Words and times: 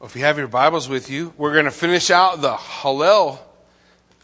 If 0.00 0.14
you 0.14 0.22
have 0.22 0.38
your 0.38 0.46
Bibles 0.46 0.88
with 0.88 1.10
you, 1.10 1.34
we're 1.36 1.54
going 1.54 1.64
to 1.64 1.72
finish 1.72 2.08
out 2.08 2.40
the 2.40 2.54
Hallel 2.54 3.40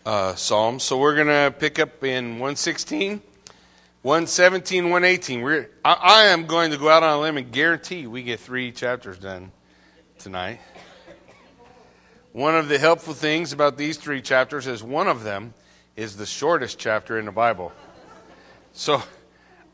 uh, 0.07 0.37
Psalms. 0.37 0.85
So 0.85 0.97
we're 0.99 1.17
going 1.17 1.27
to 1.27 1.53
pick 1.59 1.81
up 1.81 2.05
in 2.05 2.35
116, 2.35 3.21
117, 4.03 4.85
118. 4.85 5.43
We're, 5.43 5.69
I, 5.85 5.93
I 5.95 6.25
am 6.27 6.47
going 6.47 6.71
to 6.71 6.77
go 6.77 6.89
out 6.89 7.03
on 7.03 7.19
a 7.19 7.21
limb 7.21 7.39
and 7.39 7.51
guarantee 7.51 8.07
we 8.07 8.23
get 8.23 8.39
three 8.39 8.71
chapters 8.71 9.19
done 9.19 9.51
tonight. 10.17 10.61
One 12.31 12.55
of 12.55 12.69
the 12.69 12.79
helpful 12.79 13.13
things 13.13 13.53
about 13.53 13.77
these 13.77 13.97
three 13.97 14.23
chapters 14.23 14.69
is 14.69 14.81
one 14.81 15.09
of 15.09 15.25
them 15.25 15.55
is 15.97 16.17
the 16.17 16.27
shortest 16.27 16.79
chapter 16.79 17.19
in 17.19 17.25
the 17.25 17.33
Bible. 17.33 17.73
So 18.75 19.03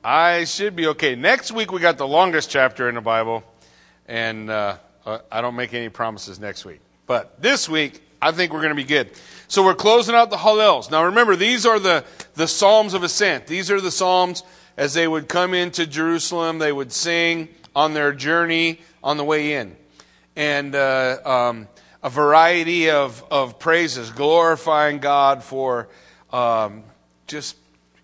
I 0.02 0.44
should 0.44 0.74
be 0.74 0.86
okay. 0.86 1.14
Next 1.14 1.52
week 1.52 1.70
we 1.70 1.78
got 1.78 1.98
the 1.98 2.08
longest 2.08 2.48
chapter 2.48 2.88
in 2.88 2.94
the 2.94 3.02
Bible, 3.02 3.44
and 4.08 4.48
uh, 4.48 4.78
I 5.30 5.40
don't 5.40 5.56
make 5.56 5.74
any 5.74 5.88
promises 5.88 6.38
next 6.38 6.64
week. 6.64 6.80
But 7.06 7.40
this 7.40 7.68
week, 7.68 8.02
I 8.22 8.32
think 8.32 8.52
we're 8.52 8.60
going 8.60 8.70
to 8.70 8.74
be 8.74 8.84
good. 8.84 9.10
So 9.48 9.64
we're 9.64 9.74
closing 9.74 10.14
out 10.14 10.30
the 10.30 10.36
Hallels. 10.36 10.90
Now 10.90 11.04
remember, 11.04 11.36
these 11.36 11.66
are 11.66 11.78
the, 11.78 12.04
the 12.34 12.46
Psalms 12.46 12.94
of 12.94 13.02
Ascent. 13.02 13.46
These 13.46 13.70
are 13.70 13.80
the 13.80 13.90
Psalms 13.90 14.42
as 14.76 14.94
they 14.94 15.06
would 15.06 15.28
come 15.28 15.52
into 15.52 15.86
Jerusalem, 15.86 16.58
they 16.58 16.72
would 16.72 16.90
sing 16.90 17.48
on 17.76 17.92
their 17.92 18.12
journey 18.12 18.80
on 19.04 19.18
the 19.18 19.24
way 19.24 19.52
in. 19.52 19.76
And 20.36 20.74
uh, 20.74 21.18
um, 21.24 21.68
a 22.02 22.08
variety 22.08 22.90
of, 22.90 23.22
of 23.30 23.58
praises, 23.58 24.10
glorifying 24.10 24.98
God 24.98 25.42
for 25.42 25.88
um, 26.32 26.84
just 27.26 27.56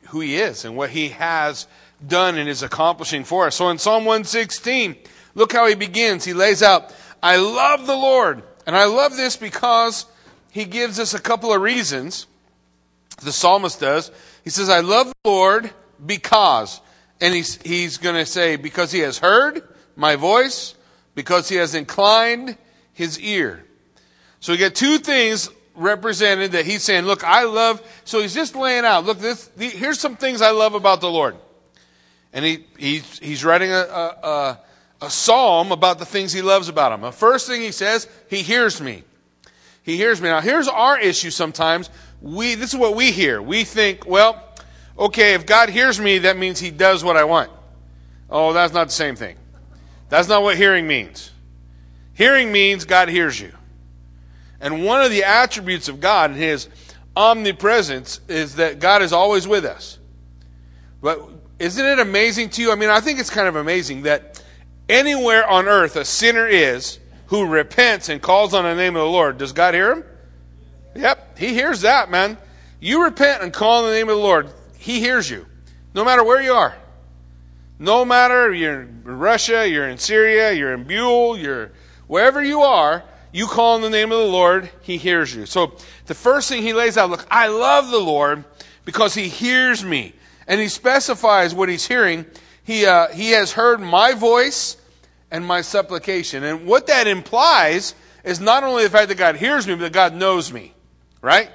who 0.08 0.20
He 0.20 0.36
is 0.36 0.66
and 0.66 0.76
what 0.76 0.90
He 0.90 1.08
has 1.08 1.66
done 2.06 2.36
and 2.36 2.46
is 2.46 2.62
accomplishing 2.62 3.24
for 3.24 3.46
us. 3.46 3.56
So 3.56 3.70
in 3.70 3.78
Psalm 3.78 4.04
116, 4.04 4.96
Look 5.36 5.52
how 5.52 5.68
he 5.68 5.76
begins. 5.76 6.24
He 6.24 6.32
lays 6.32 6.62
out, 6.62 6.92
I 7.22 7.36
love 7.36 7.86
the 7.86 7.94
Lord. 7.94 8.42
And 8.66 8.74
I 8.74 8.86
love 8.86 9.16
this 9.16 9.36
because 9.36 10.06
he 10.50 10.64
gives 10.64 10.98
us 10.98 11.14
a 11.14 11.20
couple 11.20 11.52
of 11.52 11.60
reasons. 11.60 12.26
The 13.22 13.30
psalmist 13.30 13.78
does. 13.78 14.10
He 14.42 14.50
says, 14.50 14.68
I 14.68 14.80
love 14.80 15.12
the 15.22 15.30
Lord 15.30 15.70
because. 16.04 16.80
And 17.20 17.34
he's, 17.34 17.60
he's 17.62 17.98
going 17.98 18.16
to 18.16 18.26
say, 18.26 18.56
because 18.56 18.90
he 18.90 19.00
has 19.00 19.18
heard 19.18 19.62
my 19.94 20.16
voice, 20.16 20.74
because 21.14 21.48
he 21.48 21.56
has 21.56 21.74
inclined 21.74 22.56
his 22.92 23.20
ear. 23.20 23.64
So 24.40 24.52
we 24.52 24.56
get 24.56 24.74
two 24.74 24.98
things 24.98 25.50
represented 25.74 26.52
that 26.52 26.64
he's 26.64 26.82
saying, 26.82 27.04
look, 27.04 27.24
I 27.24 27.44
love, 27.44 27.82
so 28.04 28.20
he's 28.20 28.34
just 28.34 28.56
laying 28.56 28.84
out, 28.86 29.04
look, 29.04 29.18
this, 29.18 29.48
the, 29.48 29.68
here's 29.68 30.00
some 30.00 30.16
things 30.16 30.40
I 30.40 30.50
love 30.50 30.74
about 30.74 31.02
the 31.02 31.10
Lord. 31.10 31.36
And 32.32 32.44
he, 32.44 32.64
he's, 32.78 33.18
he's 33.18 33.44
writing 33.44 33.70
a, 33.70 33.74
a, 33.74 34.06
a 34.22 34.60
psalm 35.02 35.72
about 35.72 35.98
the 35.98 36.06
things 36.06 36.32
he 36.32 36.42
loves 36.42 36.68
about 36.68 36.92
him. 36.92 37.02
The 37.02 37.12
first 37.12 37.46
thing 37.46 37.60
he 37.60 37.72
says, 37.72 38.08
he 38.28 38.42
hears 38.42 38.80
me. 38.80 39.04
He 39.82 39.96
hears 39.96 40.20
me. 40.20 40.28
Now, 40.28 40.40
here's 40.40 40.68
our 40.68 40.98
issue 40.98 41.30
sometimes. 41.30 41.90
We, 42.20 42.54
this 42.54 42.72
is 42.72 42.80
what 42.80 42.96
we 42.96 43.12
hear. 43.12 43.40
We 43.40 43.64
think, 43.64 44.06
well, 44.06 44.42
okay, 44.98 45.34
if 45.34 45.46
God 45.46 45.68
hears 45.68 46.00
me, 46.00 46.18
that 46.18 46.36
means 46.36 46.58
he 46.58 46.70
does 46.70 47.04
what 47.04 47.16
I 47.16 47.24
want. 47.24 47.50
Oh, 48.28 48.52
that's 48.52 48.72
not 48.72 48.88
the 48.88 48.92
same 48.92 49.14
thing. 49.14 49.36
That's 50.08 50.28
not 50.28 50.42
what 50.42 50.56
hearing 50.56 50.86
means. 50.86 51.30
Hearing 52.14 52.50
means 52.50 52.84
God 52.84 53.08
hears 53.08 53.38
you. 53.38 53.52
And 54.60 54.84
one 54.84 55.02
of 55.02 55.10
the 55.10 55.24
attributes 55.24 55.88
of 55.88 56.00
God 56.00 56.30
and 56.30 56.38
his 56.38 56.68
omnipresence 57.14 58.20
is 58.28 58.56
that 58.56 58.78
God 58.78 59.02
is 59.02 59.12
always 59.12 59.46
with 59.46 59.64
us. 59.64 59.98
But 61.00 61.20
isn't 61.58 61.84
it 61.84 61.98
amazing 61.98 62.50
to 62.50 62.62
you? 62.62 62.72
I 62.72 62.74
mean, 62.74 62.90
I 62.90 63.00
think 63.00 63.20
it's 63.20 63.30
kind 63.30 63.48
of 63.48 63.56
amazing 63.56 64.02
that 64.02 64.42
anywhere 64.88 65.46
on 65.46 65.66
earth 65.66 65.96
a 65.96 66.04
sinner 66.04 66.46
is 66.46 66.98
who 67.26 67.46
repents 67.46 68.08
and 68.08 68.22
calls 68.22 68.54
on 68.54 68.64
the 68.64 68.74
name 68.74 68.96
of 68.96 69.02
the 69.02 69.10
Lord, 69.10 69.38
does 69.38 69.52
God 69.52 69.74
hear 69.74 69.92
him? 69.92 70.04
Yep, 70.94 71.38
he 71.38 71.54
hears 71.54 71.82
that, 71.82 72.10
man. 72.10 72.38
You 72.80 73.04
repent 73.04 73.42
and 73.42 73.52
call 73.52 73.84
on 73.84 73.90
the 73.90 73.96
name 73.96 74.08
of 74.08 74.16
the 74.16 74.22
Lord, 74.22 74.48
he 74.78 75.00
hears 75.00 75.28
you. 75.28 75.46
No 75.94 76.04
matter 76.04 76.22
where 76.22 76.42
you 76.42 76.52
are. 76.52 76.76
No 77.78 78.04
matter 78.04 78.52
you're 78.52 78.82
in 78.82 79.02
Russia, 79.04 79.68
you're 79.68 79.88
in 79.88 79.98
Syria, 79.98 80.52
you're 80.52 80.72
in 80.72 80.84
Buell, 80.84 81.36
you're 81.36 81.72
wherever 82.06 82.42
you 82.42 82.62
are, 82.62 83.02
you 83.32 83.46
call 83.46 83.74
on 83.74 83.82
the 83.82 83.90
name 83.90 84.12
of 84.12 84.18
the 84.18 84.26
Lord, 84.26 84.70
he 84.80 84.96
hears 84.96 85.34
you. 85.34 85.44
So 85.46 85.74
the 86.06 86.14
first 86.14 86.48
thing 86.48 86.62
he 86.62 86.72
lays 86.72 86.96
out, 86.96 87.10
look, 87.10 87.26
I 87.30 87.48
love 87.48 87.90
the 87.90 87.98
Lord 87.98 88.44
because 88.84 89.14
he 89.14 89.28
hears 89.28 89.84
me. 89.84 90.14
And 90.46 90.60
he 90.60 90.68
specifies 90.68 91.54
what 91.54 91.68
he's 91.68 91.86
hearing 91.86 92.24
he, 92.66 92.84
uh, 92.84 93.08
he 93.08 93.30
has 93.30 93.52
heard 93.52 93.80
my 93.80 94.14
voice 94.14 94.76
and 95.30 95.44
my 95.44 95.60
supplication. 95.60 96.44
And 96.44 96.66
what 96.66 96.86
that 96.86 97.06
implies 97.06 97.94
is 98.24 98.40
not 98.40 98.64
only 98.64 98.84
the 98.84 98.90
fact 98.90 99.08
that 99.08 99.18
God 99.18 99.36
hears 99.36 99.66
me, 99.66 99.74
but 99.74 99.80
that 99.80 99.92
God 99.92 100.14
knows 100.14 100.52
me, 100.52 100.74
right? 101.20 101.50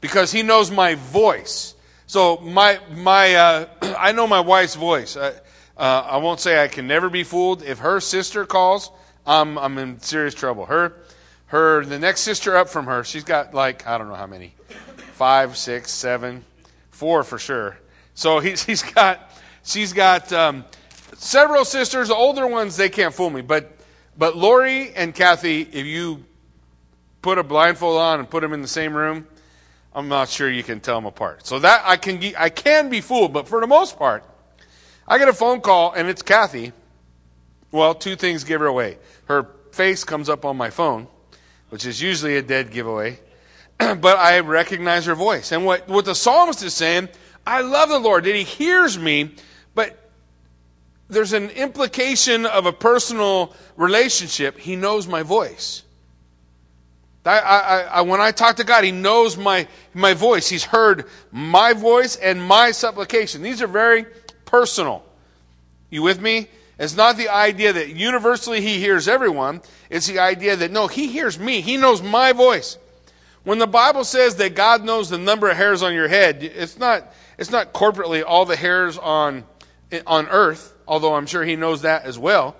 Because 0.00 0.32
he 0.32 0.42
knows 0.42 0.70
my 0.70 0.94
voice. 0.94 1.74
So 2.06 2.38
my, 2.38 2.78
my, 2.94 3.34
uh, 3.34 3.66
I 3.98 4.12
know 4.12 4.26
my 4.26 4.40
wife's 4.40 4.74
voice. 4.74 5.16
Uh, 5.16 5.38
uh, 5.76 6.06
I 6.10 6.16
won't 6.18 6.40
say 6.40 6.62
I 6.62 6.68
can 6.68 6.86
never 6.86 7.10
be 7.10 7.24
fooled. 7.24 7.62
If 7.62 7.78
her 7.78 8.00
sister 8.00 8.46
calls, 8.46 8.90
I'm, 9.26 9.58
I'm 9.58 9.76
in 9.78 10.00
serious 10.00 10.34
trouble. 10.34 10.66
Her, 10.66 10.94
her, 11.46 11.84
the 11.84 11.98
next 11.98 12.20
sister 12.20 12.56
up 12.56 12.68
from 12.68 12.86
her, 12.86 13.04
she's 13.04 13.24
got 13.24 13.54
like, 13.54 13.86
I 13.86 13.98
don't 13.98 14.08
know 14.08 14.14
how 14.14 14.26
many, 14.26 14.54
five, 15.12 15.56
six, 15.56 15.90
seven, 15.90 16.44
four 16.90 17.22
for 17.24 17.38
sure. 17.38 17.78
So 18.14 18.38
he's, 18.40 18.64
he's 18.64 18.82
got, 18.82 19.30
She's 19.66 19.92
got 19.92 20.32
um, 20.32 20.64
several 21.14 21.64
sisters. 21.64 22.10
Older 22.10 22.46
ones, 22.46 22.76
they 22.76 22.88
can't 22.88 23.14
fool 23.14 23.30
me. 23.30 23.42
But, 23.42 23.76
but 24.18 24.36
Lori 24.36 24.92
and 24.94 25.14
Kathy, 25.14 25.62
if 25.62 25.86
you 25.86 26.24
put 27.22 27.38
a 27.38 27.42
blindfold 27.42 27.98
on 27.98 28.20
and 28.20 28.28
put 28.28 28.42
them 28.42 28.52
in 28.52 28.62
the 28.62 28.68
same 28.68 28.94
room, 28.94 29.26
I'm 29.94 30.08
not 30.08 30.28
sure 30.28 30.50
you 30.50 30.62
can 30.62 30.80
tell 30.80 30.96
them 30.96 31.06
apart. 31.06 31.46
So 31.46 31.58
that 31.58 31.82
I 31.84 31.96
can, 31.96 32.20
I 32.36 32.50
can 32.50 32.90
be 32.90 33.00
fooled. 33.00 33.32
But 33.32 33.48
for 33.48 33.60
the 33.60 33.66
most 33.66 33.98
part, 33.98 34.24
I 35.08 35.18
get 35.18 35.28
a 35.28 35.32
phone 35.32 35.60
call 35.60 35.92
and 35.92 36.08
it's 36.08 36.22
Kathy. 36.22 36.72
Well, 37.72 37.94
two 37.94 38.16
things 38.16 38.44
give 38.44 38.60
her 38.60 38.66
away. 38.66 38.98
Her 39.26 39.48
face 39.72 40.04
comes 40.04 40.28
up 40.28 40.44
on 40.44 40.56
my 40.56 40.70
phone, 40.70 41.08
which 41.70 41.86
is 41.86 42.00
usually 42.00 42.36
a 42.36 42.42
dead 42.42 42.70
giveaway. 42.70 43.18
but 43.78 44.18
I 44.18 44.40
recognize 44.40 45.06
her 45.06 45.14
voice. 45.14 45.52
And 45.52 45.64
what, 45.64 45.88
what 45.88 46.04
the 46.04 46.14
psalmist 46.14 46.62
is 46.62 46.74
saying, 46.74 47.08
I 47.46 47.60
love 47.60 47.88
the 47.88 47.98
Lord, 47.98 48.24
that 48.24 48.34
He 48.34 48.42
hears 48.42 48.98
me 48.98 49.34
but 49.76 50.05
there's 51.08 51.32
an 51.32 51.50
implication 51.50 52.46
of 52.46 52.66
a 52.66 52.72
personal 52.72 53.54
relationship. 53.76 54.58
He 54.58 54.76
knows 54.76 55.06
my 55.06 55.22
voice. 55.22 55.82
I, 57.24 57.38
I, 57.38 57.80
I, 57.80 58.00
when 58.02 58.20
I 58.20 58.30
talk 58.30 58.56
to 58.56 58.64
God, 58.64 58.84
He 58.84 58.92
knows 58.92 59.36
my, 59.36 59.66
my 59.94 60.14
voice. 60.14 60.48
He's 60.48 60.64
heard 60.64 61.06
my 61.32 61.72
voice 61.72 62.16
and 62.16 62.42
my 62.42 62.70
supplication. 62.70 63.42
These 63.42 63.62
are 63.62 63.66
very 63.66 64.06
personal. 64.44 65.04
You 65.90 66.02
with 66.02 66.20
me? 66.20 66.48
It's 66.78 66.96
not 66.96 67.16
the 67.16 67.28
idea 67.28 67.72
that 67.72 67.88
universally 67.90 68.60
He 68.60 68.78
hears 68.78 69.08
everyone. 69.08 69.60
It's 69.90 70.06
the 70.06 70.20
idea 70.20 70.56
that 70.56 70.70
no, 70.70 70.86
He 70.86 71.08
hears 71.08 71.38
me. 71.38 71.60
He 71.62 71.76
knows 71.76 72.02
my 72.02 72.32
voice. 72.32 72.78
When 73.42 73.58
the 73.58 73.66
Bible 73.66 74.04
says 74.04 74.36
that 74.36 74.54
God 74.54 74.84
knows 74.84 75.08
the 75.08 75.18
number 75.18 75.48
of 75.48 75.56
hairs 75.56 75.82
on 75.82 75.94
your 75.94 76.08
head, 76.08 76.42
it's 76.42 76.78
not, 76.78 77.12
it's 77.38 77.50
not 77.50 77.72
corporately 77.72 78.22
all 78.26 78.44
the 78.44 78.56
hairs 78.56 78.98
on 78.98 79.44
on 80.06 80.26
earth, 80.28 80.74
although 80.86 81.14
I'm 81.14 81.26
sure 81.26 81.44
he 81.44 81.56
knows 81.56 81.82
that 81.82 82.04
as 82.04 82.18
well. 82.18 82.56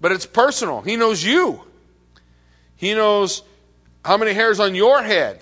But 0.00 0.12
it's 0.12 0.26
personal. 0.26 0.82
He 0.82 0.96
knows 0.96 1.24
you. 1.24 1.62
He 2.76 2.94
knows 2.94 3.42
how 4.04 4.16
many 4.16 4.32
hairs 4.32 4.60
on 4.60 4.74
your 4.74 5.02
head. 5.02 5.40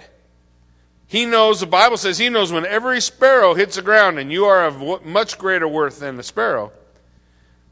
He 1.06 1.26
knows, 1.26 1.60
the 1.60 1.66
Bible 1.66 1.96
says, 1.96 2.18
he 2.18 2.28
knows 2.28 2.50
when 2.50 2.64
every 2.64 3.00
sparrow 3.00 3.54
hits 3.54 3.76
the 3.76 3.82
ground 3.82 4.18
and 4.18 4.32
you 4.32 4.46
are 4.46 4.64
of 4.64 5.04
much 5.04 5.38
greater 5.38 5.68
worth 5.68 6.00
than 6.00 6.16
the 6.16 6.22
sparrow. 6.22 6.72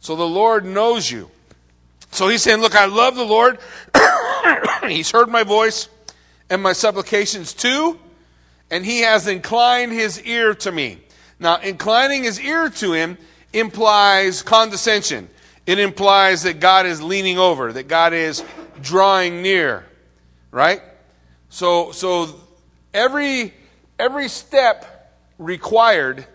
So 0.00 0.16
the 0.16 0.26
Lord 0.26 0.64
knows 0.64 1.10
you. 1.10 1.30
So 2.10 2.28
he's 2.28 2.42
saying, 2.42 2.60
Look, 2.60 2.76
I 2.76 2.86
love 2.86 3.16
the 3.16 3.24
Lord. 3.24 3.58
he's 4.88 5.10
heard 5.10 5.28
my 5.28 5.44
voice 5.44 5.88
and 6.50 6.62
my 6.62 6.74
supplications 6.74 7.54
too, 7.54 7.98
and 8.70 8.84
he 8.84 9.00
has 9.00 9.26
inclined 9.26 9.92
his 9.92 10.20
ear 10.22 10.54
to 10.56 10.70
me. 10.70 10.98
Now, 11.38 11.56
inclining 11.56 12.24
his 12.24 12.38
ear 12.40 12.68
to 12.68 12.92
him 12.92 13.16
implies 13.52 14.42
condescension. 14.42 15.28
It 15.66 15.78
implies 15.78 16.42
that 16.42 16.60
God 16.60 16.86
is 16.86 17.00
leaning 17.02 17.38
over, 17.38 17.72
that 17.72 17.88
God 17.88 18.12
is 18.12 18.42
drawing 18.80 19.42
near, 19.42 19.84
right? 20.50 20.82
So, 21.48 21.92
so 21.92 22.40
every, 22.92 23.54
every 23.98 24.28
step 24.28 25.14
required, 25.38 26.26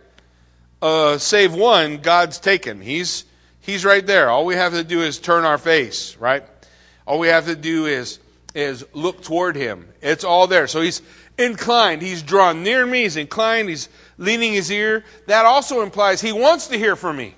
uh, 0.81 1.17
save 1.17 1.53
one, 1.53 1.97
God's 1.97 2.39
taken. 2.39 2.81
He's, 2.81 3.25
he's 3.59 3.83
right 3.83 4.05
there. 4.05 4.29
All 4.29 4.45
we 4.45 4.55
have 4.55 4.73
to 4.73 4.83
do 4.83 5.01
is 5.01 5.19
turn 5.19 5.43
our 5.43 5.57
face, 5.57 6.15
right? 6.17 6.43
All 7.05 7.19
we 7.19 7.27
have 7.27 7.45
to 7.45 7.55
do 7.55 7.85
is, 7.85 8.19
is 8.53 8.85
look 8.93 9.21
toward 9.23 9.55
him. 9.55 9.87
It's 10.01 10.23
all 10.23 10.47
there. 10.47 10.67
So 10.67 10.81
he's 10.81 11.01
inclined. 11.37 12.01
He's 12.01 12.21
drawn 12.21 12.63
near 12.63 12.85
me. 12.85 13.03
He's 13.03 13.17
inclined. 13.17 13.69
He's 13.69 13.89
leaning 14.17 14.53
his 14.53 14.71
ear, 14.71 15.03
that 15.27 15.45
also 15.45 15.81
implies 15.81 16.21
he 16.21 16.31
wants 16.31 16.67
to 16.67 16.77
hear 16.77 16.95
from 16.95 17.17
me. 17.17 17.35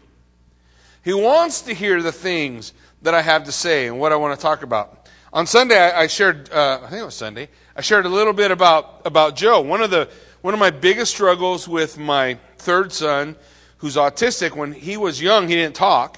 He 1.04 1.14
wants 1.14 1.62
to 1.62 1.74
hear 1.74 2.02
the 2.02 2.12
things 2.12 2.74
that 3.02 3.14
I 3.14 3.22
have 3.22 3.46
to 3.46 3.52
say 3.52 3.88
and 3.88 4.00
what 4.00 4.12
I 4.12 4.16
want 4.18 4.38
to 4.38 4.42
talk 4.42 4.64
about. 4.64 5.08
On 5.32 5.46
Sunday, 5.46 5.78
I, 5.78 6.08
shared, 6.08 6.52
uh, 6.52 6.82
I 6.84 6.90
think 6.90 7.02
it 7.02 7.06
was 7.06 7.16
Sunday, 7.16 7.50
I 7.76 7.82
shared 7.82 8.06
a 8.06 8.10
little 8.10 8.34
bit 8.34 8.52
about, 8.52 9.02
about 9.06 9.36
Joe. 9.36 9.62
One 9.62 9.82
of, 9.82 9.92
the, 9.92 10.10
one 10.42 10.54
of 10.54 10.60
my 10.60 10.72
biggest 10.72 11.14
struggles 11.14 11.68
with 11.68 11.98
my 11.98 12.40
third 12.58 12.92
son, 12.92 13.36
who's 13.78 13.96
autistic, 13.96 14.56
when 14.56 14.74
he 14.74 14.98
was 14.98 15.22
young, 15.22 15.48
he 15.48 15.56
didn't 15.56 15.76
talk. 15.76 16.18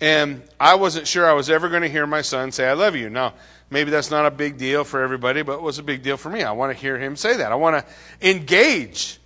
And 0.00 0.42
I 0.58 0.76
wasn't 0.76 1.06
sure 1.06 1.28
I 1.28 1.34
was 1.34 1.50
ever 1.50 1.68
going 1.68 1.82
to 1.82 1.88
hear 1.88 2.06
my 2.06 2.22
son 2.22 2.52
say, 2.52 2.66
I 2.66 2.72
love 2.72 2.96
you. 2.96 3.10
Now, 3.10 3.34
maybe 3.68 3.90
that's 3.90 4.10
not 4.10 4.24
a 4.24 4.30
big 4.30 4.56
deal 4.56 4.84
for 4.84 5.02
everybody, 5.02 5.42
but 5.42 5.54
it 5.54 5.62
was 5.62 5.78
a 5.78 5.82
big 5.82 6.02
deal 6.02 6.16
for 6.16 6.30
me. 6.30 6.42
I 6.42 6.52
want 6.52 6.74
to 6.74 6.80
hear 6.80 6.98
him 6.98 7.16
say 7.16 7.36
that. 7.36 7.52
I 7.52 7.56
want 7.56 7.84
to 7.84 8.28
engage. 8.28 9.19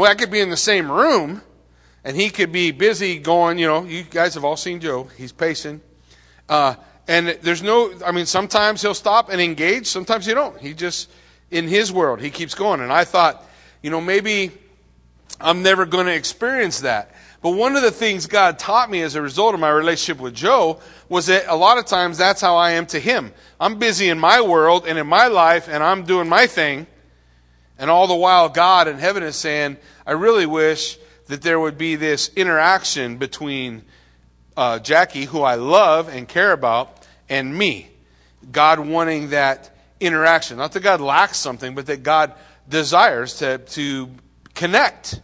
I 0.00 0.14
could 0.14 0.30
be 0.30 0.40
in 0.40 0.50
the 0.50 0.56
same 0.56 0.90
room, 0.90 1.42
and 2.04 2.16
he 2.16 2.30
could 2.30 2.52
be 2.52 2.70
busy 2.70 3.18
going, 3.18 3.58
you 3.58 3.66
know, 3.66 3.84
you 3.84 4.02
guys 4.02 4.34
have 4.34 4.44
all 4.44 4.56
seen 4.56 4.80
Joe. 4.80 5.04
He's 5.16 5.32
pacing. 5.32 5.80
Uh, 6.48 6.76
and 7.08 7.28
there's 7.42 7.62
no, 7.62 7.92
I 8.04 8.12
mean, 8.12 8.26
sometimes 8.26 8.80
he'll 8.80 8.94
stop 8.94 9.28
and 9.28 9.40
engage, 9.40 9.86
sometimes 9.86 10.26
he 10.26 10.34
don't. 10.34 10.58
He 10.58 10.72
just, 10.72 11.10
in 11.50 11.68
his 11.68 11.92
world, 11.92 12.20
he 12.20 12.30
keeps 12.30 12.54
going. 12.54 12.80
And 12.80 12.92
I 12.92 13.04
thought, 13.04 13.44
you 13.82 13.90
know, 13.90 14.00
maybe 14.00 14.52
I'm 15.40 15.62
never 15.62 15.84
going 15.84 16.06
to 16.06 16.14
experience 16.14 16.80
that. 16.80 17.14
But 17.42 17.50
one 17.50 17.74
of 17.74 17.82
the 17.82 17.90
things 17.90 18.26
God 18.26 18.58
taught 18.58 18.88
me 18.88 19.02
as 19.02 19.16
a 19.16 19.22
result 19.22 19.54
of 19.54 19.60
my 19.60 19.70
relationship 19.70 20.22
with 20.22 20.34
Joe 20.34 20.80
was 21.08 21.26
that 21.26 21.46
a 21.48 21.56
lot 21.56 21.76
of 21.76 21.86
times 21.86 22.16
that's 22.16 22.40
how 22.40 22.56
I 22.56 22.72
am 22.72 22.86
to 22.86 23.00
him. 23.00 23.32
I'm 23.60 23.78
busy 23.78 24.08
in 24.08 24.18
my 24.18 24.40
world 24.40 24.86
and 24.86 24.96
in 24.96 25.08
my 25.08 25.26
life, 25.26 25.68
and 25.68 25.82
I'm 25.82 26.04
doing 26.04 26.28
my 26.28 26.46
thing. 26.46 26.86
And 27.78 27.90
all 27.90 28.06
the 28.06 28.14
while, 28.14 28.48
God 28.48 28.88
in 28.88 28.98
heaven 28.98 29.22
is 29.22 29.36
saying, 29.36 29.76
I 30.06 30.12
really 30.12 30.46
wish 30.46 30.98
that 31.26 31.42
there 31.42 31.58
would 31.58 31.78
be 31.78 31.96
this 31.96 32.30
interaction 32.36 33.16
between 33.16 33.84
uh, 34.56 34.78
Jackie, 34.78 35.24
who 35.24 35.42
I 35.42 35.54
love 35.54 36.08
and 36.08 36.28
care 36.28 36.52
about, 36.52 37.06
and 37.28 37.56
me. 37.56 37.90
God 38.50 38.80
wanting 38.80 39.30
that 39.30 39.74
interaction. 40.00 40.58
Not 40.58 40.72
that 40.72 40.80
God 40.80 41.00
lacks 41.00 41.38
something, 41.38 41.74
but 41.74 41.86
that 41.86 42.02
God 42.02 42.34
desires 42.68 43.34
to, 43.38 43.58
to 43.58 44.10
connect 44.54 45.20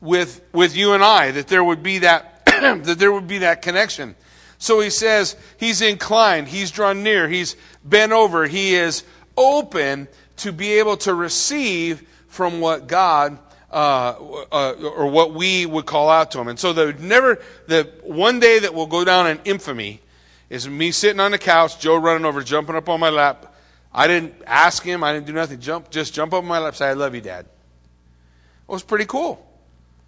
with, 0.00 0.42
with 0.52 0.76
you 0.76 0.92
and 0.92 1.02
I, 1.02 1.32
that 1.32 1.48
there 1.48 1.64
would 1.64 1.82
be 1.82 1.98
that, 2.00 2.44
that 2.46 2.98
there 2.98 3.12
would 3.12 3.26
be 3.26 3.38
that 3.38 3.62
connection. 3.62 4.14
So 4.58 4.80
he 4.80 4.90
says 4.90 5.36
he's 5.58 5.82
inclined, 5.82 6.48
he's 6.48 6.70
drawn 6.70 7.02
near, 7.02 7.28
he's 7.28 7.56
bent 7.84 8.12
over, 8.12 8.46
he 8.46 8.74
is 8.74 9.02
open 9.36 10.08
to 10.38 10.52
be 10.52 10.72
able 10.78 10.96
to 10.98 11.14
receive 11.14 12.06
from 12.28 12.60
what 12.60 12.86
God 12.86 13.38
uh, 13.70 14.14
uh, 14.52 14.72
or 14.96 15.08
what 15.08 15.34
we 15.34 15.66
would 15.66 15.86
call 15.86 16.08
out 16.08 16.30
to 16.30 16.40
him. 16.40 16.48
And 16.48 16.58
so 16.58 16.72
the 16.72 16.92
never 16.98 17.40
the 17.66 17.90
one 18.02 18.38
day 18.38 18.60
that 18.60 18.72
will 18.72 18.86
go 18.86 19.04
down 19.04 19.26
in 19.26 19.40
infamy 19.44 20.00
is 20.48 20.68
me 20.68 20.92
sitting 20.92 21.20
on 21.20 21.32
the 21.32 21.38
couch, 21.38 21.80
Joe 21.80 21.96
running 21.96 22.24
over, 22.24 22.42
jumping 22.42 22.76
up 22.76 22.88
on 22.88 23.00
my 23.00 23.10
lap. 23.10 23.54
I 23.92 24.06
didn't 24.06 24.34
ask 24.46 24.82
him, 24.82 25.02
I 25.02 25.12
didn't 25.12 25.26
do 25.26 25.32
nothing. 25.32 25.60
Jump, 25.60 25.90
just 25.90 26.14
jump 26.14 26.32
up 26.32 26.42
on 26.42 26.48
my 26.48 26.58
lap, 26.58 26.76
say, 26.76 26.86
"I 26.86 26.92
love 26.92 27.14
you, 27.14 27.20
Dad." 27.20 27.46
It 27.46 28.72
was 28.72 28.82
pretty 28.82 29.06
cool. 29.06 29.44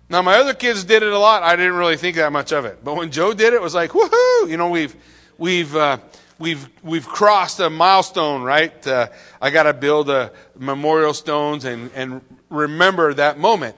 Now 0.09 0.23
my 0.23 0.37
other 0.37 0.55
kids 0.55 0.85
did 0.85 1.03
it 1.03 1.13
a 1.13 1.19
lot. 1.19 1.43
I 1.43 1.57
didn't 1.57 1.75
really 1.75 1.97
think 1.97 2.17
that 2.17 2.33
much 2.33 2.53
of 2.53 2.65
it, 2.65 2.85
but 2.85 2.95
when 2.95 3.11
Joe 3.11 3.35
did 3.35 3.53
it, 3.53 3.57
it 3.57 3.63
was 3.63 3.75
like, 3.75 3.91
woohoo! 3.91 4.49
You 4.49 4.57
know, 4.57 4.71
we've 4.71 4.95
we've 5.39 5.75
uh, 5.75 5.99
we've 6.39 6.69
we've 6.83 7.07
crossed 7.07 7.61
a 7.61 7.71
milestone, 7.71 8.43
right? 8.43 8.87
Uh, 8.87 9.09
I 9.41 9.51
got 9.51 9.65
to 9.65 9.75
build 9.75 10.11
a 10.11 10.33
memorial 10.59 11.15
stones 11.15 11.65
and 11.65 11.91
and 11.95 12.21
remember 12.51 13.15
that 13.15 13.39
moment. 13.39 13.77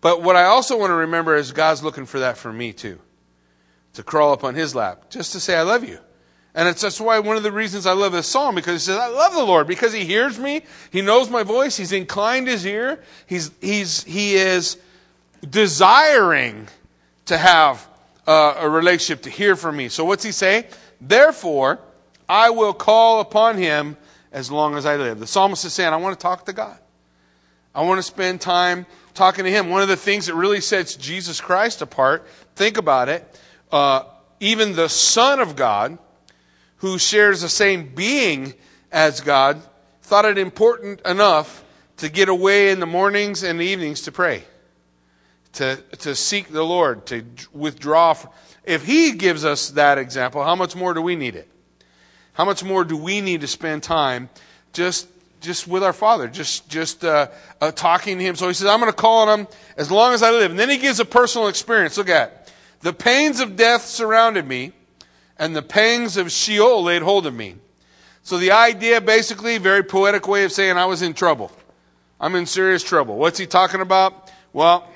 But 0.00 0.22
what 0.22 0.36
I 0.36 0.44
also 0.44 0.78
want 0.78 0.90
to 0.90 0.94
remember 0.94 1.34
is 1.34 1.52
God's 1.52 1.82
looking 1.82 2.06
for 2.06 2.20
that 2.20 2.36
for 2.36 2.52
me 2.52 2.72
too. 2.72 3.00
To 3.94 4.02
crawl 4.02 4.32
up 4.32 4.44
on 4.44 4.54
his 4.54 4.74
lap, 4.74 5.10
just 5.10 5.32
to 5.32 5.40
say, 5.40 5.56
I 5.56 5.62
love 5.62 5.82
you. 5.82 5.98
And 6.54 6.68
it's 6.68 6.82
that's 6.82 7.00
why 7.00 7.18
one 7.18 7.36
of 7.36 7.42
the 7.42 7.52
reasons 7.52 7.86
I 7.86 7.92
love 7.92 8.12
this 8.12 8.26
psalm, 8.26 8.54
because 8.54 8.74
he 8.74 8.78
says, 8.78 8.98
I 8.98 9.08
love 9.08 9.32
the 9.34 9.44
Lord, 9.44 9.66
because 9.66 9.92
he 9.92 10.04
hears 10.04 10.38
me, 10.38 10.62
he 10.90 11.02
knows 11.02 11.30
my 11.30 11.42
voice, 11.42 11.76
he's 11.76 11.92
inclined 11.92 12.48
his 12.48 12.64
ear, 12.66 13.02
he's, 13.26 13.50
he's, 13.60 14.04
he 14.04 14.34
is 14.34 14.76
desiring 15.48 16.68
to 17.26 17.38
have 17.38 17.86
uh, 18.26 18.54
a 18.58 18.68
relationship, 18.68 19.22
to 19.22 19.30
hear 19.30 19.56
from 19.56 19.76
me. 19.76 19.88
So 19.88 20.04
what's 20.04 20.24
he 20.24 20.32
say? 20.32 20.66
Therefore, 21.00 21.80
I 22.28 22.50
will 22.50 22.74
call 22.74 23.20
upon 23.20 23.56
him 23.56 23.96
as 24.32 24.50
long 24.50 24.76
as 24.76 24.84
I 24.86 24.96
live. 24.96 25.20
The 25.20 25.26
psalmist 25.26 25.64
is 25.64 25.72
saying, 25.72 25.92
I 25.92 25.96
want 25.96 26.18
to 26.18 26.22
talk 26.22 26.46
to 26.46 26.52
God. 26.52 26.78
I 27.74 27.82
want 27.82 27.98
to 27.98 28.02
spend 28.02 28.40
time 28.40 28.86
talking 29.14 29.44
to 29.44 29.50
Him. 29.50 29.70
One 29.70 29.82
of 29.82 29.88
the 29.88 29.96
things 29.96 30.26
that 30.26 30.34
really 30.34 30.60
sets 30.60 30.96
Jesus 30.96 31.40
Christ 31.40 31.82
apart, 31.82 32.26
think 32.56 32.76
about 32.76 33.08
it, 33.08 33.40
uh, 33.70 34.04
even 34.40 34.74
the 34.74 34.88
Son 34.88 35.40
of 35.40 35.56
God, 35.56 35.98
who 36.78 36.98
shares 36.98 37.42
the 37.42 37.48
same 37.48 37.94
being 37.94 38.54
as 38.90 39.20
God, 39.20 39.62
thought 40.02 40.24
it 40.24 40.38
important 40.38 41.00
enough 41.02 41.64
to 41.98 42.08
get 42.08 42.28
away 42.28 42.70
in 42.70 42.80
the 42.80 42.86
mornings 42.86 43.42
and 43.42 43.60
the 43.60 43.64
evenings 43.64 44.02
to 44.02 44.12
pray, 44.12 44.44
to, 45.52 45.76
to 45.98 46.14
seek 46.14 46.48
the 46.48 46.64
Lord, 46.64 47.06
to 47.06 47.24
withdraw. 47.52 48.16
If 48.64 48.84
He 48.86 49.12
gives 49.12 49.44
us 49.44 49.70
that 49.70 49.98
example, 49.98 50.42
how 50.44 50.54
much 50.54 50.76
more 50.76 50.94
do 50.94 51.02
we 51.02 51.16
need 51.16 51.34
it? 51.34 51.50
How 52.38 52.44
much 52.44 52.62
more 52.62 52.84
do 52.84 52.96
we 52.96 53.20
need 53.20 53.40
to 53.40 53.48
spend 53.48 53.82
time 53.82 54.30
just 54.72 55.08
just 55.40 55.66
with 55.66 55.82
our 55.82 55.92
Father, 55.92 56.28
just 56.28 56.68
just 56.68 57.04
uh, 57.04 57.26
uh, 57.60 57.72
talking 57.72 58.16
to 58.16 58.24
Him. 58.24 58.36
So 58.36 58.46
He 58.46 58.54
says, 58.54 58.68
"I'm 58.68 58.78
going 58.78 58.92
to 58.92 58.96
call 58.96 59.28
on 59.28 59.40
Him 59.40 59.48
as 59.76 59.90
long 59.90 60.14
as 60.14 60.22
I 60.22 60.30
live." 60.30 60.52
And 60.52 60.58
then 60.58 60.70
He 60.70 60.78
gives 60.78 61.00
a 61.00 61.04
personal 61.04 61.48
experience. 61.48 61.98
Look 61.98 62.08
at 62.08 62.52
the 62.80 62.92
pains 62.92 63.40
of 63.40 63.56
death 63.56 63.86
surrounded 63.86 64.46
me, 64.46 64.70
and 65.36 65.56
the 65.56 65.62
pangs 65.62 66.16
of 66.16 66.30
Sheol 66.30 66.84
laid 66.84 67.02
hold 67.02 67.26
of 67.26 67.34
me. 67.34 67.56
So 68.22 68.38
the 68.38 68.52
idea, 68.52 69.00
basically, 69.00 69.58
very 69.58 69.82
poetic 69.82 70.28
way 70.28 70.44
of 70.44 70.52
saying 70.52 70.76
I 70.76 70.84
was 70.84 71.02
in 71.02 71.14
trouble. 71.14 71.50
I'm 72.20 72.36
in 72.36 72.46
serious 72.46 72.84
trouble. 72.84 73.16
What's 73.16 73.38
He 73.40 73.46
talking 73.46 73.80
about? 73.80 74.30
Well, 74.52 74.88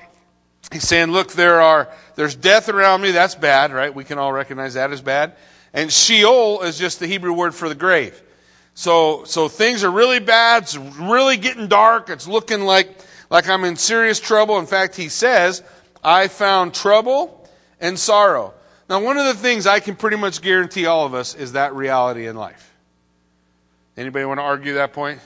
He's 0.71 0.87
saying, 0.87 1.11
"Look, 1.11 1.33
there 1.33 1.59
are 1.59 1.89
there's 2.15 2.35
death 2.35 2.69
around 2.69 3.01
me. 3.01 3.11
That's 3.11 3.35
bad, 3.35 3.73
right? 3.73 3.93
We 3.93 4.05
can 4.05 4.17
all 4.17 4.31
recognize 4.31 4.75
that 4.75 4.93
as 4.93 5.01
bad." 5.01 5.33
And 5.73 5.91
Sheol 5.91 6.61
is 6.61 6.77
just 6.77 6.99
the 6.99 7.07
Hebrew 7.07 7.33
word 7.33 7.55
for 7.55 7.67
the 7.67 7.75
grave. 7.75 8.21
So, 8.75 9.23
so 9.25 9.47
things 9.47 9.83
are 9.83 9.91
really 9.91 10.19
bad. 10.19 10.63
It's 10.63 10.77
really 10.77 11.37
getting 11.37 11.67
dark. 11.67 12.09
It's 12.09 12.27
looking 12.27 12.61
like, 12.61 12.99
like 13.29 13.49
I'm 13.49 13.63
in 13.63 13.75
serious 13.75 14.19
trouble. 14.19 14.59
In 14.59 14.65
fact, 14.65 14.95
he 14.95 15.09
says, 15.09 15.63
I 16.03 16.27
found 16.27 16.73
trouble 16.73 17.49
and 17.79 17.97
sorrow. 17.97 18.53
Now, 18.89 19.01
one 19.01 19.17
of 19.17 19.25
the 19.25 19.33
things 19.33 19.65
I 19.65 19.79
can 19.79 19.95
pretty 19.95 20.17
much 20.17 20.41
guarantee 20.41 20.85
all 20.85 21.05
of 21.05 21.13
us 21.13 21.35
is 21.35 21.53
that 21.53 21.73
reality 21.73 22.27
in 22.27 22.35
life. 22.35 22.73
Anybody 23.95 24.25
want 24.25 24.39
to 24.39 24.43
argue 24.43 24.75
that 24.75 24.93
point? 24.93 25.19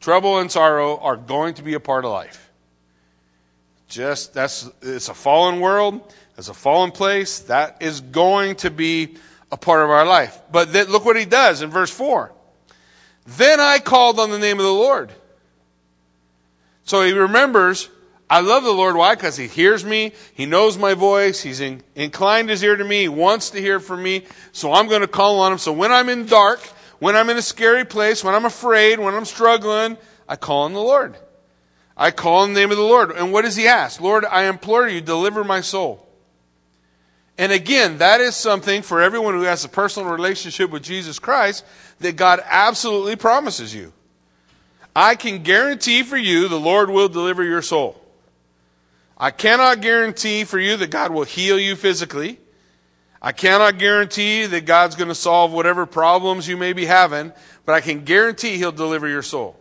Trouble 0.00 0.38
and 0.38 0.50
sorrow 0.50 0.98
are 0.98 1.16
going 1.16 1.54
to 1.54 1.62
be 1.62 1.74
a 1.74 1.80
part 1.80 2.04
of 2.04 2.10
life. 2.10 2.50
Just 3.88 4.34
that's 4.34 4.70
it's 4.82 5.08
a 5.08 5.14
fallen 5.14 5.60
world, 5.60 6.00
it's 6.38 6.48
a 6.48 6.54
fallen 6.54 6.92
place. 6.92 7.40
That 7.40 7.78
is 7.82 8.00
going 8.00 8.56
to 8.56 8.70
be 8.70 9.16
a 9.52 9.56
part 9.56 9.82
of 9.82 9.90
our 9.90 10.06
life. 10.06 10.40
But 10.50 10.70
look 10.88 11.04
what 11.04 11.16
he 11.16 11.24
does 11.24 11.62
in 11.62 11.70
verse 11.70 11.90
4. 11.90 12.32
Then 13.26 13.60
I 13.60 13.78
called 13.78 14.18
on 14.18 14.30
the 14.30 14.38
name 14.38 14.58
of 14.58 14.64
the 14.64 14.72
Lord. 14.72 15.12
So 16.84 17.02
he 17.02 17.12
remembers, 17.12 17.88
I 18.28 18.40
love 18.40 18.64
the 18.64 18.72
Lord. 18.72 18.96
Why? 18.96 19.14
Because 19.14 19.36
he 19.36 19.46
hears 19.46 19.84
me. 19.84 20.12
He 20.34 20.46
knows 20.46 20.78
my 20.78 20.94
voice. 20.94 21.40
He's 21.42 21.60
in, 21.60 21.82
inclined 21.94 22.48
his 22.48 22.62
ear 22.62 22.76
to 22.76 22.84
me. 22.84 23.02
He 23.02 23.08
wants 23.08 23.50
to 23.50 23.60
hear 23.60 23.80
from 23.80 24.02
me. 24.02 24.24
So 24.52 24.72
I'm 24.72 24.88
going 24.88 25.02
to 25.02 25.08
call 25.08 25.40
on 25.40 25.52
him. 25.52 25.58
So 25.58 25.72
when 25.72 25.92
I'm 25.92 26.08
in 26.08 26.26
dark, 26.26 26.60
when 26.98 27.16
I'm 27.16 27.30
in 27.30 27.36
a 27.36 27.42
scary 27.42 27.84
place, 27.84 28.22
when 28.22 28.34
I'm 28.34 28.44
afraid, 28.44 28.98
when 28.98 29.14
I'm 29.14 29.24
struggling, 29.24 29.96
I 30.28 30.36
call 30.36 30.62
on 30.62 30.72
the 30.72 30.80
Lord. 30.80 31.16
I 31.96 32.10
call 32.10 32.42
on 32.42 32.54
the 32.54 32.60
name 32.60 32.70
of 32.70 32.76
the 32.76 32.82
Lord. 32.82 33.10
And 33.10 33.32
what 33.32 33.44
does 33.44 33.56
he 33.56 33.66
ask? 33.66 34.00
Lord, 34.00 34.24
I 34.24 34.44
implore 34.44 34.88
you, 34.88 35.00
deliver 35.00 35.44
my 35.44 35.60
soul. 35.60 36.06
And 37.40 37.52
again, 37.52 37.96
that 37.98 38.20
is 38.20 38.36
something 38.36 38.82
for 38.82 39.00
everyone 39.00 39.32
who 39.32 39.44
has 39.44 39.64
a 39.64 39.68
personal 39.70 40.10
relationship 40.10 40.70
with 40.70 40.82
Jesus 40.82 41.18
Christ 41.18 41.64
that 42.00 42.16
God 42.16 42.42
absolutely 42.44 43.16
promises 43.16 43.74
you. 43.74 43.94
I 44.94 45.14
can 45.14 45.42
guarantee 45.42 46.02
for 46.02 46.18
you 46.18 46.48
the 46.48 46.60
Lord 46.60 46.90
will 46.90 47.08
deliver 47.08 47.42
your 47.42 47.62
soul. 47.62 47.98
I 49.16 49.30
cannot 49.30 49.80
guarantee 49.80 50.44
for 50.44 50.58
you 50.58 50.76
that 50.76 50.90
God 50.90 51.12
will 51.12 51.24
heal 51.24 51.58
you 51.58 51.76
physically. 51.76 52.38
I 53.22 53.32
cannot 53.32 53.78
guarantee 53.78 54.44
that 54.44 54.66
God's 54.66 54.94
going 54.94 55.08
to 55.08 55.14
solve 55.14 55.50
whatever 55.50 55.86
problems 55.86 56.46
you 56.46 56.58
may 56.58 56.74
be 56.74 56.84
having, 56.84 57.32
but 57.64 57.72
I 57.74 57.80
can 57.80 58.04
guarantee 58.04 58.58
He'll 58.58 58.70
deliver 58.70 59.08
your 59.08 59.22
soul. 59.22 59.56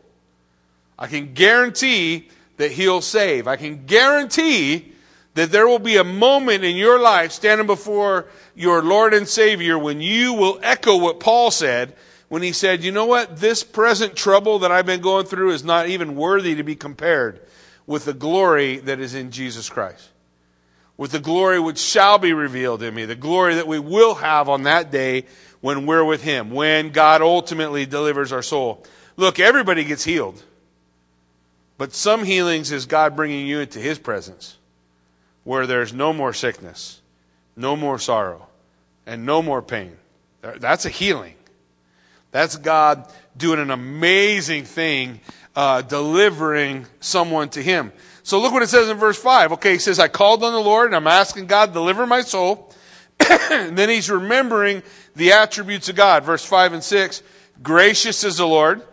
I 0.97 1.07
can 1.07 1.33
guarantee 1.33 2.27
that 2.57 2.71
He'll 2.71 2.99
save. 2.99 3.47
I 3.47 3.55
can 3.55 3.85
guarantee 3.85 4.95
that 5.35 5.51
there 5.51 5.67
will 5.67 5.79
be 5.79 5.97
a 5.97 6.03
moment 6.03 6.63
in 6.63 6.75
your 6.75 6.99
life 6.99 7.31
standing 7.31 7.67
before 7.67 8.25
your 8.55 8.81
Lord 8.81 9.13
and 9.13 9.27
Savior 9.27 9.77
when 9.77 10.01
you 10.01 10.33
will 10.33 10.59
echo 10.61 10.97
what 10.97 11.19
Paul 11.19 11.51
said 11.51 11.93
when 12.29 12.41
he 12.41 12.51
said, 12.51 12.83
You 12.83 12.91
know 12.91 13.05
what? 13.05 13.37
This 13.37 13.63
present 13.63 14.15
trouble 14.15 14.59
that 14.59 14.71
I've 14.71 14.85
been 14.85 15.01
going 15.01 15.25
through 15.25 15.51
is 15.51 15.63
not 15.63 15.87
even 15.87 16.15
worthy 16.15 16.55
to 16.55 16.63
be 16.63 16.75
compared 16.75 17.41
with 17.85 18.05
the 18.05 18.13
glory 18.13 18.77
that 18.77 18.99
is 18.99 19.15
in 19.15 19.31
Jesus 19.31 19.69
Christ. 19.69 20.09
with 20.97 21.11
the 21.11 21.19
glory 21.19 21.61
which 21.61 21.79
shall 21.79 22.17
be 22.17 22.33
revealed 22.33 22.83
in 22.83 22.93
me, 22.93 23.05
the 23.05 23.15
glory 23.15 23.55
that 23.55 23.65
we 23.65 23.79
will 23.79 24.15
have 24.15 24.49
on 24.49 24.63
that 24.63 24.91
day 24.91 25.23
when 25.61 25.85
we're 25.85 26.03
with 26.03 26.21
Him, 26.21 26.51
when 26.51 26.89
God 26.89 27.21
ultimately 27.21 27.85
delivers 27.85 28.33
our 28.33 28.41
soul. 28.41 28.83
Look, 29.15 29.39
everybody 29.39 29.85
gets 29.85 30.03
healed. 30.03 30.43
But 31.77 31.93
some 31.93 32.25
healings 32.25 32.73
is 32.73 32.85
God 32.85 33.15
bringing 33.15 33.47
you 33.47 33.61
into 33.61 33.79
His 33.79 33.97
presence 33.97 34.57
where 35.49 35.65
there's 35.65 35.91
no 35.91 36.13
more 36.13 36.31
sickness, 36.31 37.01
no 37.55 37.75
more 37.75 37.97
sorrow, 37.97 38.45
and 39.07 39.25
no 39.25 39.41
more 39.41 39.63
pain. 39.63 39.97
That's 40.43 40.85
a 40.85 40.89
healing. 40.89 41.33
That's 42.29 42.55
God 42.55 43.11
doing 43.35 43.59
an 43.59 43.71
amazing 43.71 44.65
thing, 44.65 45.21
uh, 45.55 45.81
delivering 45.81 46.85
someone 46.99 47.49
to 47.49 47.63
Him. 47.63 47.91
So 48.21 48.39
look 48.39 48.53
what 48.53 48.61
it 48.61 48.69
says 48.69 48.89
in 48.89 48.97
verse 48.97 49.19
5. 49.19 49.53
Okay, 49.53 49.73
he 49.73 49.79
says, 49.79 49.97
I 49.97 50.07
called 50.07 50.43
on 50.43 50.53
the 50.53 50.59
Lord 50.59 50.85
and 50.85 50.95
I'm 50.95 51.07
asking 51.07 51.47
God, 51.47 51.73
deliver 51.73 52.05
my 52.05 52.21
soul. 52.21 52.71
and 53.49 53.75
then 53.75 53.89
he's 53.89 54.11
remembering 54.11 54.83
the 55.15 55.31
attributes 55.31 55.89
of 55.89 55.95
God. 55.95 56.25
Verse 56.25 56.45
5 56.45 56.73
and 56.73 56.83
6. 56.83 57.23
Gracious 57.63 58.23
is 58.23 58.37
the 58.37 58.45
Lord. 58.45 58.83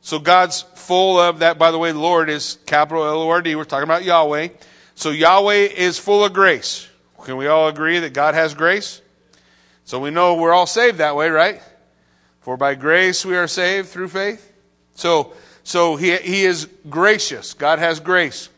So 0.00 0.20
God's 0.20 0.62
full 0.62 1.18
of 1.18 1.40
that. 1.40 1.58
By 1.58 1.72
the 1.72 1.78
way, 1.78 1.90
the 1.90 1.98
Lord 1.98 2.30
is 2.30 2.58
capital 2.66 3.04
L 3.04 3.22
O 3.22 3.28
R 3.30 3.42
D. 3.42 3.56
We're 3.56 3.64
talking 3.64 3.82
about 3.82 4.04
Yahweh. 4.04 4.50
So 4.94 5.10
Yahweh 5.10 5.68
is 5.76 5.98
full 5.98 6.24
of 6.24 6.32
grace. 6.32 6.88
Can 7.24 7.36
we 7.36 7.46
all 7.46 7.68
agree 7.68 7.98
that 8.00 8.12
God 8.12 8.34
has 8.34 8.54
grace? 8.54 9.00
So 9.84 9.98
we 9.98 10.10
know 10.10 10.34
we're 10.34 10.52
all 10.52 10.66
saved 10.66 10.98
that 10.98 11.16
way, 11.16 11.28
right? 11.30 11.60
For 12.40 12.56
by 12.56 12.74
grace 12.74 13.24
we 13.24 13.36
are 13.36 13.48
saved 13.48 13.88
through 13.88 14.08
faith. 14.08 14.52
So, 14.94 15.32
so 15.62 15.96
he, 15.96 16.16
he 16.16 16.44
is 16.44 16.68
gracious. 16.88 17.54
God 17.54 17.78
has 17.78 18.00
grace. 18.00 18.48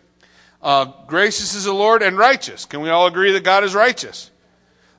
Uh, 0.62 0.86
gracious 1.06 1.54
is 1.54 1.64
the 1.64 1.72
Lord 1.72 2.02
and 2.02 2.18
righteous. 2.18 2.64
Can 2.64 2.80
we 2.80 2.90
all 2.90 3.06
agree 3.06 3.32
that 3.32 3.44
God 3.44 3.64
is 3.64 3.74
righteous? 3.74 4.30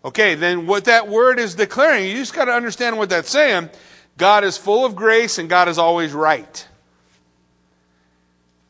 Okay, 0.05 0.35
then 0.35 0.67
what 0.67 0.85
that 0.85 1.07
word 1.07 1.39
is 1.39 1.55
declaring, 1.55 2.05
you 2.05 2.13
just 2.13 2.33
got 2.33 2.45
to 2.45 2.53
understand 2.53 2.97
what 2.97 3.09
that's 3.09 3.29
saying. 3.29 3.69
God 4.17 4.43
is 4.43 4.57
full 4.57 4.85
of 4.85 4.95
grace 4.95 5.37
and 5.37 5.49
God 5.49 5.67
is 5.67 5.77
always 5.77 6.13
right. 6.13 6.67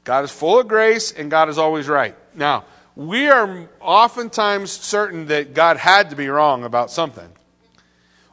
God 0.07 0.23
is 0.23 0.31
full 0.31 0.61
of 0.61 0.69
grace 0.69 1.11
and 1.11 1.29
God 1.29 1.49
is 1.49 1.57
always 1.57 1.89
right. 1.89 2.15
Now, 2.33 2.63
we 2.95 3.27
are 3.27 3.67
oftentimes 3.81 4.71
certain 4.71 5.25
that 5.25 5.53
God 5.53 5.75
had 5.75 6.11
to 6.11 6.15
be 6.15 6.29
wrong 6.29 6.63
about 6.63 6.91
something. 6.91 7.27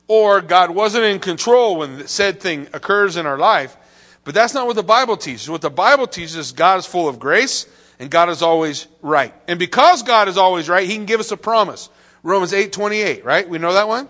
Or 0.06 0.40
God 0.40 0.70
wasn't 0.70 1.02
in 1.02 1.18
control 1.18 1.78
when 1.78 1.98
the 1.98 2.06
said 2.06 2.38
thing 2.38 2.68
occurs 2.72 3.16
in 3.16 3.26
our 3.26 3.36
life. 3.36 3.76
But 4.22 4.34
that's 4.34 4.54
not 4.54 4.68
what 4.68 4.76
the 4.76 4.84
Bible 4.84 5.16
teaches. 5.16 5.50
What 5.50 5.62
the 5.62 5.68
Bible 5.68 6.06
teaches 6.06 6.36
is 6.36 6.52
God 6.52 6.78
is 6.78 6.86
full 6.86 7.08
of 7.08 7.18
grace 7.18 7.66
and 7.98 8.08
God 8.08 8.28
is 8.28 8.40
always 8.40 8.86
right. 9.02 9.34
And 9.48 9.58
because 9.58 10.04
God 10.04 10.28
is 10.28 10.38
always 10.38 10.68
right, 10.68 10.88
He 10.88 10.94
can 10.94 11.06
give 11.06 11.18
us 11.18 11.32
a 11.32 11.36
promise. 11.36 11.90
Romans 12.22 12.52
8 12.52 12.72
28, 12.72 13.24
right? 13.24 13.48
We 13.48 13.58
know 13.58 13.72
that 13.72 13.88
one? 13.88 14.08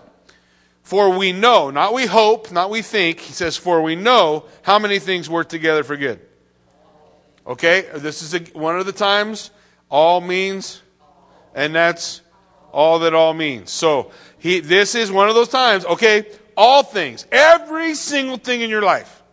For 0.83 1.17
we 1.17 1.31
know, 1.31 1.71
not 1.71 1.95
we 1.95 2.05
hope, 2.05 2.51
not 2.51 2.69
we 2.69 2.83
think. 2.83 3.21
He 3.21 3.33
says, 3.33 3.57
For 3.57 3.81
we 3.81 3.95
know 3.95 4.45
how 4.61 4.77
many 4.77 4.99
things 4.99 5.27
work 5.27 5.49
together 5.49 5.83
for 5.83 5.97
good. 5.97 6.19
Okay? 7.45 7.85
This 7.95 8.21
is 8.21 8.33
a, 8.33 8.39
one 8.57 8.79
of 8.79 8.85
the 8.85 8.91
times 8.91 9.51
all 9.89 10.21
means, 10.21 10.81
and 11.53 11.73
that's 11.75 12.21
all 12.71 12.99
that 12.99 13.13
all 13.13 13.33
means. 13.33 13.71
So, 13.71 14.11
he, 14.37 14.59
this 14.59 14.95
is 14.95 15.11
one 15.11 15.29
of 15.29 15.35
those 15.35 15.47
times, 15.47 15.85
okay? 15.85 16.27
All 16.57 16.83
things, 16.83 17.25
every 17.31 17.95
single 17.95 18.37
thing 18.37 18.61
in 18.61 18.69
your 18.69 18.81
life, 18.81 19.23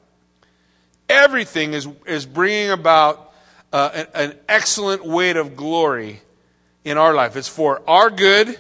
everything 1.09 1.75
is, 1.75 1.89
is 2.07 2.27
bringing 2.27 2.71
about 2.71 3.33
uh, 3.73 3.91
an, 3.95 4.07
an 4.15 4.39
excellent 4.49 5.05
weight 5.05 5.37
of 5.37 5.57
glory 5.57 6.21
in 6.85 6.99
our 6.99 7.15
life. 7.15 7.37
It's 7.37 7.49
for 7.49 7.83
our 7.89 8.11
good 8.11 8.59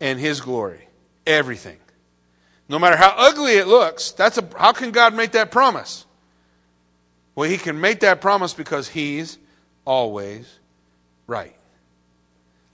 and 0.00 0.18
His 0.18 0.40
glory. 0.40 0.88
Everything. 1.26 1.78
No 2.68 2.78
matter 2.78 2.96
how 2.96 3.12
ugly 3.16 3.54
it 3.54 3.66
looks, 3.66 4.12
that's 4.12 4.38
a, 4.38 4.48
how 4.56 4.72
can 4.72 4.90
God 4.90 5.14
make 5.14 5.32
that 5.32 5.50
promise? 5.50 6.06
Well, 7.34 7.48
He 7.48 7.58
can 7.58 7.80
make 7.80 8.00
that 8.00 8.20
promise 8.20 8.54
because 8.54 8.88
He's 8.88 9.38
always 9.84 10.58
right. 11.26 11.54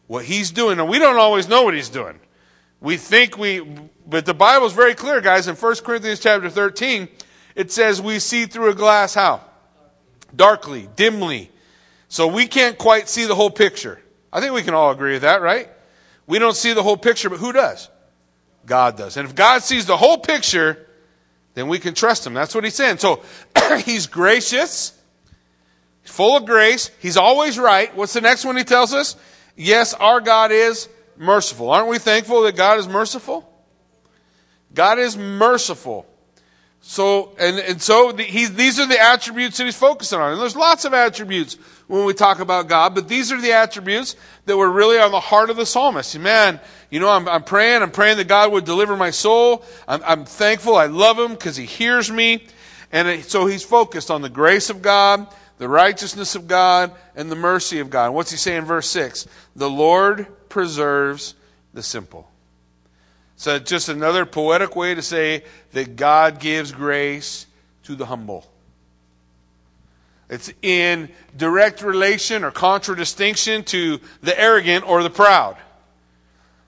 What 0.07 0.25
He's 0.25 0.51
doing, 0.51 0.79
and 0.79 0.89
we 0.89 0.99
don't 0.99 1.19
always 1.19 1.49
know 1.49 1.63
what 1.63 1.75
He's 1.75 1.89
doing. 1.89 2.19
We 2.81 2.97
think 2.97 3.39
we, 3.39 3.61
but 4.07 4.27
the 4.27 4.35
Bible's 4.35 4.73
very 4.73 4.95
clear, 4.95 5.21
guys. 5.21 5.49
In 5.49 5.57
1 5.57 5.77
Corinthians 5.77 6.21
chapter 6.21 6.51
13, 6.51 7.09
it 7.55 7.73
says 7.73 8.01
we 8.01 8.19
see 8.19 8.47
through 8.47 8.71
a 8.71 8.75
glass 8.75 9.15
how? 9.15 9.43
darkly, 10.37 10.89
dimly. 10.97 11.51
So 12.09 12.27
we 12.27 12.47
can't 12.47 12.79
quite 12.79 13.09
see 13.09 13.25
the 13.25 13.35
whole 13.35 13.51
picture. 13.51 14.01
I 14.33 14.41
think 14.41 14.55
we 14.55 14.63
can 14.63 14.75
all 14.75 14.91
agree 14.91 15.13
with 15.13 15.23
that, 15.23 15.43
right? 15.43 15.69
We 16.27 16.39
don't 16.39 16.57
see 16.57 16.73
the 16.73 16.83
whole 16.83 16.97
picture, 16.97 17.31
but 17.31 17.39
who 17.39 17.53
does? 17.53 17.89
God 18.65 18.97
does. 18.97 19.17
And 19.17 19.29
if 19.29 19.35
God 19.35 19.63
sees 19.63 19.87
the 19.87 19.97
whole 19.97 20.19
picture, 20.19 20.86
then 21.57 21.69
we 21.69 21.79
can 21.79 21.95
trust 21.95 22.27
him. 22.27 22.35
That's 22.35 22.55
what 22.55 22.65
he's 22.65 22.75
saying. 22.75 22.99
So 22.99 23.23
he's 23.85 24.07
gracious, 24.07 24.93
full 26.05 26.37
of 26.37 26.45
grace. 26.45 26.91
He's 27.01 27.17
always 27.17 27.59
right. 27.59 27.97
What's 27.97 28.13
the 28.13 28.21
next 28.21 28.45
one 28.45 28.59
he 28.59 28.63
tells 28.63 28.93
us? 28.93 29.17
Yes, 29.57 29.95
our 29.95 30.21
God 30.21 30.53
is 30.53 30.87
merciful. 31.17 31.71
Aren't 31.71 31.89
we 31.89 31.99
thankful 31.99 32.43
that 32.43 32.57
God 32.57 32.79
is 32.79 32.87
merciful? 32.87 33.51
God 34.75 34.99
is 34.99 35.17
merciful. 35.17 36.07
So, 36.83 37.35
and, 37.39 37.59
and 37.59 37.83
so 37.83 38.13
the, 38.13 38.25
these 38.49 38.79
are 38.79 38.87
the 38.87 39.01
attributes 39.01 39.57
that 39.57 39.65
he's 39.65 39.79
focusing 39.79 40.21
on. 40.21 40.33
And 40.33 40.41
there's 40.41 40.57
lots 40.57 40.85
of 40.85 40.93
attributes 40.93 41.57
when 41.87 42.05
we 42.05 42.13
talk 42.13 42.39
about 42.39 42.69
God, 42.69 42.95
but 42.95 43.09
these 43.09 43.33
are 43.33 43.41
the 43.41 43.53
attributes 43.53 44.15
that 44.45 44.59
were 44.59 44.71
really 44.71 44.99
on 44.99 45.11
the 45.11 45.21
heart 45.21 45.49
of 45.49 45.57
the 45.57 45.65
psalmist. 45.65 46.19
Man, 46.19 46.61
you 46.91 47.01
know, 47.01 47.11
I'm, 47.11 47.29
I'm 47.29 47.43
praying, 47.43 47.83
I'm 47.83 47.91
praying 47.91 48.19
that 48.19 48.29
God 48.29 48.53
would 48.53 48.65
deliver 48.65 48.97
my 48.97 49.11
soul. 49.11 49.65
I'm, 49.89 50.03
I'm 50.05 50.25
thankful, 50.25 50.77
I 50.77 50.87
love 50.87 51.19
him 51.19 51.33
because 51.33 51.57
he 51.57 51.65
hears 51.65 52.11
me. 52.11 52.47
And 52.93 53.09
it, 53.09 53.25
so 53.25 53.47
he's 53.47 53.65
focused 53.65 54.11
on 54.11 54.23
the 54.23 54.29
grace 54.29 54.71
of 54.71 54.83
God, 54.83 55.27
the 55.59 55.69
righteousness 55.69 56.35
of 56.35 56.47
God, 56.47 56.93
and 57.15 57.31
the 57.31 57.37
mercy 57.37 57.81
of 57.81 57.91
God. 57.91 58.15
what's 58.15 58.31
he 58.31 58.37
say 58.37 58.57
in 58.57 58.65
verse 58.65 58.89
6? 58.91 59.27
The 59.57 59.69
Lord 59.69 60.27
preserves 60.49 61.35
the 61.75 61.83
simple. 61.83 62.31
So 63.37 63.59
just 63.59 63.89
another 63.89 64.25
poetic 64.25 64.77
way 64.77 64.95
to 64.95 65.03
say 65.03 65.45
that 65.73 65.97
God 65.97 66.41
gives 66.41 66.73
grace 66.73 67.47
to 67.85 67.95
the 67.95 68.07
humble. 68.07 68.51
It's 70.29 70.53
in 70.63 71.11
direct 71.37 71.83
relation 71.83 72.43
or 72.43 72.51
contradistinction 72.51 73.65
to 73.65 74.01
the 74.23 74.39
arrogant 74.39 74.89
or 74.89 75.03
the 75.03 75.11
proud. 75.11 75.57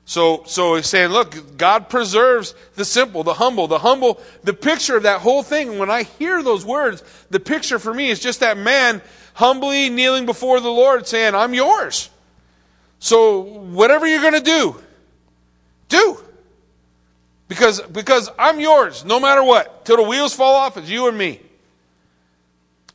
So, 0.08 0.42
so 0.46 0.74
he's 0.74 0.86
saying, 0.86 1.10
look, 1.10 1.58
God 1.58 1.90
preserves 1.90 2.54
the 2.76 2.86
simple, 2.86 3.24
the 3.24 3.34
humble, 3.34 3.68
the 3.68 3.78
humble. 3.78 4.18
The 4.42 4.54
picture 4.54 4.96
of 4.96 5.02
that 5.02 5.20
whole 5.20 5.42
thing, 5.42 5.76
when 5.76 5.90
I 5.90 6.04
hear 6.04 6.42
those 6.42 6.64
words, 6.64 7.04
the 7.28 7.38
picture 7.38 7.78
for 7.78 7.92
me 7.92 8.08
is 8.08 8.18
just 8.18 8.40
that 8.40 8.56
man 8.56 9.02
humbly 9.34 9.90
kneeling 9.90 10.24
before 10.24 10.60
the 10.60 10.70
Lord 10.70 11.06
saying, 11.06 11.34
I'm 11.34 11.52
yours. 11.52 12.08
So 13.00 13.40
whatever 13.40 14.06
you're 14.06 14.22
going 14.22 14.32
to 14.32 14.40
do, 14.40 14.76
do. 15.90 16.18
Because, 17.46 17.82
because 17.82 18.30
I'm 18.38 18.60
yours 18.60 19.04
no 19.04 19.20
matter 19.20 19.44
what. 19.44 19.84
Till 19.84 19.98
the 19.98 20.04
wheels 20.04 20.32
fall 20.32 20.54
off, 20.54 20.78
it's 20.78 20.88
you 20.88 21.08
and 21.08 21.18
me. 21.18 21.38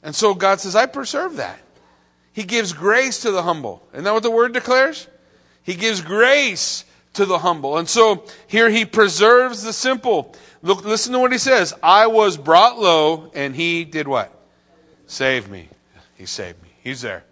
And 0.01 0.15
so 0.15 0.34
God 0.34 0.60
says, 0.62 0.75
I 0.75 0.88
preserve 0.88 1.36
that. 1.36 1.60
He 2.32 2.41
gives 2.41 2.74
grace 2.74 3.22
to 3.22 3.29
the 3.29 3.43
humble. 3.43 3.86
Isn't 3.93 4.05
that 4.05 4.15
what 4.15 4.24
the 4.24 4.32
word 4.32 4.53
declares? 4.53 5.08
He 5.62 5.75
gives 5.75 6.01
grace 6.01 6.86
to 7.13 7.25
the 7.25 7.39
humble. 7.39 7.77
And 7.77 7.88
so 7.88 8.25
here 8.48 8.70
he 8.70 8.86
preserves 8.86 9.63
the 9.63 9.74
simple. 9.74 10.36
Look, 10.62 10.84
listen 10.84 11.13
to 11.13 11.20
what 11.20 11.32
he 11.32 11.38
says. 11.38 11.74
I 11.82 12.08
was 12.08 12.38
brought 12.38 12.79
low, 12.79 13.32
and 13.34 13.55
he 13.55 13.86
did 13.86 14.08
what? 14.08 14.34
Save 15.08 15.50
me. 15.50 15.70
He 16.15 16.25
saved 16.25 16.62
me. 16.63 16.70
He's 16.82 17.01
there. 17.01 17.24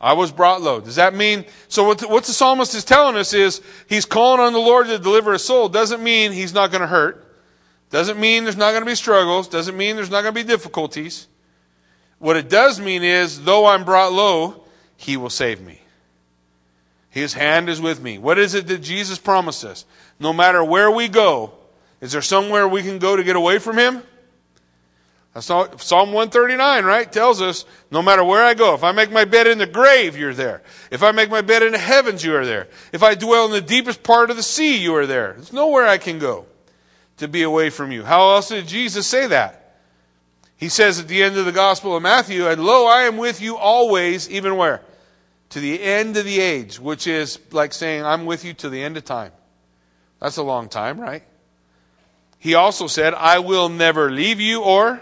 I 0.00 0.14
was 0.14 0.32
brought 0.32 0.60
low. 0.62 0.80
Does 0.80 0.96
that 0.96 1.14
mean? 1.14 1.44
So 1.68 1.84
what 1.84 1.98
the, 1.98 2.08
what 2.08 2.24
the 2.24 2.32
psalmist 2.32 2.74
is 2.74 2.84
telling 2.84 3.16
us 3.16 3.32
is 3.32 3.60
he's 3.88 4.04
calling 4.04 4.40
on 4.40 4.52
the 4.52 4.58
Lord 4.58 4.88
to 4.88 4.98
deliver 4.98 5.32
a 5.32 5.38
soul. 5.38 5.68
Doesn't 5.68 6.02
mean 6.02 6.32
he's 6.32 6.52
not 6.52 6.72
going 6.72 6.80
to 6.80 6.88
hurt. 6.88 7.28
Doesn't 7.90 8.18
mean 8.18 8.44
there's 8.44 8.56
not 8.56 8.70
going 8.70 8.82
to 8.82 8.90
be 8.90 8.96
struggles. 8.96 9.46
Doesn't 9.46 9.76
mean 9.76 9.96
there's 9.96 10.10
not 10.10 10.22
going 10.22 10.34
to 10.34 10.40
be 10.40 10.46
difficulties. 10.46 11.28
What 12.18 12.36
it 12.36 12.48
does 12.48 12.80
mean 12.80 13.02
is, 13.02 13.44
though 13.44 13.66
I'm 13.66 13.84
brought 13.84 14.12
low, 14.12 14.64
he 14.96 15.16
will 15.16 15.30
save 15.30 15.60
me. 15.60 15.81
His 17.12 17.34
hand 17.34 17.68
is 17.68 17.78
with 17.78 18.02
me. 18.02 18.16
What 18.16 18.38
is 18.38 18.54
it 18.54 18.66
that 18.68 18.78
Jesus 18.78 19.18
promised 19.18 19.64
us? 19.64 19.84
No 20.18 20.32
matter 20.32 20.64
where 20.64 20.90
we 20.90 21.08
go, 21.08 21.52
is 22.00 22.12
there 22.12 22.22
somewhere 22.22 22.66
we 22.66 22.82
can 22.82 22.98
go 22.98 23.14
to 23.16 23.22
get 23.22 23.36
away 23.36 23.58
from 23.58 23.76
him? 23.76 24.02
Psalm 25.38 25.68
139, 26.12 26.84
right? 26.86 27.12
Tells 27.12 27.42
us 27.42 27.66
no 27.90 28.00
matter 28.00 28.24
where 28.24 28.42
I 28.42 28.54
go, 28.54 28.74
if 28.74 28.82
I 28.82 28.92
make 28.92 29.12
my 29.12 29.26
bed 29.26 29.46
in 29.46 29.58
the 29.58 29.66
grave, 29.66 30.16
you're 30.16 30.32
there. 30.32 30.62
If 30.90 31.02
I 31.02 31.12
make 31.12 31.28
my 31.28 31.42
bed 31.42 31.62
in 31.62 31.72
the 31.72 31.78
heavens, 31.78 32.24
you 32.24 32.34
are 32.34 32.46
there. 32.46 32.68
If 32.92 33.02
I 33.02 33.14
dwell 33.14 33.44
in 33.44 33.52
the 33.52 33.60
deepest 33.60 34.02
part 34.02 34.30
of 34.30 34.36
the 34.36 34.42
sea, 34.42 34.78
you 34.78 34.94
are 34.94 35.06
there. 35.06 35.34
There's 35.34 35.52
nowhere 35.52 35.86
I 35.86 35.98
can 35.98 36.18
go 36.18 36.46
to 37.18 37.28
be 37.28 37.42
away 37.42 37.68
from 37.68 37.92
you. 37.92 38.04
How 38.04 38.30
else 38.30 38.48
did 38.48 38.66
Jesus 38.66 39.06
say 39.06 39.26
that? 39.26 39.76
He 40.56 40.70
says 40.70 40.98
at 40.98 41.08
the 41.08 41.22
end 41.22 41.36
of 41.36 41.44
the 41.44 41.52
Gospel 41.52 41.94
of 41.94 42.02
Matthew, 42.02 42.46
and 42.46 42.64
lo, 42.64 42.86
I 42.86 43.02
am 43.02 43.18
with 43.18 43.42
you 43.42 43.58
always, 43.58 44.30
even 44.30 44.56
where? 44.56 44.80
To 45.52 45.60
the 45.60 45.82
end 45.82 46.16
of 46.16 46.24
the 46.24 46.40
age, 46.40 46.80
which 46.80 47.06
is 47.06 47.38
like 47.50 47.74
saying, 47.74 48.04
I'm 48.04 48.24
with 48.24 48.42
you 48.42 48.54
to 48.54 48.70
the 48.70 48.82
end 48.82 48.96
of 48.96 49.04
time. 49.04 49.32
That's 50.18 50.38
a 50.38 50.42
long 50.42 50.70
time, 50.70 50.98
right? 50.98 51.22
He 52.38 52.54
also 52.54 52.86
said, 52.86 53.12
I 53.12 53.38
will 53.38 53.68
never 53.68 54.10
leave 54.10 54.40
you 54.40 54.62
or 54.62 55.00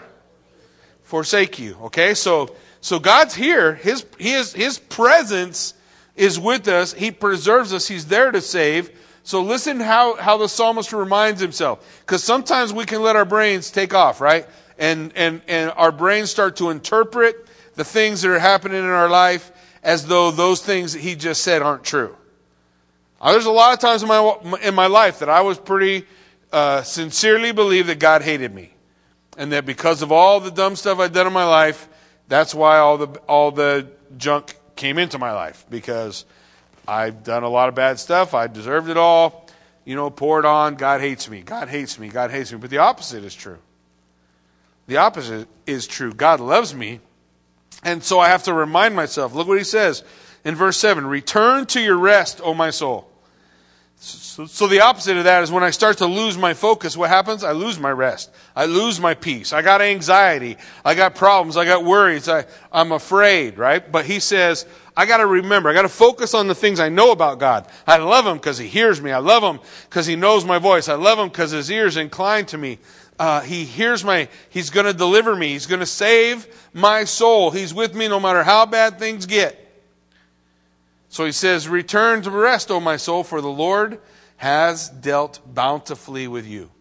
forsake 1.03 1.57
you. 1.57 1.77
Okay, 1.83 2.13
so 2.13 2.53
so 2.81 2.99
God's 2.99 3.33
here. 3.33 3.75
His 3.75 4.05
his 4.19 4.51
his 4.51 4.77
presence 4.77 5.73
is 6.17 6.37
with 6.37 6.67
us. 6.67 6.91
He 6.91 7.11
preserves 7.11 7.73
us. 7.73 7.87
He's 7.87 8.07
there 8.07 8.29
to 8.29 8.41
save. 8.41 8.91
So 9.23 9.43
listen 9.43 9.79
how, 9.79 10.17
how 10.17 10.37
the 10.37 10.49
psalmist 10.49 10.91
reminds 10.91 11.39
himself. 11.39 12.01
Because 12.01 12.23
sometimes 12.23 12.73
we 12.73 12.85
can 12.85 13.01
let 13.01 13.15
our 13.15 13.23
brains 13.23 13.71
take 13.71 13.93
off, 13.93 14.19
right? 14.19 14.47
And, 14.77 15.13
and, 15.15 15.41
and 15.47 15.71
our 15.77 15.91
brains 15.91 16.31
start 16.31 16.57
to 16.57 16.71
interpret 16.71 17.47
the 17.75 17.83
things 17.83 18.23
that 18.23 18.31
are 18.31 18.39
happening 18.39 18.79
in 18.79 18.89
our 18.89 19.09
life 19.09 19.51
as 19.83 20.05
though 20.05 20.31
those 20.31 20.61
things 20.61 20.93
he 20.93 21.15
just 21.15 21.41
said 21.41 21.61
aren't 21.61 21.83
true. 21.83 22.15
Uh, 23.19 23.31
there's 23.31 23.45
a 23.45 23.51
lot 23.51 23.73
of 23.73 23.79
times 23.79 24.01
in 24.01 24.09
my, 24.09 24.57
in 24.61 24.73
my 24.73 24.87
life 24.87 25.19
that 25.19 25.29
I 25.29 25.41
was 25.41 25.57
pretty 25.57 26.05
uh, 26.51 26.81
sincerely 26.81 27.51
believe 27.51 27.87
that 27.87 27.99
God 27.99 28.21
hated 28.21 28.53
me. 28.53 28.73
And 29.37 29.51
that 29.53 29.65
because 29.65 30.01
of 30.01 30.11
all 30.11 30.39
the 30.39 30.51
dumb 30.51 30.75
stuff 30.75 30.99
I'd 30.99 31.13
done 31.13 31.27
in 31.27 31.33
my 31.33 31.45
life, 31.45 31.87
that's 32.27 32.53
why 32.53 32.79
all 32.79 32.97
the, 32.97 33.07
all 33.27 33.51
the 33.51 33.87
junk 34.17 34.55
came 34.75 34.97
into 34.97 35.17
my 35.17 35.31
life. 35.31 35.65
Because 35.69 36.25
I've 36.87 37.23
done 37.23 37.43
a 37.43 37.49
lot 37.49 37.69
of 37.69 37.75
bad 37.75 37.99
stuff. 37.99 38.33
I 38.33 38.47
deserved 38.47 38.89
it 38.89 38.97
all. 38.97 39.47
You 39.85 39.95
know, 39.95 40.09
pour 40.09 40.39
it 40.39 40.45
on. 40.45 40.75
God 40.75 41.01
hates 41.01 41.29
me. 41.29 41.41
God 41.41 41.69
hates 41.69 41.97
me. 41.97 42.09
God 42.09 42.31
hates 42.31 42.51
me. 42.51 42.57
But 42.57 42.69
the 42.69 42.79
opposite 42.79 43.23
is 43.23 43.33
true. 43.33 43.59
The 44.87 44.97
opposite 44.97 45.47
is 45.65 45.87
true. 45.87 46.13
God 46.13 46.39
loves 46.39 46.75
me. 46.75 46.99
And 47.83 48.03
so 48.03 48.19
I 48.19 48.29
have 48.29 48.43
to 48.43 48.53
remind 48.53 48.95
myself. 48.95 49.33
Look 49.33 49.47
what 49.47 49.57
he 49.57 49.63
says 49.63 50.03
in 50.43 50.55
verse 50.55 50.77
7 50.77 51.05
Return 51.05 51.65
to 51.67 51.81
your 51.81 51.97
rest, 51.97 52.41
O 52.43 52.53
my 52.53 52.69
soul. 52.69 53.07
So, 54.03 54.47
so, 54.47 54.65
the 54.65 54.81
opposite 54.81 55.17
of 55.17 55.25
that 55.25 55.43
is 55.43 55.51
when 55.51 55.63
I 55.63 55.69
start 55.69 55.99
to 55.99 56.07
lose 56.07 56.35
my 56.35 56.55
focus, 56.55 56.97
what 56.97 57.09
happens? 57.09 57.43
I 57.43 57.51
lose 57.51 57.77
my 57.77 57.91
rest. 57.91 58.31
I 58.55 58.65
lose 58.65 58.99
my 58.99 59.13
peace. 59.13 59.53
I 59.53 59.61
got 59.61 59.79
anxiety. 59.79 60.57
I 60.83 60.95
got 60.95 61.13
problems. 61.13 61.55
I 61.55 61.65
got 61.65 61.83
worries. 61.83 62.27
I, 62.27 62.45
I'm 62.71 62.93
afraid, 62.93 63.59
right? 63.59 63.91
But 63.91 64.05
he 64.05 64.19
says, 64.19 64.65
I 64.95 65.05
got 65.05 65.17
to 65.17 65.27
remember, 65.27 65.69
I 65.69 65.73
got 65.73 65.83
to 65.83 65.89
focus 65.89 66.33
on 66.33 66.47
the 66.47 66.55
things 66.55 66.79
I 66.79 66.89
know 66.89 67.11
about 67.11 67.39
God. 67.39 67.67
I 67.87 67.97
love 67.97 68.25
Him 68.25 68.37
because 68.37 68.57
He 68.57 68.67
hears 68.67 69.01
me. 69.01 69.11
I 69.11 69.19
love 69.19 69.43
Him 69.43 69.61
because 69.89 70.05
He 70.05 70.15
knows 70.15 70.45
my 70.45 70.57
voice. 70.57 70.89
I 70.89 70.95
love 70.95 71.19
Him 71.19 71.29
because 71.29 71.51
His 71.51 71.69
ears 71.69 71.95
incline 71.95 72.45
to 72.47 72.57
me. 72.57 72.79
Uh, 73.21 73.41
he 73.41 73.65
hears 73.65 74.03
my, 74.03 74.27
He's 74.49 74.71
going 74.71 74.87
to 74.87 74.93
deliver 74.93 75.35
me. 75.35 75.49
He's 75.49 75.67
going 75.67 75.79
to 75.79 75.85
save 75.85 76.47
my 76.73 77.03
soul. 77.03 77.51
He's 77.51 77.71
with 77.71 77.93
me 77.93 78.07
no 78.07 78.19
matter 78.19 78.43
how 78.43 78.65
bad 78.65 78.97
things 78.97 79.27
get. 79.27 79.59
So 81.09 81.25
He 81.27 81.31
says, 81.31 81.69
Return 81.69 82.23
to 82.23 82.31
rest, 82.31 82.71
O 82.71 82.79
my 82.79 82.97
soul, 82.97 83.23
for 83.23 83.39
the 83.39 83.47
Lord 83.47 83.99
has 84.37 84.89
dealt 84.89 85.39
bountifully 85.45 86.27
with 86.27 86.47
you. 86.47 86.71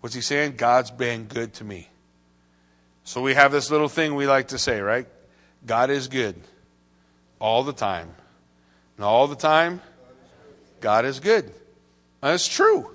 What's 0.00 0.16
He 0.16 0.22
saying? 0.22 0.56
God's 0.56 0.90
been 0.90 1.26
good 1.26 1.54
to 1.54 1.64
me. 1.64 1.88
So 3.04 3.22
we 3.22 3.34
have 3.34 3.52
this 3.52 3.70
little 3.70 3.88
thing 3.88 4.16
we 4.16 4.26
like 4.26 4.48
to 4.48 4.58
say, 4.58 4.80
right? 4.80 5.06
God 5.64 5.90
is 5.90 6.08
good 6.08 6.34
all 7.38 7.62
the 7.62 7.72
time. 7.72 8.12
And 8.96 9.04
all 9.04 9.28
the 9.28 9.36
time, 9.36 9.82
God 10.80 11.04
is 11.04 11.20
good. 11.20 11.52
That's 12.20 12.48
true. 12.48 12.92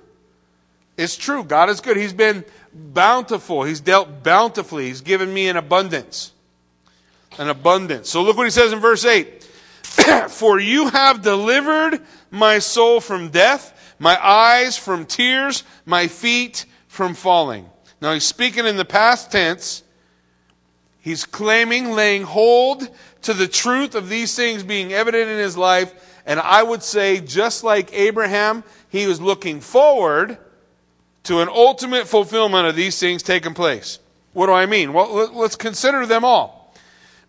It's 0.98 1.16
true. 1.16 1.44
God 1.44 1.70
is 1.70 1.80
good. 1.80 1.96
He's 1.96 2.12
been 2.12 2.44
bountiful. 2.74 3.62
He's 3.62 3.80
dealt 3.80 4.24
bountifully. 4.24 4.88
He's 4.88 5.00
given 5.00 5.32
me 5.32 5.48
an 5.48 5.56
abundance. 5.56 6.32
An 7.38 7.48
abundance. 7.48 8.10
So 8.10 8.22
look 8.22 8.36
what 8.36 8.44
he 8.44 8.50
says 8.50 8.72
in 8.72 8.80
verse 8.80 9.04
8. 9.04 9.44
For 10.28 10.58
you 10.58 10.88
have 10.88 11.22
delivered 11.22 12.00
my 12.32 12.58
soul 12.58 13.00
from 13.00 13.30
death, 13.30 13.94
my 14.00 14.18
eyes 14.20 14.76
from 14.76 15.06
tears, 15.06 15.62
my 15.86 16.08
feet 16.08 16.66
from 16.88 17.14
falling. 17.14 17.70
Now 18.02 18.12
he's 18.12 18.24
speaking 18.24 18.66
in 18.66 18.76
the 18.76 18.84
past 18.84 19.30
tense. 19.30 19.84
He's 20.98 21.24
claiming, 21.24 21.92
laying 21.92 22.24
hold 22.24 22.88
to 23.22 23.34
the 23.34 23.46
truth 23.46 23.94
of 23.94 24.08
these 24.08 24.34
things 24.34 24.64
being 24.64 24.92
evident 24.92 25.30
in 25.30 25.38
his 25.38 25.56
life. 25.56 25.94
And 26.26 26.40
I 26.40 26.64
would 26.64 26.82
say, 26.82 27.20
just 27.20 27.62
like 27.62 27.94
Abraham, 27.94 28.64
he 28.88 29.06
was 29.06 29.20
looking 29.20 29.60
forward 29.60 30.38
to 31.24 31.40
an 31.40 31.48
ultimate 31.48 32.06
fulfillment 32.06 32.66
of 32.66 32.76
these 32.76 32.98
things 32.98 33.22
taking 33.22 33.54
place. 33.54 33.98
What 34.32 34.46
do 34.46 34.52
I 34.52 34.66
mean? 34.66 34.92
Well, 34.92 35.30
let's 35.32 35.56
consider 35.56 36.06
them 36.06 36.24
all. 36.24 36.74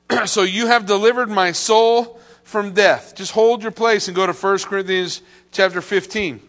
so 0.25 0.43
you 0.43 0.67
have 0.67 0.85
delivered 0.85 1.29
my 1.29 1.51
soul 1.51 2.19
from 2.43 2.73
death. 2.73 3.13
Just 3.15 3.31
hold 3.31 3.61
your 3.61 3.71
place 3.71 4.07
and 4.07 4.15
go 4.15 4.25
to 4.25 4.33
1 4.33 4.57
Corinthians 4.59 5.21
chapter 5.51 5.81
15. 5.81 6.41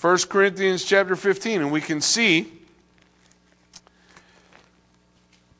1 0.00 0.18
Corinthians 0.28 0.84
chapter 0.84 1.16
15, 1.16 1.62
and 1.62 1.72
we 1.72 1.80
can 1.80 2.00
see 2.00 2.52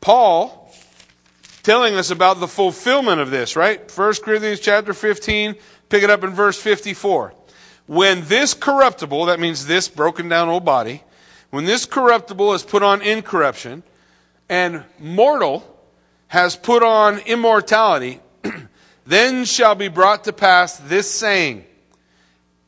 Paul 0.01 0.71
telling 1.63 1.95
us 1.95 2.11
about 2.11 2.41
the 2.41 2.47
fulfillment 2.47 3.23
of 3.23 3.31
this, 3.31 3.57
right? 3.57 3.91
1 3.91 4.15
Corinthians 4.23 4.61
chapter 4.61 4.93
15, 4.93 5.55
pick 5.89 6.03
it 6.03 6.11
up 6.11 6.23
in 6.23 6.31
verse 6.31 6.61
54. 6.61 7.33
When 7.87 8.25
this 8.27 8.55
corruptible, 8.55 9.27
that 9.27 9.41
means 9.41 9.67
this 9.67 9.89
broken 9.89 10.29
down 10.29 10.49
old 10.49 10.65
body, 10.65 11.03
when 11.51 11.65
this 11.65 11.87
corruptible 11.87 12.55
is 12.55 12.63
put 12.63 12.83
on 12.83 13.03
incorruption, 13.03 13.83
and 14.49 14.85
mortal 14.99 15.63
has 16.29 16.57
put 16.57 16.83
on 16.83 17.19
immortality, 17.21 18.21
then 19.07 19.45
shall 19.45 19.75
be 19.75 19.89
brought 19.89 20.25
to 20.25 20.33
pass 20.33 20.79
this 20.79 21.11
saying 21.11 21.65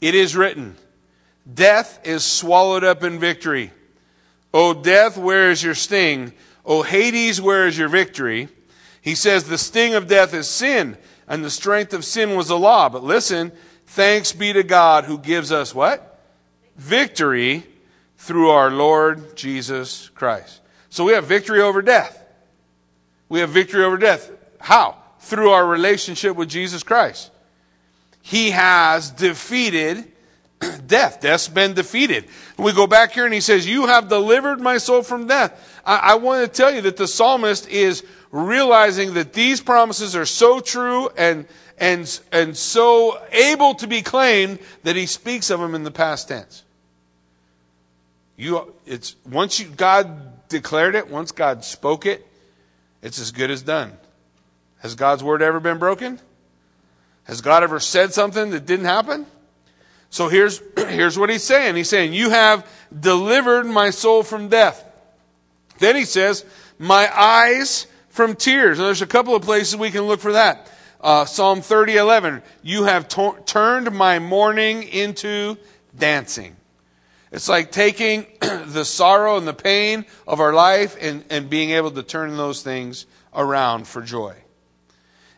It 0.00 0.14
is 0.14 0.36
written, 0.36 0.76
Death 1.52 2.00
is 2.04 2.24
swallowed 2.24 2.84
up 2.84 3.02
in 3.02 3.18
victory. 3.18 3.72
O 4.52 4.74
death, 4.74 5.16
where 5.16 5.50
is 5.50 5.62
your 5.62 5.74
sting? 5.74 6.32
O 6.64 6.82
Hades, 6.82 7.40
where 7.40 7.66
is 7.66 7.78
your 7.78 7.88
victory? 7.88 8.48
He 9.00 9.14
says 9.14 9.44
the 9.44 9.58
sting 9.58 9.94
of 9.94 10.08
death 10.08 10.34
is 10.34 10.48
sin, 10.48 10.96
and 11.28 11.44
the 11.44 11.50
strength 11.50 11.92
of 11.92 12.04
sin 12.04 12.36
was 12.36 12.48
the 12.48 12.58
law. 12.58 12.88
But 12.88 13.04
listen, 13.04 13.52
thanks 13.86 14.32
be 14.32 14.52
to 14.52 14.62
God 14.62 15.04
who 15.04 15.18
gives 15.18 15.52
us 15.52 15.74
what? 15.74 16.20
Victory 16.76 17.64
through 18.18 18.50
our 18.50 18.70
Lord 18.70 19.36
Jesus 19.36 20.10
Christ. 20.10 20.60
So 20.90 21.04
we 21.04 21.12
have 21.12 21.26
victory 21.26 21.60
over 21.60 21.82
death. 21.82 22.22
We 23.28 23.40
have 23.40 23.50
victory 23.50 23.84
over 23.84 23.96
death. 23.96 24.30
How? 24.60 24.96
Through 25.20 25.50
our 25.50 25.66
relationship 25.66 26.36
with 26.36 26.48
Jesus 26.48 26.82
Christ. 26.82 27.30
He 28.22 28.50
has 28.50 29.10
defeated 29.10 30.12
death. 30.86 31.20
Death's 31.20 31.48
been 31.48 31.74
defeated. 31.74 32.26
We 32.58 32.72
go 32.72 32.86
back 32.86 33.12
here 33.12 33.24
and 33.24 33.34
he 33.34 33.40
says, 33.40 33.66
You 33.66 33.86
have 33.86 34.08
delivered 34.08 34.60
my 34.60 34.78
soul 34.78 35.02
from 35.02 35.26
death. 35.26 35.80
I, 35.84 35.96
I 35.96 36.14
want 36.14 36.42
to 36.42 36.48
tell 36.48 36.74
you 36.74 36.80
that 36.82 36.96
the 36.96 37.06
psalmist 37.06 37.68
is 37.68 38.04
realizing 38.32 39.14
that 39.14 39.32
these 39.32 39.60
promises 39.60 40.16
are 40.16 40.26
so 40.26 40.60
true 40.60 41.08
and, 41.16 41.46
and, 41.78 42.20
and 42.32 42.56
so 42.56 43.22
able 43.32 43.74
to 43.74 43.86
be 43.86 44.02
claimed 44.02 44.58
that 44.82 44.96
he 44.96 45.06
speaks 45.06 45.50
of 45.50 45.60
them 45.60 45.74
in 45.74 45.84
the 45.84 45.90
past 45.90 46.28
tense. 46.28 46.62
You, 48.36 48.74
it's, 48.86 49.16
once 49.28 49.60
you, 49.60 49.66
God 49.68 50.48
declared 50.48 50.94
it, 50.94 51.08
once 51.08 51.32
God 51.32 51.64
spoke 51.64 52.06
it, 52.06 52.26
it's 53.02 53.18
as 53.18 53.30
good 53.30 53.50
as 53.50 53.62
done. 53.62 53.92
Has 54.80 54.94
God's 54.94 55.22
word 55.22 55.42
ever 55.42 55.60
been 55.60 55.78
broken? 55.78 56.20
Has 57.24 57.40
God 57.40 57.62
ever 57.62 57.80
said 57.80 58.12
something 58.12 58.50
that 58.50 58.66
didn't 58.66 58.84
happen? 58.86 59.26
So 60.10 60.28
here's, 60.28 60.62
here's 60.76 61.18
what 61.18 61.30
he's 61.30 61.44
saying. 61.44 61.76
He's 61.76 61.88
saying, 61.88 62.12
You 62.12 62.30
have 62.30 62.66
delivered 62.98 63.64
my 63.64 63.90
soul 63.90 64.22
from 64.22 64.48
death. 64.48 64.82
Then 65.78 65.96
he 65.96 66.04
says, 66.04 66.44
My 66.78 67.10
eyes 67.14 67.86
from 68.10 68.34
tears. 68.34 68.78
And 68.78 68.86
there's 68.86 69.02
a 69.02 69.06
couple 69.06 69.34
of 69.34 69.42
places 69.42 69.76
we 69.76 69.90
can 69.90 70.02
look 70.02 70.20
for 70.20 70.32
that. 70.32 70.70
Uh, 71.06 71.24
Psalm 71.24 71.60
30, 71.60 71.98
11. 71.98 72.42
You 72.64 72.82
have 72.82 73.06
to- 73.10 73.36
turned 73.46 73.92
my 73.92 74.18
mourning 74.18 74.82
into 74.82 75.56
dancing. 75.96 76.56
It's 77.30 77.48
like 77.48 77.70
taking 77.70 78.26
the 78.40 78.84
sorrow 78.84 79.36
and 79.36 79.46
the 79.46 79.54
pain 79.54 80.04
of 80.26 80.40
our 80.40 80.52
life 80.52 80.96
and, 81.00 81.24
and 81.30 81.48
being 81.48 81.70
able 81.70 81.92
to 81.92 82.02
turn 82.02 82.36
those 82.36 82.60
things 82.60 83.06
around 83.32 83.86
for 83.86 84.02
joy. 84.02 84.34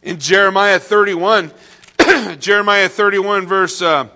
In 0.02 0.18
Jeremiah 0.18 0.78
31, 0.78 1.52
Jeremiah 2.38 2.88
31, 2.88 3.46
verse 3.46 3.82
uh, 3.82 4.08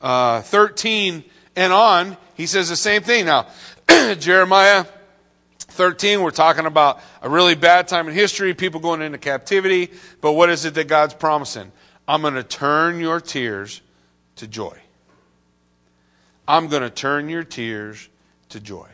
uh, 0.00 0.42
13 0.42 1.24
and 1.56 1.72
on, 1.72 2.16
he 2.36 2.46
says 2.46 2.68
the 2.68 2.76
same 2.76 3.02
thing. 3.02 3.26
Now, 3.26 3.48
Jeremiah 4.20 4.84
13, 5.74 6.22
we're 6.22 6.30
talking 6.30 6.66
about 6.66 7.00
a 7.20 7.28
really 7.28 7.54
bad 7.54 7.88
time 7.88 8.08
in 8.08 8.14
history, 8.14 8.54
people 8.54 8.80
going 8.80 9.02
into 9.02 9.18
captivity. 9.18 9.90
But 10.20 10.32
what 10.32 10.48
is 10.48 10.64
it 10.64 10.74
that 10.74 10.88
God's 10.88 11.14
promising? 11.14 11.72
I'm 12.06 12.22
going 12.22 12.34
to 12.34 12.42
turn 12.42 13.00
your 13.00 13.20
tears 13.20 13.82
to 14.36 14.46
joy. 14.46 14.78
I'm 16.46 16.68
going 16.68 16.82
to 16.82 16.90
turn 16.90 17.28
your 17.28 17.44
tears 17.44 18.08
to 18.50 18.60
joy. 18.60 18.88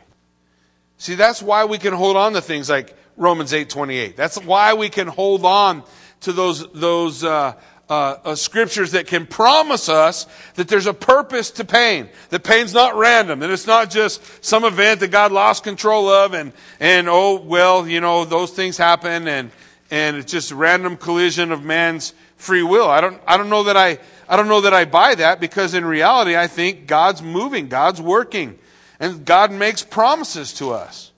See, 0.97 1.15
that's 1.15 1.41
why 1.41 1.65
we 1.65 1.77
can 1.77 1.93
hold 1.93 2.15
on 2.15 2.33
to 2.33 2.41
things 2.41 2.69
like 2.69 2.95
Romans 3.17 3.53
8:28. 3.53 4.15
That's 4.15 4.37
why 4.37 4.73
we 4.73 4.89
can 4.89 5.07
hold 5.07 5.45
on 5.45 5.83
to 6.21 6.31
those, 6.31 6.71
those, 6.73 7.23
uh, 7.23 7.53
uh, 7.91 8.17
uh, 8.23 8.35
scriptures 8.35 8.91
that 8.91 9.05
can 9.05 9.27
promise 9.27 9.89
us 9.89 10.25
that 10.53 10.69
there's 10.69 10.85
a 10.85 10.93
purpose 10.93 11.51
to 11.51 11.65
pain. 11.65 12.07
That 12.29 12.41
pain's 12.41 12.73
not 12.73 12.95
random, 12.95 13.39
that 13.39 13.49
it's 13.49 13.67
not 13.67 13.89
just 13.89 14.21
some 14.41 14.63
event 14.63 15.01
that 15.01 15.09
God 15.09 15.33
lost 15.33 15.65
control 15.65 16.07
of, 16.07 16.33
and 16.33 16.53
and 16.79 17.09
oh 17.09 17.41
well, 17.41 17.85
you 17.85 17.99
know 17.99 18.23
those 18.23 18.51
things 18.51 18.77
happen, 18.77 19.27
and 19.27 19.51
and 19.91 20.15
it's 20.15 20.31
just 20.31 20.51
a 20.51 20.55
random 20.55 20.95
collision 20.95 21.51
of 21.51 21.65
man's 21.65 22.13
free 22.37 22.63
will. 22.63 22.89
I 22.89 23.01
don't 23.01 23.21
I 23.27 23.35
don't 23.35 23.49
know 23.49 23.63
that 23.63 23.75
I 23.75 23.99
I 24.29 24.37
don't 24.37 24.47
know 24.47 24.61
that 24.61 24.73
I 24.73 24.85
buy 24.85 25.13
that 25.15 25.41
because 25.41 25.73
in 25.73 25.83
reality 25.83 26.37
I 26.37 26.47
think 26.47 26.87
God's 26.87 27.21
moving, 27.21 27.67
God's 27.67 27.99
working, 27.99 28.57
and 29.01 29.25
God 29.25 29.51
makes 29.51 29.83
promises 29.83 30.53
to 30.53 30.71
us. 30.71 31.11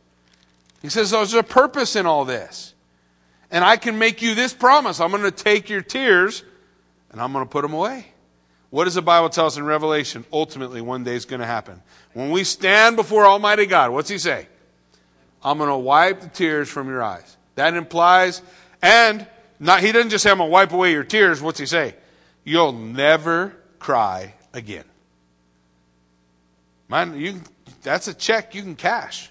He 0.82 0.90
says 0.90 1.12
there's 1.12 1.36
a 1.36 1.44
purpose 1.44 1.96
in 1.96 2.08
all 2.08 2.26
this. 2.26 2.74
And 3.52 3.64
I 3.64 3.78
can 3.78 4.00
make 4.00 4.24
you 4.24 4.34
this 4.34 4.52
promise. 4.52 5.00
I'm 5.00 5.12
going 5.12 5.22
to 5.22 5.30
take 5.30 5.70
your 5.70 5.84
tears 5.84 6.44
and 7.14 7.22
I'm 7.22 7.32
going 7.32 7.46
to 7.46 7.50
put 7.50 7.62
them 7.62 7.74
away. 7.74 8.08
What 8.72 8.86
does 8.86 8.96
the 8.96 9.04
Bible 9.04 9.30
tell 9.30 9.46
us 9.46 9.56
in 9.56 9.64
Revelation? 9.64 10.26
Ultimately, 10.34 10.82
one 10.82 11.04
day 11.04 11.16
is 11.16 11.26
going 11.26 11.40
to 11.40 11.46
happen. 11.46 11.82
When 12.14 12.32
we 12.32 12.44
stand 12.44 12.96
before 12.96 13.26
Almighty 13.26 13.68
God, 13.68 13.92
what's 13.92 14.10
He 14.10 14.18
say? 14.18 14.48
I'm 15.44 15.60
going 15.60 15.70
to 15.70 15.78
wipe 15.78 16.22
the 16.22 16.28
tears 16.28 16.70
from 16.70 16.88
your 16.90 17.04
eyes. 17.04 17.38
That 17.56 17.76
implies, 17.76 18.42
and 18.82 19.28
not, 19.60 19.82
He 19.82 19.92
doesn't 19.92 20.10
just 20.10 20.24
say, 20.24 20.32
I'm 20.32 20.40
going 20.40 20.50
to 20.50 20.52
wipe 20.52 20.74
away 20.74 20.92
your 20.92 21.04
tears. 21.04 21.40
What's 21.40 21.60
He 21.60 21.68
say? 21.68 21.96
You'll 22.44 22.74
never 22.74 23.56
cry 23.78 24.34
again. 24.54 24.86
Man, 26.90 27.16
you, 27.20 27.42
that's 27.84 28.08
a 28.08 28.14
check 28.14 28.56
you 28.56 28.64
can 28.64 28.76
cash. 28.76 29.30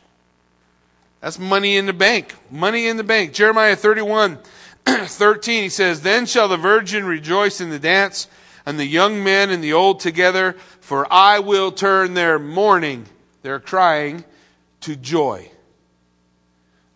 That's 1.21 1.39
money 1.39 1.77
in 1.77 1.87
the 1.87 1.93
bank. 1.93 2.35
Money 2.51 2.87
in 2.87 2.97
the 2.97 3.05
bank. 3.05 3.33
Jeremiah 3.33 3.75
31 3.75 4.39
13, 4.87 5.65
he 5.65 5.69
says, 5.69 6.03
Then 6.03 6.27
shall 6.27 6.49
the 6.49 6.57
virgin 6.57 7.05
rejoice 7.05 7.61
in 7.61 7.71
the 7.71 7.79
dance, 7.79 8.29
and 8.67 8.79
the 8.79 8.87
young 8.87 9.23
men 9.23 9.51
and 9.51 9.63
the 9.63 9.73
old 9.73 10.01
together, 10.01 10.55
for 10.81 11.11
I 11.13 11.39
will 11.41 11.73
turn 11.73 12.15
their 12.15 12.39
mourning, 12.39 13.07
their 13.43 13.61
crying, 13.61 14.25
to 14.83 14.97
joy. 14.97 15.51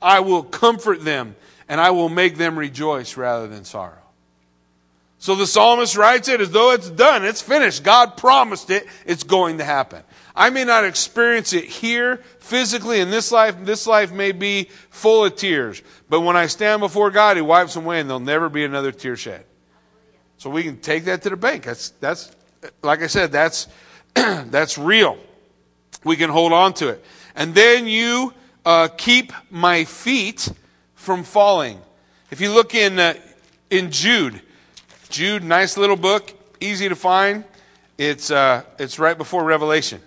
I 0.00 0.20
will 0.20 0.42
comfort 0.42 1.04
them, 1.04 1.36
and 1.68 1.80
I 1.80 1.90
will 1.90 2.08
make 2.08 2.36
them 2.36 2.58
rejoice 2.58 3.16
rather 3.16 3.48
than 3.48 3.64
sorrow. 3.64 3.94
So 5.18 5.34
the 5.34 5.46
psalmist 5.46 5.96
writes 5.96 6.28
it 6.28 6.40
as 6.40 6.50
though 6.50 6.72
it's 6.72 6.90
done, 6.90 7.24
it's 7.24 7.42
finished. 7.42 7.82
God 7.82 8.16
promised 8.16 8.70
it, 8.70 8.86
it's 9.06 9.24
going 9.24 9.58
to 9.58 9.64
happen. 9.64 10.02
I 10.36 10.50
may 10.50 10.64
not 10.64 10.84
experience 10.84 11.54
it 11.54 11.64
here 11.64 12.18
physically 12.40 13.00
in 13.00 13.10
this 13.10 13.32
life. 13.32 13.56
This 13.64 13.86
life 13.86 14.12
may 14.12 14.32
be 14.32 14.68
full 14.90 15.24
of 15.24 15.34
tears. 15.34 15.82
But 16.10 16.20
when 16.20 16.36
I 16.36 16.46
stand 16.46 16.80
before 16.80 17.10
God, 17.10 17.36
He 17.36 17.40
wipes 17.40 17.74
them 17.74 17.86
away 17.86 18.00
and 18.00 18.08
there'll 18.08 18.20
never 18.20 18.50
be 18.50 18.64
another 18.64 18.92
tear 18.92 19.16
shed. 19.16 19.44
So 20.36 20.50
we 20.50 20.62
can 20.62 20.78
take 20.78 21.06
that 21.06 21.22
to 21.22 21.30
the 21.30 21.36
bank. 21.36 21.64
That's, 21.64 21.90
that's, 22.00 22.36
like 22.82 23.02
I 23.02 23.06
said, 23.06 23.32
that's, 23.32 23.66
that's 24.14 24.76
real. 24.76 25.16
We 26.04 26.16
can 26.16 26.28
hold 26.28 26.52
on 26.52 26.74
to 26.74 26.88
it. 26.88 27.04
And 27.34 27.54
then 27.54 27.86
you 27.86 28.34
uh, 28.66 28.88
keep 28.88 29.32
my 29.50 29.84
feet 29.84 30.50
from 30.94 31.24
falling. 31.24 31.80
If 32.30 32.42
you 32.42 32.52
look 32.52 32.74
in, 32.74 32.98
uh, 32.98 33.14
in 33.70 33.90
Jude, 33.90 34.42
Jude, 35.08 35.42
nice 35.42 35.78
little 35.78 35.96
book, 35.96 36.34
easy 36.60 36.90
to 36.90 36.96
find. 36.96 37.44
It's, 37.96 38.30
uh, 38.30 38.64
it's 38.78 38.98
right 38.98 39.16
before 39.16 39.42
Revelation. 39.42 40.02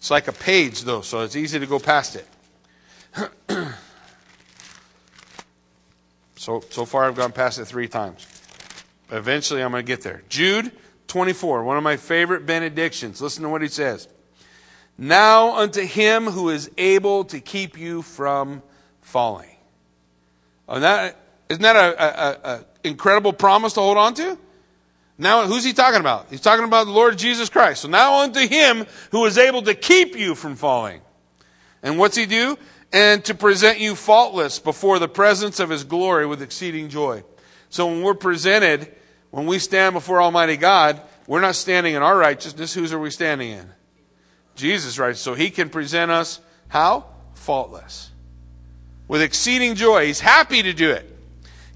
It's 0.00 0.10
like 0.10 0.28
a 0.28 0.32
page, 0.32 0.84
though, 0.84 1.02
so 1.02 1.20
it's 1.20 1.36
easy 1.36 1.58
to 1.58 1.66
go 1.66 1.78
past 1.78 2.16
it. 2.16 2.26
so, 6.36 6.64
so 6.70 6.86
far, 6.86 7.04
I've 7.04 7.16
gone 7.16 7.32
past 7.32 7.58
it 7.58 7.66
three 7.66 7.86
times. 7.86 8.26
Eventually, 9.10 9.62
I'm 9.62 9.72
going 9.72 9.84
to 9.84 9.86
get 9.86 10.00
there. 10.00 10.22
Jude 10.30 10.72
24, 11.08 11.64
one 11.64 11.76
of 11.76 11.82
my 11.82 11.98
favorite 11.98 12.46
benedictions. 12.46 13.20
Listen 13.20 13.42
to 13.42 13.50
what 13.50 13.60
he 13.60 13.68
says. 13.68 14.08
Now 14.96 15.58
unto 15.58 15.82
him 15.82 16.24
who 16.24 16.48
is 16.48 16.70
able 16.78 17.24
to 17.24 17.38
keep 17.38 17.78
you 17.78 18.00
from 18.00 18.62
falling. 19.02 19.54
Oh, 20.66 20.80
that, 20.80 21.18
isn't 21.50 21.62
that 21.62 21.76
an 22.42 22.64
incredible 22.84 23.34
promise 23.34 23.74
to 23.74 23.80
hold 23.80 23.98
on 23.98 24.14
to? 24.14 24.38
Now, 25.20 25.46
who's 25.46 25.64
he 25.64 25.74
talking 25.74 26.00
about? 26.00 26.28
He's 26.30 26.40
talking 26.40 26.64
about 26.64 26.86
the 26.86 26.92
Lord 26.92 27.18
Jesus 27.18 27.50
Christ. 27.50 27.82
So 27.82 27.88
now 27.88 28.22
unto 28.22 28.40
him 28.40 28.86
who 29.10 29.26
is 29.26 29.36
able 29.36 29.60
to 29.62 29.74
keep 29.74 30.16
you 30.16 30.34
from 30.34 30.56
falling. 30.56 31.02
And 31.82 31.98
what's 31.98 32.16
he 32.16 32.24
do? 32.24 32.56
And 32.90 33.22
to 33.26 33.34
present 33.34 33.80
you 33.80 33.94
faultless 33.94 34.58
before 34.58 34.98
the 34.98 35.08
presence 35.08 35.60
of 35.60 35.68
his 35.68 35.84
glory 35.84 36.24
with 36.24 36.40
exceeding 36.40 36.88
joy. 36.88 37.22
So 37.68 37.86
when 37.86 38.02
we're 38.02 38.14
presented, 38.14 38.90
when 39.30 39.44
we 39.44 39.58
stand 39.58 39.92
before 39.92 40.22
Almighty 40.22 40.56
God, 40.56 41.02
we're 41.26 41.42
not 41.42 41.54
standing 41.54 41.94
in 41.94 42.02
our 42.02 42.16
righteousness. 42.16 42.72
Whose 42.72 42.94
are 42.94 42.98
we 42.98 43.10
standing 43.10 43.50
in? 43.50 43.70
Jesus' 44.56 44.98
right. 44.98 45.14
So 45.14 45.34
he 45.34 45.50
can 45.50 45.68
present 45.68 46.10
us 46.10 46.40
how? 46.68 47.04
Faultless. 47.34 48.10
With 49.06 49.20
exceeding 49.20 49.74
joy. 49.74 50.06
He's 50.06 50.20
happy 50.20 50.62
to 50.62 50.72
do 50.72 50.90
it. 50.90 51.09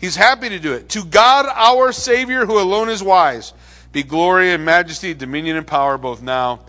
He's 0.05 0.17
happy 0.17 0.51
to 0.51 0.59
do 0.59 0.75
it. 0.75 0.91
To 0.91 1.03
God 1.03 1.47
our 1.47 1.91
Savior, 1.91 2.45
who 2.45 2.61
alone 2.61 2.91
is 2.91 3.03
wise, 3.03 3.55
be 3.91 4.03
glory 4.03 4.53
and 4.53 4.63
majesty, 4.63 5.15
dominion 5.15 5.57
and 5.57 5.67
power 5.67 5.97
both 5.97 6.21
now 6.21 6.61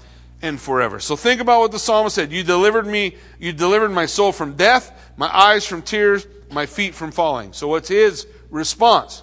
and 0.42 0.58
forever. 0.58 1.02
So 1.02 1.18
think 1.18 1.42
about 1.42 1.60
what 1.60 1.74
the 1.74 1.78
psalmist 1.78 2.16
said. 2.16 2.32
You 2.32 2.44
delivered 2.44 2.88
me, 2.88 3.18
you 3.38 3.52
delivered 3.52 3.90
my 3.90 4.06
soul 4.06 4.32
from 4.32 4.56
death, 4.56 4.90
my 5.18 5.28
eyes 5.28 5.66
from 5.66 5.82
tears, 5.82 6.26
my 6.50 6.66
feet 6.66 6.96
from 6.96 7.12
falling. 7.12 7.52
So 7.52 7.68
what's 7.68 7.90
his 7.90 8.26
response? 8.52 9.22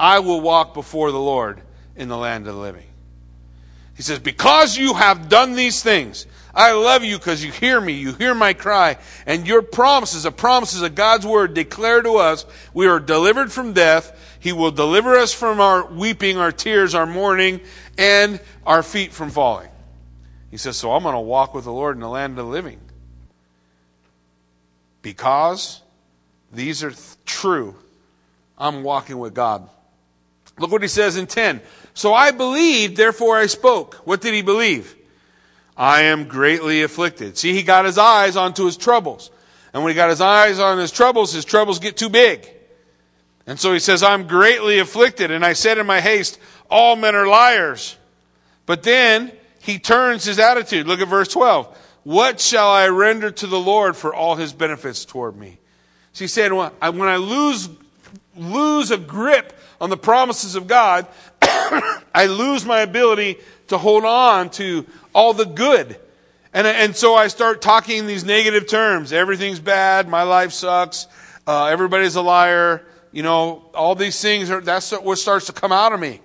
I 0.00 0.20
will 0.20 0.40
walk 0.40 0.72
before 0.72 1.10
the 1.10 1.20
Lord 1.20 1.60
in 1.96 2.08
the 2.08 2.16
land 2.16 2.48
of 2.48 2.54
the 2.54 2.60
living. 2.62 2.86
He 3.94 4.02
says, 4.02 4.20
Because 4.20 4.74
you 4.74 4.94
have 4.94 5.28
done 5.28 5.52
these 5.52 5.82
things, 5.82 6.26
I 6.54 6.72
love 6.72 7.02
you 7.02 7.18
because 7.18 7.44
you 7.44 7.50
hear 7.50 7.80
me. 7.80 7.94
You 7.94 8.12
hear 8.12 8.34
my 8.34 8.52
cry. 8.52 8.98
And 9.26 9.46
your 9.46 9.62
promises, 9.62 10.22
the 10.22 10.30
promises 10.30 10.82
of 10.82 10.94
God's 10.94 11.26
word 11.26 11.54
declare 11.54 12.00
to 12.02 12.16
us 12.16 12.46
we 12.72 12.86
are 12.86 13.00
delivered 13.00 13.50
from 13.50 13.72
death. 13.72 14.36
He 14.38 14.52
will 14.52 14.70
deliver 14.70 15.16
us 15.16 15.32
from 15.32 15.60
our 15.60 15.86
weeping, 15.86 16.38
our 16.38 16.52
tears, 16.52 16.94
our 16.94 17.06
mourning, 17.06 17.60
and 17.98 18.40
our 18.64 18.82
feet 18.82 19.12
from 19.12 19.30
falling. 19.30 19.70
He 20.50 20.56
says, 20.56 20.76
So 20.76 20.92
I'm 20.92 21.02
going 21.02 21.14
to 21.14 21.20
walk 21.20 21.54
with 21.54 21.64
the 21.64 21.72
Lord 21.72 21.96
in 21.96 22.00
the 22.00 22.08
land 22.08 22.38
of 22.38 22.46
the 22.46 22.52
living. 22.52 22.80
Because 25.02 25.82
these 26.52 26.84
are 26.84 26.90
th- 26.90 27.16
true, 27.26 27.74
I'm 28.56 28.84
walking 28.84 29.18
with 29.18 29.34
God. 29.34 29.68
Look 30.58 30.70
what 30.70 30.82
he 30.82 30.88
says 30.88 31.16
in 31.16 31.26
10. 31.26 31.60
So 31.94 32.14
I 32.14 32.30
believed, 32.30 32.96
therefore 32.96 33.36
I 33.36 33.46
spoke. 33.46 33.94
What 34.06 34.20
did 34.20 34.34
he 34.34 34.42
believe? 34.42 34.94
I 35.76 36.02
am 36.02 36.28
greatly 36.28 36.82
afflicted. 36.82 37.36
See, 37.36 37.52
he 37.52 37.62
got 37.62 37.84
his 37.84 37.98
eyes 37.98 38.36
onto 38.36 38.64
his 38.64 38.76
troubles. 38.76 39.30
And 39.72 39.82
when 39.82 39.90
he 39.90 39.96
got 39.96 40.10
his 40.10 40.20
eyes 40.20 40.60
on 40.60 40.78
his 40.78 40.92
troubles, 40.92 41.32
his 41.32 41.44
troubles 41.44 41.80
get 41.80 41.96
too 41.96 42.08
big. 42.08 42.48
And 43.46 43.58
so 43.58 43.72
he 43.72 43.80
says, 43.80 44.02
I'm 44.02 44.26
greatly 44.26 44.78
afflicted. 44.78 45.30
And 45.30 45.44
I 45.44 45.52
said 45.52 45.78
in 45.78 45.86
my 45.86 46.00
haste, 46.00 46.38
all 46.70 46.96
men 46.96 47.14
are 47.14 47.26
liars. 47.26 47.96
But 48.66 48.84
then 48.84 49.32
he 49.60 49.78
turns 49.78 50.24
his 50.24 50.38
attitude. 50.38 50.86
Look 50.86 51.00
at 51.00 51.08
verse 51.08 51.28
12. 51.28 51.76
What 52.04 52.40
shall 52.40 52.70
I 52.70 52.88
render 52.88 53.30
to 53.30 53.46
the 53.46 53.58
Lord 53.58 53.96
for 53.96 54.14
all 54.14 54.36
his 54.36 54.52
benefits 54.52 55.04
toward 55.04 55.36
me? 55.36 55.58
So 56.12 56.24
he's 56.24 56.32
saying, 56.32 56.54
when 56.54 56.72
I 56.80 57.16
lose, 57.16 57.68
lose 58.36 58.90
a 58.90 58.98
grip 58.98 59.58
on 59.80 59.90
the 59.90 59.96
promises 59.96 60.54
of 60.54 60.66
God, 60.66 61.06
I 61.42 62.26
lose 62.26 62.64
my 62.64 62.80
ability 62.80 63.38
to 63.68 63.78
hold 63.78 64.04
on 64.04 64.50
to 64.50 64.86
all 65.14 65.32
the 65.32 65.44
good. 65.44 65.98
And, 66.52 66.66
and 66.66 66.94
so 66.94 67.14
I 67.14 67.28
start 67.28 67.60
talking 67.60 67.98
in 67.98 68.06
these 68.06 68.24
negative 68.24 68.68
terms. 68.68 69.12
Everything's 69.12 69.58
bad. 69.58 70.08
My 70.08 70.22
life 70.22 70.52
sucks. 70.52 71.08
Uh, 71.46 71.66
everybody's 71.66 72.14
a 72.14 72.22
liar. 72.22 72.86
You 73.10 73.22
know, 73.22 73.64
all 73.74 73.94
these 73.94 74.20
things 74.20 74.50
are, 74.50 74.60
that's 74.60 74.92
what 74.92 75.18
starts 75.18 75.46
to 75.46 75.52
come 75.52 75.72
out 75.72 75.92
of 75.92 76.00
me. 76.00 76.20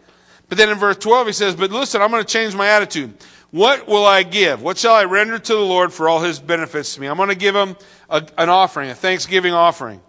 But 0.48 0.58
then 0.58 0.70
in 0.70 0.78
verse 0.78 0.98
12 0.98 1.28
he 1.28 1.34
says, 1.34 1.56
but 1.56 1.72
listen, 1.72 2.02
I'm 2.02 2.12
going 2.12 2.24
to 2.24 2.32
change 2.32 2.56
my 2.56 2.68
attitude. 2.68 3.14
What 3.52 3.88
will 3.88 4.06
I 4.06 4.24
give? 4.24 4.62
What 4.62 4.78
shall 4.78 4.94
I 4.94 5.06
render 5.06 5.40
to 5.40 5.54
the 5.54 5.60
Lord 5.60 5.92
for 5.92 6.08
all 6.08 6.22
his 6.22 6.40
benefits 6.40 6.96
to 6.96 7.02
me? 7.02 7.08
I'm 7.08 7.18
going 7.18 7.30
to 7.30 7.36
give 7.36 7.56
him 7.56 7.76
a, 8.10 8.28
an 8.38 8.50
offering, 8.50 8.92
a 8.92 8.96
thanksgiving 8.96 9.54
offering. 9.54 10.02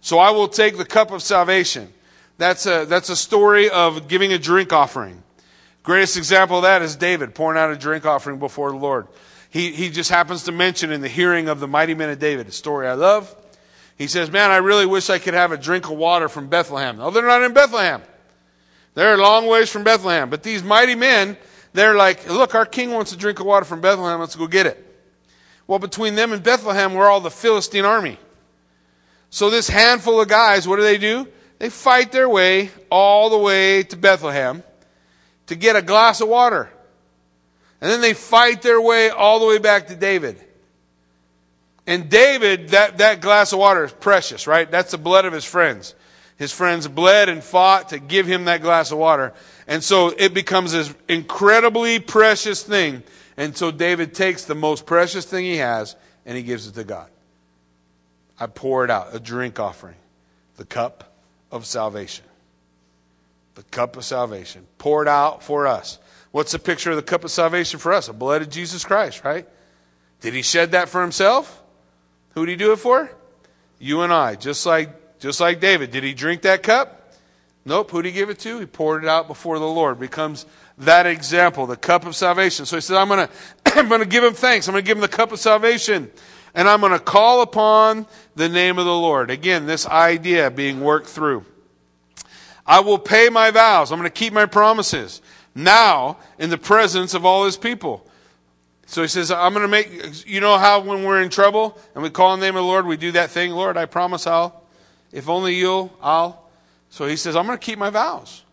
So 0.00 0.18
I 0.18 0.30
will 0.30 0.48
take 0.48 0.76
the 0.76 0.84
cup 0.84 1.10
of 1.10 1.22
salvation. 1.22 1.92
That's 2.36 2.66
a, 2.66 2.84
that's 2.84 3.08
a 3.08 3.16
story 3.16 3.68
of 3.68 4.06
giving 4.06 4.32
a 4.32 4.38
drink 4.38 4.72
offering. 4.72 5.24
Greatest 5.88 6.18
example 6.18 6.58
of 6.58 6.64
that 6.64 6.82
is 6.82 6.96
David 6.96 7.34
pouring 7.34 7.58
out 7.58 7.70
a 7.70 7.76
drink 7.76 8.04
offering 8.04 8.38
before 8.38 8.70
the 8.72 8.76
Lord. 8.76 9.08
He, 9.48 9.72
he 9.72 9.88
just 9.88 10.10
happens 10.10 10.42
to 10.42 10.52
mention 10.52 10.92
in 10.92 11.00
the 11.00 11.08
hearing 11.08 11.48
of 11.48 11.60
the 11.60 11.66
mighty 11.66 11.94
men 11.94 12.10
of 12.10 12.18
David, 12.18 12.46
a 12.46 12.52
story 12.52 12.86
I 12.86 12.92
love. 12.92 13.34
He 13.96 14.06
says, 14.06 14.30
Man, 14.30 14.50
I 14.50 14.58
really 14.58 14.84
wish 14.84 15.08
I 15.08 15.18
could 15.18 15.32
have 15.32 15.50
a 15.50 15.56
drink 15.56 15.86
of 15.86 15.96
water 15.96 16.28
from 16.28 16.48
Bethlehem. 16.48 16.98
No, 16.98 17.10
they're 17.10 17.24
not 17.24 17.42
in 17.42 17.54
Bethlehem. 17.54 18.02
They're 18.92 19.14
a 19.14 19.16
long 19.16 19.46
ways 19.46 19.70
from 19.70 19.82
Bethlehem. 19.82 20.28
But 20.28 20.42
these 20.42 20.62
mighty 20.62 20.94
men, 20.94 21.38
they're 21.72 21.96
like, 21.96 22.28
Look, 22.28 22.54
our 22.54 22.66
king 22.66 22.90
wants 22.90 23.14
a 23.14 23.16
drink 23.16 23.40
of 23.40 23.46
water 23.46 23.64
from 23.64 23.80
Bethlehem. 23.80 24.20
Let's 24.20 24.36
go 24.36 24.46
get 24.46 24.66
it. 24.66 25.00
Well, 25.66 25.78
between 25.78 26.16
them 26.16 26.34
and 26.34 26.42
Bethlehem, 26.42 26.92
we're 26.92 27.08
all 27.08 27.22
the 27.22 27.30
Philistine 27.30 27.86
army. 27.86 28.18
So 29.30 29.48
this 29.48 29.70
handful 29.70 30.20
of 30.20 30.28
guys, 30.28 30.68
what 30.68 30.76
do 30.76 30.82
they 30.82 30.98
do? 30.98 31.28
they 31.58 31.70
fight 31.70 32.12
their 32.12 32.28
way 32.28 32.70
all 32.90 33.30
the 33.30 33.38
way 33.38 33.84
to 33.84 33.96
Bethlehem 33.96 34.62
to 35.48 35.56
get 35.56 35.76
a 35.76 35.82
glass 35.82 36.20
of 36.20 36.28
water. 36.28 36.70
And 37.80 37.90
then 37.90 38.00
they 38.00 38.14
fight 38.14 38.62
their 38.62 38.80
way 38.80 39.10
all 39.10 39.40
the 39.40 39.46
way 39.46 39.58
back 39.58 39.88
to 39.88 39.96
David. 39.96 40.38
And 41.86 42.10
David, 42.10 42.70
that, 42.70 42.98
that 42.98 43.20
glass 43.20 43.52
of 43.52 43.58
water 43.58 43.84
is 43.84 43.92
precious, 43.92 44.46
right? 44.46 44.70
That's 44.70 44.90
the 44.90 44.98
blood 44.98 45.24
of 45.24 45.32
his 45.32 45.44
friends. 45.44 45.94
His 46.36 46.52
friends 46.52 46.86
bled 46.86 47.28
and 47.28 47.42
fought 47.42 47.90
to 47.90 47.98
give 47.98 48.26
him 48.26 48.44
that 48.44 48.62
glass 48.62 48.92
of 48.92 48.98
water. 48.98 49.32
And 49.66 49.82
so 49.82 50.08
it 50.16 50.34
becomes 50.34 50.72
this 50.72 50.94
incredibly 51.08 51.98
precious 51.98 52.62
thing. 52.62 53.02
And 53.36 53.56
so 53.56 53.70
David 53.70 54.14
takes 54.14 54.44
the 54.44 54.54
most 54.54 54.86
precious 54.86 55.24
thing 55.24 55.44
he 55.44 55.56
has 55.56 55.96
and 56.26 56.36
he 56.36 56.42
gives 56.42 56.66
it 56.66 56.74
to 56.74 56.84
God. 56.84 57.08
I 58.38 58.46
pour 58.46 58.84
it 58.84 58.90
out, 58.90 59.14
a 59.14 59.18
drink 59.18 59.58
offering, 59.58 59.96
the 60.56 60.64
cup 60.64 61.12
of 61.50 61.64
salvation. 61.66 62.24
The 63.58 63.64
cup 63.64 63.96
of 63.96 64.04
salvation 64.04 64.68
poured 64.78 65.08
out 65.08 65.42
for 65.42 65.66
us. 65.66 65.98
What's 66.30 66.52
the 66.52 66.60
picture 66.60 66.90
of 66.90 66.96
the 66.96 67.02
cup 67.02 67.24
of 67.24 67.32
salvation 67.32 67.80
for 67.80 67.92
us? 67.92 68.06
The 68.06 68.12
blood 68.12 68.40
of 68.40 68.50
Jesus 68.50 68.84
Christ, 68.84 69.24
right? 69.24 69.48
Did 70.20 70.32
he 70.32 70.42
shed 70.42 70.70
that 70.70 70.88
for 70.88 71.02
himself? 71.02 71.60
Who 72.34 72.46
did 72.46 72.52
he 72.52 72.56
do 72.56 72.70
it 72.70 72.76
for? 72.76 73.10
You 73.80 74.02
and 74.02 74.12
I, 74.12 74.36
just 74.36 74.64
like 74.64 75.18
just 75.18 75.40
like 75.40 75.58
David. 75.58 75.90
Did 75.90 76.04
he 76.04 76.14
drink 76.14 76.42
that 76.42 76.62
cup? 76.62 77.12
Nope. 77.64 77.90
Who 77.90 78.00
did 78.00 78.10
he 78.10 78.14
give 78.14 78.30
it 78.30 78.38
to? 78.40 78.60
He 78.60 78.66
poured 78.66 79.02
it 79.02 79.08
out 79.08 79.26
before 79.26 79.58
the 79.58 79.66
Lord. 79.66 79.98
Becomes 79.98 80.46
that 80.78 81.06
example, 81.06 81.66
the 81.66 81.76
cup 81.76 82.06
of 82.06 82.14
salvation. 82.14 82.64
So 82.64 82.76
he 82.76 82.80
said, 82.80 82.96
I'm 82.96 83.08
gonna 83.08 83.28
I'm 83.66 83.88
gonna 83.88 84.06
give 84.06 84.22
him 84.22 84.34
thanks. 84.34 84.68
I'm 84.68 84.72
gonna 84.74 84.82
give 84.82 84.98
him 84.98 85.02
the 85.02 85.08
cup 85.08 85.32
of 85.32 85.40
salvation. 85.40 86.12
And 86.54 86.68
I'm 86.68 86.80
gonna 86.80 87.00
call 87.00 87.42
upon 87.42 88.06
the 88.36 88.48
name 88.48 88.78
of 88.78 88.84
the 88.84 88.94
Lord. 88.94 89.32
Again, 89.32 89.66
this 89.66 89.84
idea 89.84 90.48
being 90.48 90.80
worked 90.80 91.08
through. 91.08 91.44
I 92.68 92.80
will 92.80 92.98
pay 92.98 93.30
my 93.30 93.50
vows. 93.50 93.90
I'm 93.90 93.98
going 93.98 94.10
to 94.10 94.14
keep 94.14 94.34
my 94.34 94.44
promises 94.44 95.22
now 95.54 96.18
in 96.38 96.50
the 96.50 96.58
presence 96.58 97.14
of 97.14 97.24
all 97.24 97.46
his 97.46 97.56
people. 97.56 98.06
So 98.84 99.00
he 99.00 99.08
says, 99.08 99.30
I'm 99.30 99.54
going 99.54 99.64
to 99.64 99.68
make, 99.68 100.26
you 100.26 100.40
know 100.40 100.58
how 100.58 100.80
when 100.80 101.02
we're 101.02 101.22
in 101.22 101.30
trouble 101.30 101.78
and 101.94 102.02
we 102.02 102.10
call 102.10 102.30
on 102.30 102.40
the 102.40 102.46
name 102.46 102.56
of 102.56 102.62
the 102.62 102.66
Lord, 102.66 102.86
we 102.86 102.98
do 102.98 103.12
that 103.12 103.30
thing, 103.30 103.52
Lord, 103.52 103.78
I 103.78 103.86
promise 103.86 104.26
I'll, 104.26 104.62
if 105.12 105.28
only 105.28 105.54
you'll, 105.54 105.92
I'll. 106.02 106.46
So 106.90 107.06
he 107.06 107.16
says, 107.16 107.36
I'm 107.36 107.46
going 107.46 107.58
to 107.58 107.64
keep 107.64 107.78
my 107.78 107.90
vows. 107.90 108.44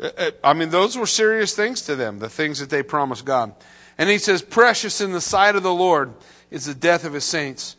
Uh, 0.00 0.10
uh, 0.16 0.30
I 0.42 0.54
mean, 0.54 0.70
those 0.70 0.96
were 0.96 1.06
serious 1.06 1.54
things 1.54 1.82
to 1.82 1.96
them, 1.96 2.18
the 2.18 2.28
things 2.28 2.58
that 2.58 2.70
they 2.70 2.82
promised 2.82 3.24
God. 3.24 3.54
And 3.98 4.10
he 4.10 4.18
says, 4.18 4.42
Precious 4.42 5.00
in 5.00 5.12
the 5.12 5.20
sight 5.20 5.56
of 5.56 5.62
the 5.62 5.74
Lord 5.74 6.14
is 6.50 6.64
the 6.64 6.74
death 6.74 7.04
of 7.04 7.12
his 7.12 7.24
saints. 7.24 7.76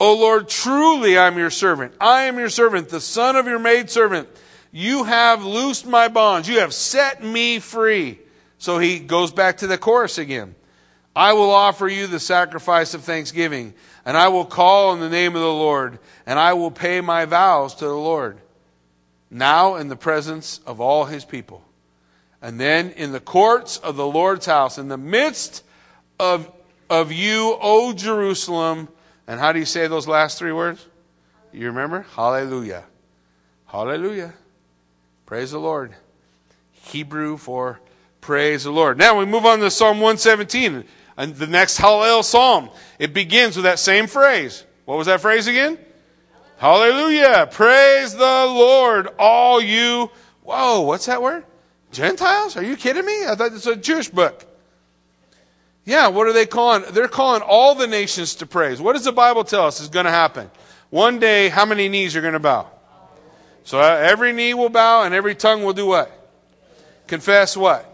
O 0.00 0.16
Lord, 0.16 0.48
truly 0.48 1.18
I'm 1.18 1.36
your 1.36 1.50
servant. 1.50 1.94
I 2.00 2.22
am 2.22 2.38
your 2.38 2.48
servant, 2.48 2.88
the 2.88 3.00
son 3.00 3.36
of 3.36 3.46
your 3.46 3.58
maidservant. 3.58 4.28
You 4.70 5.04
have 5.04 5.44
loosed 5.44 5.86
my 5.86 6.08
bonds. 6.08 6.48
You 6.48 6.60
have 6.60 6.74
set 6.74 7.22
me 7.22 7.58
free. 7.58 8.18
So 8.58 8.78
he 8.78 8.98
goes 8.98 9.32
back 9.32 9.58
to 9.58 9.66
the 9.66 9.78
chorus 9.78 10.18
again. 10.18 10.54
I 11.14 11.32
will 11.32 11.50
offer 11.50 11.88
you 11.88 12.06
the 12.06 12.20
sacrifice 12.20 12.94
of 12.94 13.02
thanksgiving, 13.02 13.74
and 14.04 14.16
I 14.16 14.28
will 14.28 14.44
call 14.44 14.90
on 14.90 15.00
the 15.00 15.08
name 15.08 15.34
of 15.34 15.42
the 15.42 15.52
Lord, 15.52 15.98
and 16.26 16.38
I 16.38 16.52
will 16.52 16.70
pay 16.70 17.00
my 17.00 17.24
vows 17.24 17.74
to 17.76 17.84
the 17.84 17.92
Lord. 17.92 18.38
Now 19.30 19.76
in 19.76 19.88
the 19.88 19.96
presence 19.96 20.60
of 20.66 20.80
all 20.80 21.06
his 21.06 21.24
people. 21.24 21.64
And 22.40 22.60
then 22.60 22.90
in 22.90 23.12
the 23.12 23.20
courts 23.20 23.78
of 23.78 23.96
the 23.96 24.06
Lord's 24.06 24.46
house, 24.46 24.78
in 24.78 24.88
the 24.88 24.96
midst 24.96 25.64
of, 26.20 26.50
of 26.88 27.12
you, 27.12 27.56
O 27.60 27.92
Jerusalem. 27.92 28.88
And 29.26 29.40
how 29.40 29.52
do 29.52 29.58
you 29.58 29.64
say 29.64 29.88
those 29.88 30.06
last 30.08 30.38
three 30.38 30.52
words? 30.52 30.86
You 31.52 31.66
remember? 31.66 32.06
Hallelujah. 32.14 32.84
Hallelujah. 33.66 34.34
Praise 35.28 35.50
the 35.50 35.58
Lord. 35.58 35.94
Hebrew 36.72 37.36
for 37.36 37.80
praise 38.22 38.64
the 38.64 38.70
Lord. 38.70 38.96
Now 38.96 39.18
we 39.18 39.26
move 39.26 39.44
on 39.44 39.58
to 39.58 39.70
Psalm 39.70 40.00
117, 40.00 40.84
and 41.18 41.36
the 41.36 41.46
next 41.46 41.76
Hallel 41.76 42.24
psalm. 42.24 42.70
It 42.98 43.12
begins 43.12 43.54
with 43.54 43.64
that 43.64 43.78
same 43.78 44.06
phrase. 44.06 44.64
What 44.86 44.96
was 44.96 45.06
that 45.06 45.20
phrase 45.20 45.46
again? 45.46 45.76
Hallelujah. 46.56 47.46
Praise 47.50 48.14
the 48.14 48.24
Lord, 48.24 49.08
all 49.18 49.60
you. 49.60 50.10
Whoa, 50.44 50.80
what's 50.80 51.04
that 51.04 51.20
word? 51.20 51.44
Gentiles? 51.92 52.56
Are 52.56 52.64
you 52.64 52.74
kidding 52.74 53.04
me? 53.04 53.26
I 53.26 53.34
thought 53.34 53.52
it's 53.52 53.66
a 53.66 53.76
Jewish 53.76 54.08
book. 54.08 54.46
Yeah, 55.84 56.08
what 56.08 56.26
are 56.26 56.32
they 56.32 56.46
calling? 56.46 56.84
They're 56.92 57.06
calling 57.06 57.42
all 57.42 57.74
the 57.74 57.86
nations 57.86 58.36
to 58.36 58.46
praise. 58.46 58.80
What 58.80 58.94
does 58.94 59.04
the 59.04 59.12
Bible 59.12 59.44
tell 59.44 59.66
us 59.66 59.78
is 59.78 59.90
going 59.90 60.06
to 60.06 60.10
happen? 60.10 60.50
One 60.88 61.18
day, 61.18 61.50
how 61.50 61.66
many 61.66 61.90
knees 61.90 62.16
are 62.16 62.22
going 62.22 62.32
to 62.32 62.40
bow? 62.40 62.70
So 63.68 63.78
uh, 63.78 64.00
every 64.00 64.32
knee 64.32 64.54
will 64.54 64.70
bow 64.70 65.02
and 65.02 65.12
every 65.12 65.34
tongue 65.34 65.62
will 65.62 65.74
do 65.74 65.84
what? 65.84 66.10
Confess 67.06 67.54
what? 67.54 67.84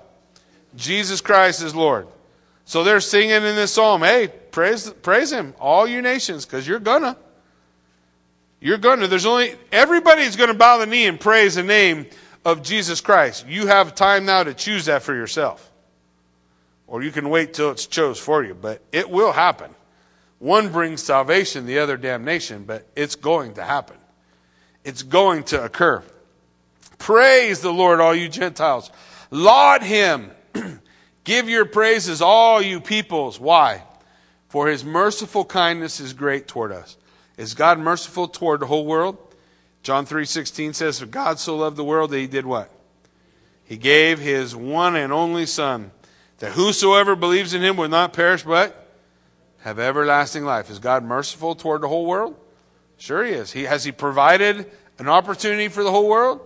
Jesus 0.76 1.20
Christ 1.20 1.64
is 1.64 1.74
Lord. 1.74 2.06
So 2.64 2.84
they're 2.84 3.00
singing 3.00 3.30
in 3.30 3.42
this 3.42 3.72
psalm, 3.72 4.02
hey, 4.02 4.28
praise, 4.52 4.88
praise 5.02 5.32
him, 5.32 5.52
all 5.58 5.84
you 5.84 6.00
nations, 6.00 6.46
because 6.46 6.68
you're 6.68 6.78
gonna. 6.78 7.16
You're 8.60 8.78
gonna. 8.78 9.08
There's 9.08 9.26
only, 9.26 9.56
everybody's 9.72 10.36
gonna 10.36 10.54
bow 10.54 10.78
the 10.78 10.86
knee 10.86 11.06
and 11.06 11.18
praise 11.18 11.56
the 11.56 11.64
name 11.64 12.06
of 12.44 12.62
Jesus 12.62 13.00
Christ. 13.00 13.44
You 13.48 13.66
have 13.66 13.96
time 13.96 14.26
now 14.26 14.44
to 14.44 14.54
choose 14.54 14.84
that 14.84 15.02
for 15.02 15.12
yourself. 15.12 15.72
Or 16.86 17.02
you 17.02 17.10
can 17.10 17.30
wait 17.30 17.52
till 17.52 17.72
it's 17.72 17.86
chose 17.86 18.20
for 18.20 18.44
you, 18.44 18.54
but 18.54 18.80
it 18.92 19.10
will 19.10 19.32
happen. 19.32 19.74
One 20.38 20.68
brings 20.68 21.02
salvation, 21.02 21.66
the 21.66 21.80
other 21.80 21.96
damnation, 21.96 22.62
but 22.62 22.86
it's 22.94 23.16
going 23.16 23.54
to 23.54 23.64
happen. 23.64 23.96
It's 24.84 25.02
going 25.02 25.44
to 25.44 25.64
occur. 25.64 26.02
Praise 26.98 27.60
the 27.60 27.72
Lord, 27.72 28.00
all 28.00 28.14
you 28.14 28.28
Gentiles. 28.28 28.90
Laud 29.30 29.82
him. 29.82 30.30
Give 31.24 31.48
your 31.48 31.64
praises, 31.64 32.20
all 32.20 32.60
you 32.60 32.80
peoples. 32.80 33.40
Why? 33.40 33.82
For 34.48 34.68
his 34.68 34.84
merciful 34.84 35.44
kindness 35.44 36.00
is 36.00 36.12
great 36.12 36.46
toward 36.46 36.70
us. 36.70 36.96
Is 37.36 37.54
God 37.54 37.78
merciful 37.78 38.28
toward 38.28 38.60
the 38.60 38.66
whole 38.66 38.86
world? 38.86 39.18
John 39.82 40.06
3:16 40.06 40.72
says, 40.72 41.00
"For 41.00 41.06
God 41.06 41.38
so 41.38 41.56
loved 41.56 41.76
the 41.76 41.84
world 41.84 42.10
that 42.10 42.18
he 42.18 42.26
did 42.26 42.46
what? 42.46 42.70
He 43.64 43.76
gave 43.76 44.18
his 44.18 44.54
one 44.54 44.96
and 44.96 45.12
only 45.12 45.46
son, 45.46 45.90
that 46.38 46.52
whosoever 46.52 47.16
believes 47.16 47.52
in 47.52 47.62
him 47.62 47.76
will 47.76 47.88
not 47.88 48.12
perish 48.12 48.44
but 48.44 48.88
have 49.60 49.78
everlasting 49.78 50.44
life." 50.44 50.70
Is 50.70 50.78
God 50.78 51.04
merciful 51.04 51.54
toward 51.54 51.82
the 51.82 51.88
whole 51.88 52.06
world? 52.06 52.36
Sure, 53.04 53.22
he 53.22 53.32
is. 53.32 53.52
He, 53.52 53.64
has 53.64 53.84
he 53.84 53.92
provided 53.92 54.64
an 54.98 55.10
opportunity 55.10 55.68
for 55.68 55.84
the 55.84 55.90
whole 55.90 56.08
world? 56.08 56.40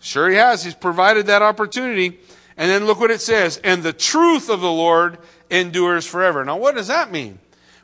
Sure, 0.00 0.30
he 0.30 0.36
has. 0.36 0.64
He's 0.64 0.72
provided 0.72 1.26
that 1.26 1.42
opportunity. 1.42 2.18
And 2.56 2.70
then 2.70 2.86
look 2.86 2.98
what 2.98 3.10
it 3.10 3.20
says. 3.20 3.60
And 3.62 3.82
the 3.82 3.92
truth 3.92 4.48
of 4.48 4.62
the 4.62 4.72
Lord 4.72 5.18
endures 5.50 6.06
forever. 6.06 6.46
Now, 6.46 6.56
what 6.56 6.76
does 6.76 6.86
that 6.86 7.12
mean? 7.12 7.38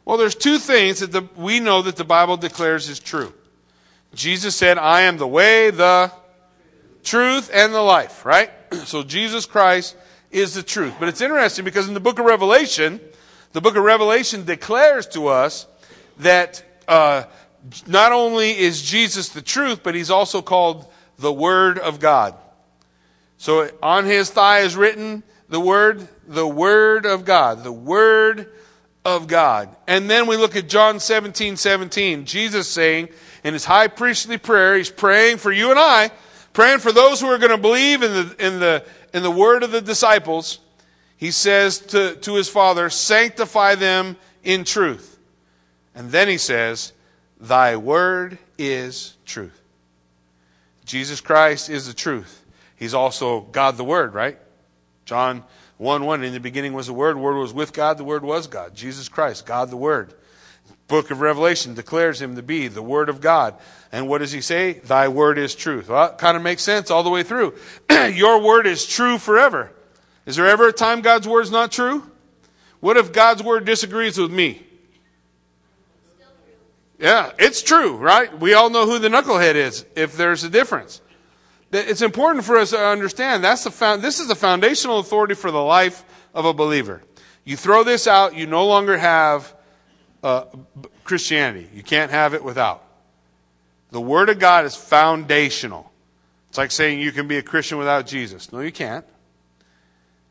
Well, 0.07 0.17
there's 0.17 0.35
two 0.35 0.57
things 0.57 1.01
that 1.01 1.13
the, 1.13 1.29
we 1.37 1.61
know 1.61 1.83
that 1.83 1.97
the 1.97 2.05
Bible 2.05 2.39
declares 2.39 2.89
is 2.89 2.99
true. 2.99 3.35
Jesus 4.15 4.57
said, 4.57 4.79
I 4.79 5.03
am 5.03 5.19
the 5.19 5.29
way, 5.29 5.69
the 5.69 6.11
truth, 7.03 7.51
and 7.53 7.75
the 7.75 7.83
life, 7.83 8.25
right? 8.25 8.51
So 8.87 9.03
Jesus 9.03 9.45
Christ 9.45 9.97
is 10.31 10.55
the 10.55 10.63
truth. 10.63 10.95
But 10.99 11.11
it's 11.11 11.21
interesting 11.21 11.67
because 11.67 11.89
in 11.89 11.95
the 11.95 12.01
book 12.01 12.19
of 12.19 12.25
Revelation, 12.25 13.01
the 13.53 13.61
book 13.61 13.77
of 13.77 13.85
Revelation 13.85 14.47
declares 14.47 15.07
to 15.09 15.27
us 15.27 15.67
that 16.21 16.65
uh, 16.89 17.25
not 17.87 18.13
only 18.13 18.59
is 18.59 18.83
Jesus 18.83 19.31
the 19.31 19.43
truth, 19.43 19.83
but 19.83 19.95
he's 19.95 20.11
also 20.11 20.43
called 20.43 20.87
the 21.19 21.33
Word 21.33 21.79
of 21.79 22.01
God. 22.01 22.35
So 23.39 23.71
on 23.83 24.05
his 24.05 24.31
thigh 24.31 24.61
is 24.61 24.77
written 24.77 25.23
the 25.49 25.61
word, 25.61 26.09
the 26.27 26.47
Word 26.47 27.07
of 27.07 27.25
God, 27.25 27.63
the 27.65 27.73
Word 27.73 28.51
of 29.05 29.27
God. 29.27 29.75
And 29.87 30.09
then 30.09 30.27
we 30.27 30.37
look 30.37 30.57
at 30.57 30.69
John 30.69 30.99
17, 30.99 31.57
17. 31.57 32.25
Jesus 32.25 32.69
saying 32.69 33.09
in 33.43 33.53
his 33.53 33.65
high 33.65 33.89
priestly 33.89 34.39
prayer, 34.39 34.77
he's 34.77 34.91
praying 34.91 35.37
for 35.39 35.53
you 35.53 35.71
and 35.71 35.79
I, 35.79 36.11
praying 36.53 36.79
for 36.79 36.93
those 36.93 37.21
who 37.21 37.27
are 37.27 37.39
going 37.39 37.51
to 37.51 37.59
believe 37.59 38.03
in 38.03 38.13
the, 38.13 38.47
in 38.47 38.61
the, 38.61 38.85
in 39.13 39.23
the 39.23 39.31
word 39.31 39.63
of 39.63 39.71
the 39.71 39.83
disciples. 39.83 40.59
He 41.17 41.31
says 41.31 41.79
to, 41.79 42.17
to 42.17 42.35
his 42.35 42.49
Father, 42.49 42.89
sanctify 42.91 43.75
them 43.75 44.17
in 44.43 44.65
truth. 44.65 45.19
And 45.95 46.11
then 46.11 46.29
he 46.29 46.39
says, 46.39 46.93
Thy 47.45 47.77
word 47.77 48.39
is 48.57 49.17
truth. 49.27 49.61
Jesus 50.87 51.21
Christ 51.21 51.69
is 51.69 51.87
the 51.87 51.93
truth. 51.93 52.43
He's 52.77 52.95
also 52.95 53.41
God 53.41 53.77
the 53.77 53.85
Word, 53.85 54.15
right? 54.15 54.39
John 55.05 55.45
1 55.77 56.05
1, 56.05 56.25
in 56.25 56.33
the 56.33 56.41
beginning 56.41 56.73
was 56.73 56.87
the 56.87 56.95
Word, 56.95 57.19
Word 57.19 57.39
was 57.39 57.53
with 57.53 57.75
God, 57.75 57.99
the 57.99 58.05
Word 58.05 58.25
was 58.25 58.47
God. 58.47 58.75
Jesus 58.75 59.11
Christ, 59.11 59.45
God 59.45 59.71
the 59.71 59.77
Word. 59.77 60.15
Book 60.89 61.11
of 61.11 61.21
Revelation 61.21 61.75
declares 61.75 62.21
him 62.21 62.37
to 62.37 62.43
be 62.43 62.69
the 62.69 62.83
Word 62.83 63.11
of 63.11 63.21
God. 63.21 63.55
And 63.93 64.09
what 64.09 64.19
does 64.19 64.33
he 64.33 64.41
say? 64.41 64.75
Thy 64.75 65.09
Word 65.09 65.37
is 65.37 65.55
truth. 65.55 65.91
Well, 65.91 66.15
kind 66.15 66.39
of 66.39 66.43
makes 66.43 66.63
sense 66.63 66.91
all 66.91 67.03
the 67.03 67.11
way 67.11 67.23
through. 67.23 67.55
Your 67.91 68.43
Word 68.43 68.67
is 68.67 68.87
true 68.87 69.19
forever. 69.19 69.71
Is 70.25 70.37
there 70.37 70.47
ever 70.47 70.69
a 70.69 70.73
time 70.73 71.03
God's 71.03 71.29
Word 71.29 71.43
is 71.43 71.51
not 71.51 71.73
true? 71.73 72.11
What 72.81 72.97
if 72.97 73.13
God's 73.13 73.43
Word 73.43 73.67
disagrees 73.67 74.17
with 74.17 74.31
me? 74.31 74.67
Yeah, 77.05 77.33
it's 77.39 77.61
true, 77.61 77.99
right? 77.99 78.41
We 78.41 78.55
all 78.55 78.71
know 78.71 78.87
who 78.87 78.99
the 78.99 79.11
knucklehead 79.11 79.57
is 79.57 79.85
if 79.95 80.17
there's 80.17 80.43
a 80.43 80.49
difference. 80.49 81.03
It's 81.71 82.01
important 82.01 82.47
for 82.47 82.57
us 82.57 82.71
to 82.71 82.79
understand 82.79 83.45
that's 83.45 83.65
the 83.65 83.71
found, 83.71 84.01
this 84.01 84.21
is 84.21 84.29
the 84.29 84.35
foundational 84.35 85.01
authority 85.01 85.35
for 85.35 85.51
the 85.51 85.63
life 85.63 86.03
of 86.33 86.47
a 86.47 86.55
believer. 86.55 87.03
You 87.45 87.59
throw 87.59 87.85
this 87.85 88.07
out, 88.07 88.35
you 88.35 88.47
no 88.47 88.67
longer 88.67 88.97
have 88.97 89.55
uh, 90.23 90.47
Christianity. 91.05 91.69
You 91.75 91.83
can't 91.83 92.11
have 92.11 92.33
it 92.33 92.43
without. 92.43 92.83
The 93.91 94.01
Word 94.01 94.31
of 94.31 94.39
God 94.39 94.65
is 94.65 94.75
foundational. 94.75 95.93
It's 96.49 96.57
like 96.57 96.71
saying 96.71 97.01
you 97.01 97.13
can 97.13 97.29
be 97.29 97.37
a 97.37 97.43
Christian 97.43 97.77
without 97.77 98.07
Jesus. 98.07 98.51
No, 98.51 98.61
you 98.61 98.73
can't. 98.73 99.05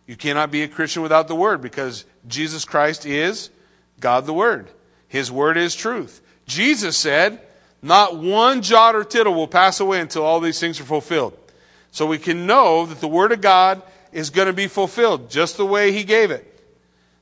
You 0.07 0.15
cannot 0.15 0.49
be 0.49 0.63
a 0.63 0.67
Christian 0.67 1.03
without 1.03 1.27
the 1.27 1.35
Word 1.35 1.61
because 1.61 2.05
Jesus 2.27 2.65
Christ 2.65 3.05
is 3.05 3.51
God 3.99 4.25
the 4.25 4.33
Word. 4.33 4.71
His 5.07 5.31
Word 5.31 5.55
is 5.55 5.75
truth. 5.75 6.21
Jesus 6.45 6.97
said, 6.97 7.41
Not 7.81 8.17
one 8.17 8.61
jot 8.61 8.95
or 8.95 9.03
tittle 9.03 9.33
will 9.33 9.47
pass 9.47 9.79
away 9.79 9.99
until 9.99 10.23
all 10.23 10.39
these 10.39 10.59
things 10.59 10.79
are 10.79 10.85
fulfilled. 10.85 11.37
So 11.91 12.05
we 12.05 12.17
can 12.17 12.45
know 12.45 12.85
that 12.85 12.99
the 12.99 13.07
Word 13.07 13.31
of 13.31 13.41
God 13.41 13.81
is 14.11 14.29
going 14.29 14.47
to 14.47 14.53
be 14.53 14.67
fulfilled 14.67 15.29
just 15.29 15.57
the 15.57 15.65
way 15.65 15.91
He 15.91 16.03
gave 16.03 16.31
it. 16.31 16.49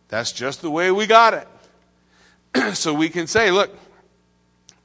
That's 0.07 0.31
just 0.31 0.61
the 0.61 0.71
way 0.71 0.91
we 0.91 1.07
got 1.07 1.33
it. 1.33 2.73
so 2.75 2.93
we 2.93 3.09
can 3.09 3.27
say, 3.27 3.51
Look, 3.51 3.77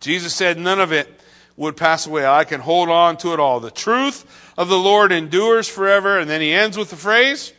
Jesus 0.01 0.35
said 0.35 0.59
none 0.59 0.81
of 0.81 0.93
it 0.93 1.21
would 1.57 1.77
pass 1.77 2.07
away. 2.07 2.27
I 2.27 2.45
can 2.45 2.61
hold 2.61 2.89
on 2.89 3.17
to 3.19 3.33
it 3.33 3.41
all. 3.41 3.61
The 3.61 3.71
truth 3.71 4.53
of 4.57 4.69
the 4.69 4.79
Lord 4.79 5.11
endures 5.11 5.69
forever. 5.69 6.19
And 6.19 6.29
then 6.29 6.41
he 6.41 6.53
ends 6.53 6.77
with 6.77 6.91
the 6.91 6.97
phrase, 6.97 7.53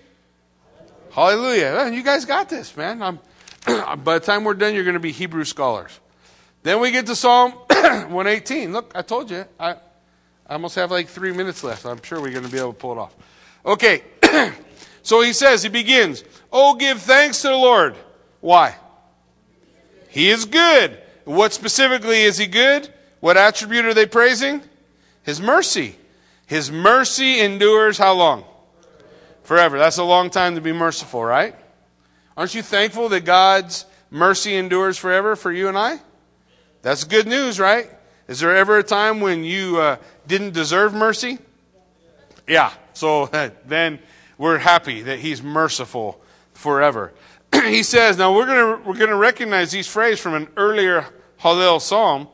Hallelujah. 1.12 1.90
You 1.92 2.04
guys 2.04 2.26
got 2.26 2.48
this, 2.48 2.78
man. 2.78 3.02
I'm, 3.02 3.20
by 4.04 4.20
the 4.20 4.26
time 4.26 4.44
we're 4.44 4.54
done, 4.54 4.76
you're 4.76 4.84
going 4.84 4.94
to 4.94 5.00
be 5.00 5.12
Hebrew 5.12 5.46
scholars. 5.46 6.00
Then 6.64 6.80
we 6.80 6.92
get 6.92 7.06
to 7.08 7.16
Psalm 7.16 7.52
118. 7.70 8.74
Look, 8.74 8.92
I 8.96 9.02
told 9.02 9.32
you. 9.32 9.46
I, 9.60 9.72
I 9.72 10.54
almost 10.54 10.76
have 10.76 10.92
like 10.92 11.08
three 11.08 11.32
minutes 11.32 11.64
left. 11.64 11.86
I'm 11.86 12.02
sure 12.02 12.22
we're 12.22 12.32
going 12.32 12.46
to 12.46 12.52
be 12.52 12.58
able 12.58 12.74
to 12.74 12.80
pull 12.80 12.94
it 12.94 12.98
off. 12.98 13.16
Okay. 13.66 14.04
so 15.04 15.22
he 15.22 15.34
says, 15.34 15.64
he 15.64 15.70
begins, 15.70 16.24
Oh, 16.52 16.76
give 16.76 17.02
thanks 17.02 17.42
to 17.42 17.50
the 17.50 17.56
Lord. 17.56 17.96
Why? 18.40 18.76
He 20.10 20.30
is 20.30 20.46
good. 20.46 20.98
What 21.26 21.54
specifically 21.54 22.22
is 22.22 22.38
he 22.38 22.48
good? 22.48 22.92
What 23.20 23.38
attribute 23.38 23.86
are 23.86 23.94
they 23.94 24.06
praising? 24.06 24.62
His 25.24 25.42
mercy. 25.42 25.96
His 26.46 26.72
mercy 26.72 27.42
endures 27.42 27.98
how 27.98 28.14
long? 28.14 28.46
Forever. 29.44 29.78
That's 29.78 29.98
a 29.98 30.04
long 30.04 30.30
time 30.30 30.56
to 30.56 30.62
be 30.62 30.72
merciful, 30.72 31.24
right? 31.24 31.56
Aren't 32.38 32.56
you 32.56 32.62
thankful 32.62 33.10
that 33.10 33.26
God's 33.26 33.86
mercy 34.10 34.56
endures 34.56 34.98
forever 34.98 35.36
for 35.36 35.52
you 35.52 35.68
and 35.68 35.78
I? 35.78 36.00
That's 36.82 37.04
good 37.04 37.28
news, 37.28 37.60
right? 37.60 37.90
Is 38.28 38.40
there 38.40 38.56
ever 38.56 38.78
a 38.78 38.84
time 38.84 39.22
when 39.22 39.44
you 39.44 39.80
uh, 39.80 39.98
didn't 40.28 40.54
deserve 40.54 40.94
mercy? 40.94 41.40
Yeah. 42.48 42.72
So 42.94 43.28
then 43.66 44.00
we're 44.38 44.58
happy 44.58 45.04
that 45.04 45.20
He's 45.20 45.42
merciful 45.42 46.22
forever. 46.54 47.14
he 47.66 47.84
says, 47.84 48.18
now 48.18 48.36
we're 48.36 48.46
going 48.46 48.86
we're 48.86 48.98
going 48.98 49.10
to 49.10 49.16
recognize 49.16 49.72
these 49.72 49.88
phrases 49.88 50.20
from 50.20 50.34
an 50.34 50.48
earlier 50.58 51.06
Hallel 51.40 51.82
psalm. 51.82 52.28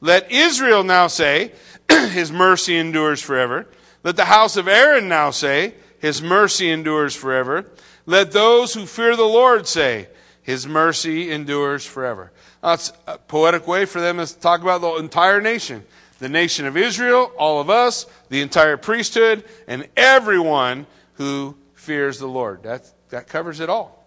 Let 0.00 0.30
Israel 0.30 0.82
now 0.82 1.06
say, 1.06 1.52
His 1.88 2.32
mercy 2.32 2.76
endures 2.76 3.22
forever. 3.22 3.66
Let 4.02 4.16
the 4.16 4.26
house 4.26 4.56
of 4.56 4.68
Aaron 4.68 5.08
now 5.08 5.30
say, 5.30 5.74
His 5.98 6.22
mercy 6.22 6.70
endures 6.70 7.14
forever. 7.14 7.66
Let 8.04 8.32
those 8.32 8.74
who 8.74 8.86
fear 8.86 9.16
the 9.16 9.24
Lord 9.24 9.66
say, 9.66 10.08
His 10.42 10.66
mercy 10.66 11.30
endures 11.30 11.84
forever. 11.84 12.32
That's 12.66 12.92
a 13.06 13.16
poetic 13.16 13.68
way 13.68 13.84
for 13.84 14.00
them 14.00 14.18
is 14.18 14.32
to 14.32 14.40
talk 14.40 14.60
about 14.60 14.80
the 14.80 14.96
entire 14.96 15.40
nation. 15.40 15.84
The 16.18 16.28
nation 16.28 16.66
of 16.66 16.76
Israel, 16.76 17.30
all 17.38 17.60
of 17.60 17.70
us, 17.70 18.06
the 18.28 18.40
entire 18.40 18.76
priesthood, 18.76 19.44
and 19.68 19.86
everyone 19.96 20.88
who 21.12 21.56
fears 21.74 22.18
the 22.18 22.26
Lord. 22.26 22.64
That, 22.64 22.90
that 23.10 23.28
covers 23.28 23.60
it 23.60 23.70
all. 23.70 24.04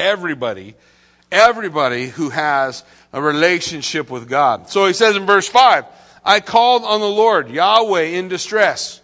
Everybody, 0.00 0.74
everybody 1.30 2.08
who 2.08 2.30
has 2.30 2.82
a 3.12 3.22
relationship 3.22 4.10
with 4.10 4.28
God. 4.28 4.68
So 4.68 4.88
he 4.88 4.92
says 4.92 5.14
in 5.14 5.24
verse 5.24 5.46
5, 5.46 5.84
I 6.24 6.40
called 6.40 6.82
on 6.82 6.98
the 6.98 7.06
Lord, 7.06 7.48
Yahweh, 7.48 8.06
in 8.06 8.26
distress. 8.26 9.00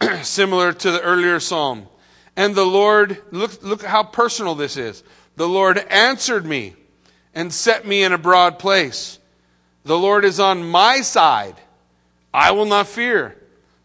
Similar 0.22 0.72
to 0.72 0.90
the 0.90 1.02
earlier 1.02 1.38
psalm. 1.38 1.86
And 2.34 2.54
the 2.54 2.64
Lord, 2.64 3.20
look, 3.30 3.62
look 3.62 3.82
how 3.82 4.04
personal 4.04 4.54
this 4.54 4.78
is. 4.78 5.04
The 5.36 5.46
Lord 5.46 5.76
answered 5.76 6.46
me 6.46 6.76
and 7.34 7.52
set 7.52 7.86
me 7.86 8.02
in 8.02 8.12
a 8.12 8.18
broad 8.18 8.58
place. 8.58 9.18
The 9.84 9.98
Lord 9.98 10.24
is 10.24 10.38
on 10.38 10.68
my 10.68 11.00
side. 11.00 11.56
I 12.32 12.52
will 12.52 12.66
not 12.66 12.86
fear. 12.86 13.36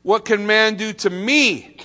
What 0.04 0.26
can 0.26 0.46
man 0.46 0.76
do 0.76 0.94
to 0.94 1.10
me? 1.10 1.78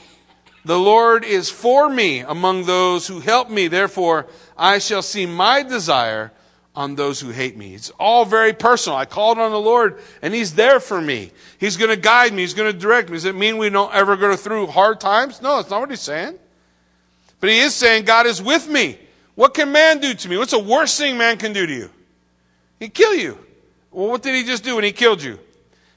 The 0.65 0.79
Lord 0.79 1.25
is 1.25 1.51
for 1.51 1.89
me 1.89 2.21
among 2.21 2.65
those 2.65 3.07
who 3.07 3.21
help 3.21 3.51
me. 3.51 3.67
Therefore, 3.67 4.27
I 4.57 4.79
shall 4.79 5.03
see 5.03 5.27
my 5.27 5.63
desire 5.63 6.31
on 6.75 6.95
those 6.95 7.21
who 7.21 7.31
hate 7.31 7.57
me. 7.57 7.75
It's 7.75 7.91
all 7.99 8.25
very 8.25 8.53
personal. 8.53 8.97
I 8.97 9.05
called 9.05 9.39
on 9.39 9.51
the 9.51 9.61
Lord 9.61 9.99
and 10.23 10.33
He's 10.33 10.55
there 10.55 10.81
for 10.81 11.01
me. 11.01 11.33
He's 11.59 11.77
going 11.77 11.91
to 11.91 11.97
guide 11.97 12.33
me. 12.33 12.43
He's 12.43 12.55
going 12.55 12.73
to 12.73 12.79
direct 12.79 13.09
me. 13.09 13.17
Does 13.17 13.25
it 13.25 13.35
mean 13.35 13.59
we 13.59 13.71
don't 13.71 13.93
ever 13.93 14.17
go 14.17 14.37
through 14.37 14.69
hard 14.69 15.01
times? 15.01 15.43
No, 15.43 15.57
that's 15.57 15.71
not 15.71 15.81
what 15.81 15.91
He's 15.91 16.01
saying. 16.01 16.39
But 17.41 17.51
He 17.51 17.59
is 17.59 17.75
saying 17.75 18.05
God 18.05 18.27
is 18.27 18.41
with 18.41 18.69
me. 18.69 18.99
What 19.35 19.55
can 19.55 19.73
man 19.73 19.99
do 19.99 20.15
to 20.15 20.29
me? 20.29 20.37
What's 20.37 20.53
the 20.53 20.59
worst 20.59 20.99
thing 20.99 21.17
man 21.17 21.39
can 21.39 21.53
do 21.53 21.67
to 21.67 21.73
you? 21.73 21.91
He'd 22.79 22.95
kill 22.95 23.15
you. 23.15 23.39
Well, 23.91 24.09
what 24.09 24.23
did 24.23 24.35
He 24.35 24.45
just 24.45 24.65
do 24.65 24.75
when 24.77 24.85
He 24.85 24.93
killed 24.93 25.23
you? 25.23 25.39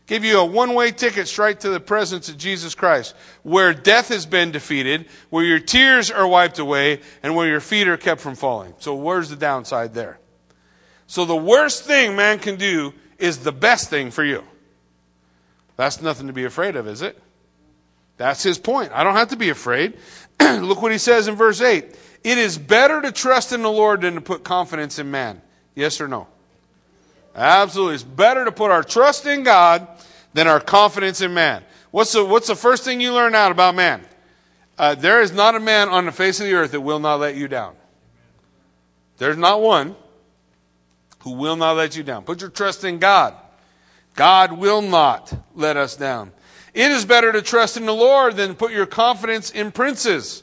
Give 0.07 0.23
you 0.23 0.39
a 0.39 0.45
one 0.45 0.75
way 0.75 0.91
ticket 0.91 1.27
straight 1.27 1.61
to 1.61 1.69
the 1.69 1.79
presence 1.79 2.29
of 2.29 2.37
Jesus 2.37 2.75
Christ, 2.75 3.15
where 3.43 3.73
death 3.73 4.09
has 4.09 4.25
been 4.25 4.51
defeated, 4.51 5.07
where 5.31 5.43
your 5.43 5.59
tears 5.59 6.11
are 6.11 6.27
wiped 6.27 6.59
away, 6.59 7.01
and 7.23 7.35
where 7.35 7.47
your 7.47 7.59
feet 7.59 7.87
are 7.87 7.97
kept 7.97 8.21
from 8.21 8.35
falling. 8.35 8.75
So, 8.77 8.93
where's 8.93 9.29
the 9.29 9.35
downside 9.35 9.93
there? 9.95 10.19
So 11.07 11.25
the 11.25 11.35
worst 11.35 11.83
thing 11.83 12.15
man 12.15 12.39
can 12.39 12.55
do 12.55 12.93
is 13.17 13.39
the 13.39 13.51
best 13.51 13.89
thing 13.89 14.11
for 14.11 14.23
you. 14.23 14.43
That's 15.77 16.01
nothing 16.01 16.27
to 16.27 16.33
be 16.33 16.45
afraid 16.45 16.75
of, 16.75 16.87
is 16.87 17.01
it? 17.01 17.21
That's 18.17 18.41
his 18.43 18.57
point. 18.57 18.91
I 18.93 19.03
don't 19.03 19.15
have 19.15 19.29
to 19.29 19.35
be 19.35 19.49
afraid. 19.49 19.97
Look 20.39 20.81
what 20.81 20.91
he 20.91 20.97
says 20.97 21.27
in 21.27 21.35
verse 21.35 21.61
8. 21.61 21.95
It 22.25 22.39
is 22.39 22.57
better 22.57 23.03
to 23.03 23.11
trust 23.11 23.53
in 23.53 23.61
the 23.61 23.71
Lord 23.71 24.01
than 24.01 24.15
to 24.15 24.21
put 24.21 24.43
confidence 24.43 24.97
in 24.97 25.11
man. 25.11 25.43
Yes 25.75 26.01
or 26.01 26.07
no? 26.07 26.25
Absolutely. 27.35 27.93
It's 27.93 28.03
better 28.03 28.45
to 28.45 28.51
put 28.51 28.71
our 28.71 28.81
trust 28.81 29.27
in 29.27 29.43
God 29.43 29.87
than 30.33 30.47
our 30.47 30.59
confidence 30.59 31.21
in 31.21 31.35
man. 31.35 31.63
What's 31.91 32.13
the, 32.13 32.25
what's 32.25 32.47
the 32.47 32.55
first 32.55 32.83
thing 32.83 32.99
you 32.99 33.13
learn 33.13 33.35
out 33.35 33.51
about 33.51 33.75
man? 33.75 34.03
Uh, 34.75 34.95
there 34.95 35.21
is 35.21 35.33
not 35.33 35.53
a 35.53 35.59
man 35.59 35.87
on 35.87 36.07
the 36.07 36.11
face 36.11 36.39
of 36.39 36.47
the 36.47 36.55
earth 36.55 36.71
that 36.71 36.81
will 36.81 36.97
not 36.97 37.19
let 37.19 37.35
you 37.35 37.47
down. 37.47 37.75
There's 39.19 39.37
not 39.37 39.61
one 39.61 39.95
who 41.19 41.33
will 41.33 41.55
not 41.55 41.77
let 41.77 41.95
you 41.95 42.01
down. 42.01 42.23
Put 42.23 42.41
your 42.41 42.49
trust 42.49 42.83
in 42.83 42.97
God. 42.97 43.35
God 44.15 44.53
will 44.53 44.81
not 44.81 45.31
let 45.53 45.77
us 45.77 45.95
down. 45.95 46.31
It 46.73 46.89
is 46.89 47.05
better 47.05 47.31
to 47.31 47.43
trust 47.43 47.77
in 47.77 47.85
the 47.85 47.93
Lord 47.93 48.35
than 48.35 48.55
put 48.55 48.71
your 48.71 48.87
confidence 48.87 49.51
in 49.51 49.71
princes. 49.71 50.41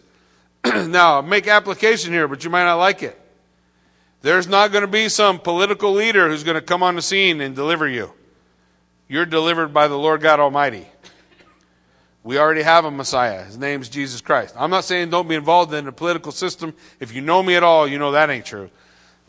now, 0.88 1.20
make 1.20 1.46
application 1.46 2.12
here, 2.12 2.28
but 2.28 2.44
you 2.44 2.50
might 2.50 2.64
not 2.64 2.76
like 2.76 3.02
it. 3.02 3.18
There's 4.22 4.46
not 4.46 4.70
going 4.70 4.82
to 4.82 4.88
be 4.88 5.08
some 5.08 5.38
political 5.38 5.92
leader 5.92 6.28
who's 6.28 6.44
going 6.44 6.54
to 6.54 6.60
come 6.60 6.82
on 6.82 6.94
the 6.94 7.02
scene 7.02 7.40
and 7.40 7.56
deliver 7.56 7.88
you. 7.88 8.12
You're 9.08 9.26
delivered 9.26 9.74
by 9.74 9.88
the 9.88 9.98
Lord 9.98 10.20
God 10.20 10.38
Almighty. 10.38 10.86
We 12.22 12.38
already 12.38 12.62
have 12.62 12.84
a 12.84 12.90
Messiah. 12.90 13.44
His 13.44 13.58
name's 13.58 13.88
Jesus 13.88 14.20
Christ. 14.20 14.54
I'm 14.56 14.70
not 14.70 14.84
saying 14.84 15.10
don't 15.10 15.28
be 15.28 15.34
involved 15.34 15.74
in 15.74 15.86
the 15.86 15.92
political 15.92 16.30
system. 16.30 16.72
If 17.00 17.12
you 17.12 17.20
know 17.20 17.42
me 17.42 17.56
at 17.56 17.64
all, 17.64 17.88
you 17.88 17.98
know 17.98 18.12
that 18.12 18.30
ain't 18.30 18.46
true 18.46 18.70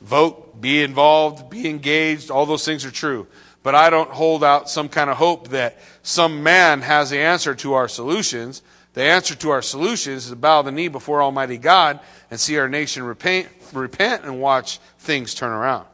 vote, 0.04 0.60
be 0.60 0.84
involved, 0.84 1.50
be 1.50 1.67
engaged. 1.67 2.30
All 2.30 2.46
those 2.46 2.65
things 2.65 2.86
are 2.86 2.91
true. 2.91 3.26
But 3.63 3.76
I 3.76 3.89
don't 3.89 4.10
hold 4.10 4.43
out 4.43 4.69
some 4.69 4.89
kind 4.89 5.10
of 5.10 5.17
hope 5.17 5.50
that 5.50 5.80
some 6.04 6.43
man 6.43 6.82
has 6.82 7.10
the 7.10 7.19
answer 7.19 7.56
to 7.56 7.74
our 7.74 7.88
solutions. 7.88 8.62
The 8.93 9.01
answer 9.03 9.36
to 9.36 9.49
our 9.49 9.62
solutions 9.62 10.25
is 10.25 10.29
to 10.29 10.36
bow 10.36 10.62
the 10.62 10.72
knee 10.72 10.88
before 10.88 11.22
Almighty 11.22 11.57
God 11.57 11.99
and 12.30 12.39
see 12.39 12.57
our 12.57 12.70
nation 12.70 13.03
repent, 13.03 13.47
repent 13.74 14.24
and 14.24 14.39
watch 14.39 14.78
things 14.99 15.34
turn 15.34 15.51
around. 15.51 15.88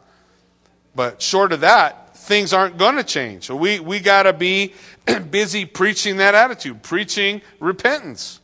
But 0.95 1.21
short 1.21 1.53
of 1.53 1.61
that, 1.61 2.17
things 2.17 2.51
aren't 2.51 2.77
going 2.77 2.97
to 2.97 3.03
change. 3.03 3.45
So 3.45 3.55
we, 3.55 3.79
we 3.79 3.99
got 4.01 4.23
to 4.23 4.33
be 4.33 4.73
busy 5.31 5.65
preaching 5.65 6.17
that 6.17 6.35
attitude, 6.35 6.83
preaching 6.83 7.41
repentance. 7.59 8.41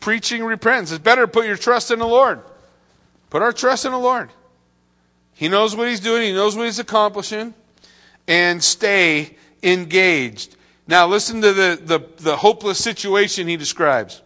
Preaching 0.00 0.44
repentance. 0.44 0.92
It's 0.92 1.02
better 1.02 1.22
to 1.22 1.28
put 1.28 1.46
your 1.46 1.56
trust 1.56 1.90
in 1.90 1.98
the 1.98 2.06
Lord. 2.06 2.40
Put 3.30 3.40
our 3.40 3.52
trust 3.52 3.86
in 3.86 3.92
the 3.92 3.98
Lord. 3.98 4.28
He 5.32 5.48
knows 5.48 5.74
what 5.74 5.88
He's 5.88 6.00
doing, 6.00 6.22
He 6.22 6.32
knows 6.34 6.54
what 6.54 6.66
He's 6.66 6.78
accomplishing, 6.78 7.54
and 8.28 8.62
stay 8.62 9.38
engaged. 9.62 10.56
Now, 10.90 11.06
listen 11.06 11.40
to 11.40 11.52
the, 11.54 11.80
the, 11.82 12.06
the 12.18 12.36
hopeless 12.36 12.82
situation 12.82 13.48
He 13.48 13.56
describes. 13.56 14.20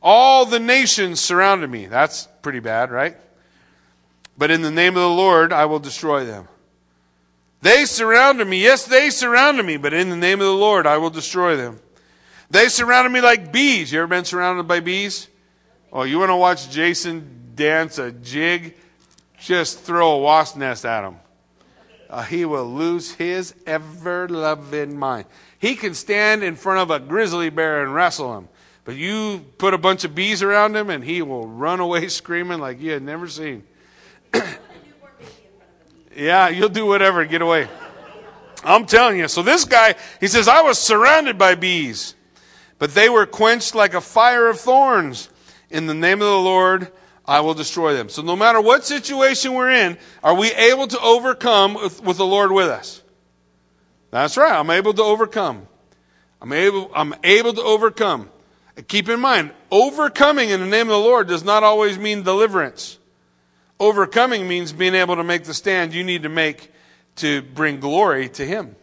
All 0.00 0.46
the 0.46 0.60
nations 0.60 1.20
surrounded 1.20 1.68
me. 1.68 1.86
That's 1.86 2.28
pretty 2.40 2.60
bad, 2.60 2.90
right? 2.90 3.16
but 4.38 4.52
in 4.52 4.62
the 4.62 4.70
name 4.70 4.96
of 4.96 5.02
the 5.02 5.08
Lord 5.08 5.52
I 5.52 5.66
will 5.66 5.80
destroy 5.80 6.24
them. 6.24 6.48
They 7.60 7.84
surrounded 7.86 8.46
me. 8.46 8.62
Yes, 8.62 8.86
they 8.86 9.10
surrounded 9.10 9.66
me, 9.66 9.76
but 9.76 9.92
in 9.92 10.10
the 10.10 10.16
name 10.16 10.40
of 10.40 10.46
the 10.46 10.52
Lord 10.52 10.86
I 10.86 10.98
will 10.98 11.10
destroy 11.10 11.56
them. 11.56 11.80
They 12.48 12.68
surrounded 12.68 13.10
me 13.10 13.20
like 13.20 13.52
bees. 13.52 13.92
You 13.92 13.98
ever 13.98 14.06
been 14.06 14.24
surrounded 14.24 14.68
by 14.68 14.78
bees? 14.78 15.28
Oh, 15.92 16.04
you 16.04 16.20
want 16.20 16.30
to 16.30 16.36
watch 16.36 16.70
Jason 16.70 17.50
dance 17.56 17.98
a 17.98 18.12
jig? 18.12 18.76
Just 19.40 19.80
throw 19.80 20.12
a 20.12 20.18
wasp 20.18 20.56
nest 20.56 20.84
at 20.84 21.04
him. 21.04 21.16
Uh, 22.08 22.22
he 22.22 22.44
will 22.44 22.64
lose 22.64 23.12
his 23.12 23.54
ever 23.66 24.28
loving 24.28 24.96
mind. 24.96 25.26
He 25.58 25.74
can 25.74 25.94
stand 25.94 26.42
in 26.42 26.56
front 26.56 26.80
of 26.80 26.90
a 26.90 27.04
grizzly 27.04 27.50
bear 27.50 27.82
and 27.82 27.94
wrestle 27.94 28.36
him. 28.38 28.48
But 28.84 28.96
you 28.96 29.44
put 29.58 29.74
a 29.74 29.78
bunch 29.78 30.04
of 30.04 30.14
bees 30.14 30.42
around 30.42 30.74
him 30.74 30.88
and 30.88 31.04
he 31.04 31.20
will 31.20 31.46
run 31.46 31.80
away 31.80 32.08
screaming 32.08 32.58
like 32.58 32.80
you 32.80 32.92
had 32.92 33.02
never 33.02 33.28
seen. 33.28 33.64
yeah, 36.16 36.48
you'll 36.48 36.68
do 36.68 36.86
whatever 36.86 37.24
get 37.24 37.42
away. 37.42 37.68
I'm 38.64 38.86
telling 38.86 39.18
you. 39.18 39.28
So 39.28 39.42
this 39.42 39.64
guy, 39.64 39.94
he 40.20 40.26
says, 40.26 40.48
I 40.48 40.62
was 40.62 40.78
surrounded 40.78 41.38
by 41.38 41.54
bees, 41.54 42.14
but 42.78 42.94
they 42.94 43.08
were 43.08 43.26
quenched 43.26 43.74
like 43.74 43.94
a 43.94 44.00
fire 44.00 44.48
of 44.48 44.58
thorns. 44.58 45.28
In 45.70 45.86
the 45.86 45.94
name 45.94 46.20
of 46.22 46.28
the 46.28 46.38
Lord, 46.38 46.90
I 47.26 47.40
will 47.40 47.54
destroy 47.54 47.94
them. 47.94 48.08
So 48.08 48.22
no 48.22 48.34
matter 48.34 48.60
what 48.60 48.86
situation 48.86 49.52
we're 49.52 49.70
in, 49.70 49.98
are 50.24 50.34
we 50.34 50.50
able 50.52 50.86
to 50.88 51.00
overcome 51.00 51.74
with, 51.74 52.02
with 52.02 52.16
the 52.16 52.26
Lord 52.26 52.52
with 52.52 52.68
us? 52.68 53.02
That's 54.10 54.36
right. 54.36 54.52
I'm 54.52 54.70
able 54.70 54.94
to 54.94 55.02
overcome. 55.02 55.66
I'm 56.40 56.52
able, 56.52 56.90
I'm 56.94 57.14
able 57.24 57.52
to 57.54 57.62
overcome. 57.62 58.30
Keep 58.86 59.08
in 59.08 59.20
mind, 59.20 59.50
overcoming 59.70 60.50
in 60.50 60.60
the 60.60 60.66
name 60.66 60.82
of 60.82 60.92
the 60.92 60.98
Lord 60.98 61.26
does 61.26 61.44
not 61.44 61.64
always 61.64 61.98
mean 61.98 62.22
deliverance. 62.22 62.98
Overcoming 63.80 64.46
means 64.46 64.72
being 64.72 64.94
able 64.94 65.16
to 65.16 65.24
make 65.24 65.44
the 65.44 65.54
stand 65.54 65.94
you 65.94 66.04
need 66.04 66.22
to 66.22 66.28
make 66.28 66.72
to 67.16 67.42
bring 67.42 67.80
glory 67.80 68.28
to 68.30 68.46
Him. 68.46 68.76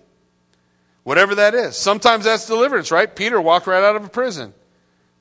Whatever 1.03 1.36
that 1.36 1.53
is. 1.53 1.78
Sometimes 1.78 2.26
that's 2.26 2.47
deliverance, 2.47 2.91
right? 2.91 3.13
Peter 3.13 3.39
walked 3.39 3.67
right 3.67 3.84
out 3.84 3.95
of 3.95 4.03
a 4.03 4.09
prison. 4.09 4.53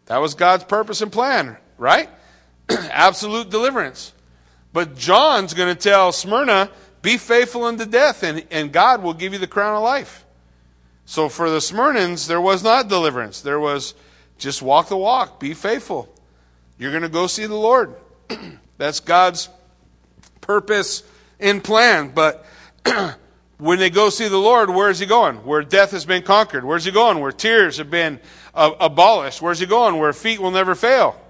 That 0.07 0.19
was 0.19 0.35
God's 0.35 0.65
purpose 0.65 1.01
and 1.03 1.13
plan, 1.13 1.57
right? 1.79 2.09
Absolute 2.69 3.51
deliverance. 3.51 4.13
But 4.73 4.97
John's 4.97 5.55
going 5.55 5.75
to 5.75 5.81
tell 5.81 6.11
Smyrna, 6.11 6.71
be 7.05 7.19
faithful 7.19 7.65
unto 7.65 7.85
death, 7.85 8.23
and, 8.23 8.47
and 8.51 8.73
God 8.73 9.03
will 9.03 9.13
give 9.13 9.35
you 9.35 9.39
the 9.39 9.47
crown 9.47 9.77
of 9.77 9.83
life. 9.83 10.25
So 11.05 11.29
for 11.29 11.51
the 11.51 11.59
Smyrnans, 11.59 12.27
there 12.27 12.41
was 12.41 12.65
not 12.65 12.89
deliverance. 12.89 13.43
There 13.43 13.61
was 13.61 13.93
just 14.39 14.63
walk 14.63 14.89
the 14.89 14.97
walk, 14.97 15.39
be 15.39 15.53
faithful. 15.53 16.09
You're 16.79 16.93
going 16.93 17.03
to 17.03 17.11
go 17.11 17.27
see 17.27 17.45
the 17.45 17.55
Lord. 17.55 17.95
That's 18.79 19.01
God's 19.01 19.51
purpose 20.41 21.03
and 21.39 21.63
plan. 21.63 22.11
But 22.15 22.47
when 23.59 23.79
they 23.79 23.91
go 23.91 24.09
see 24.09 24.29
the 24.29 24.39
Lord, 24.39 24.71
where 24.71 24.89
is 24.89 24.99
he 24.99 25.05
going? 25.05 25.37
Where 25.45 25.63
death 25.63 25.91
has 25.91 26.07
been 26.07 26.23
conquered. 26.23 26.65
Where's 26.65 26.87
he 26.87 26.91
going? 26.91 27.21
Where 27.21 27.33
tears 27.33 27.77
have 27.77 27.91
been 27.91 28.19
uh, 28.55 28.73
abolished. 28.81 29.43
Where's 29.43 29.59
he 29.59 29.67
going? 29.67 29.99
Where 29.99 30.15
feet 30.15 30.41
will 30.41 30.51
never 30.51 30.75
fail. 30.75 31.21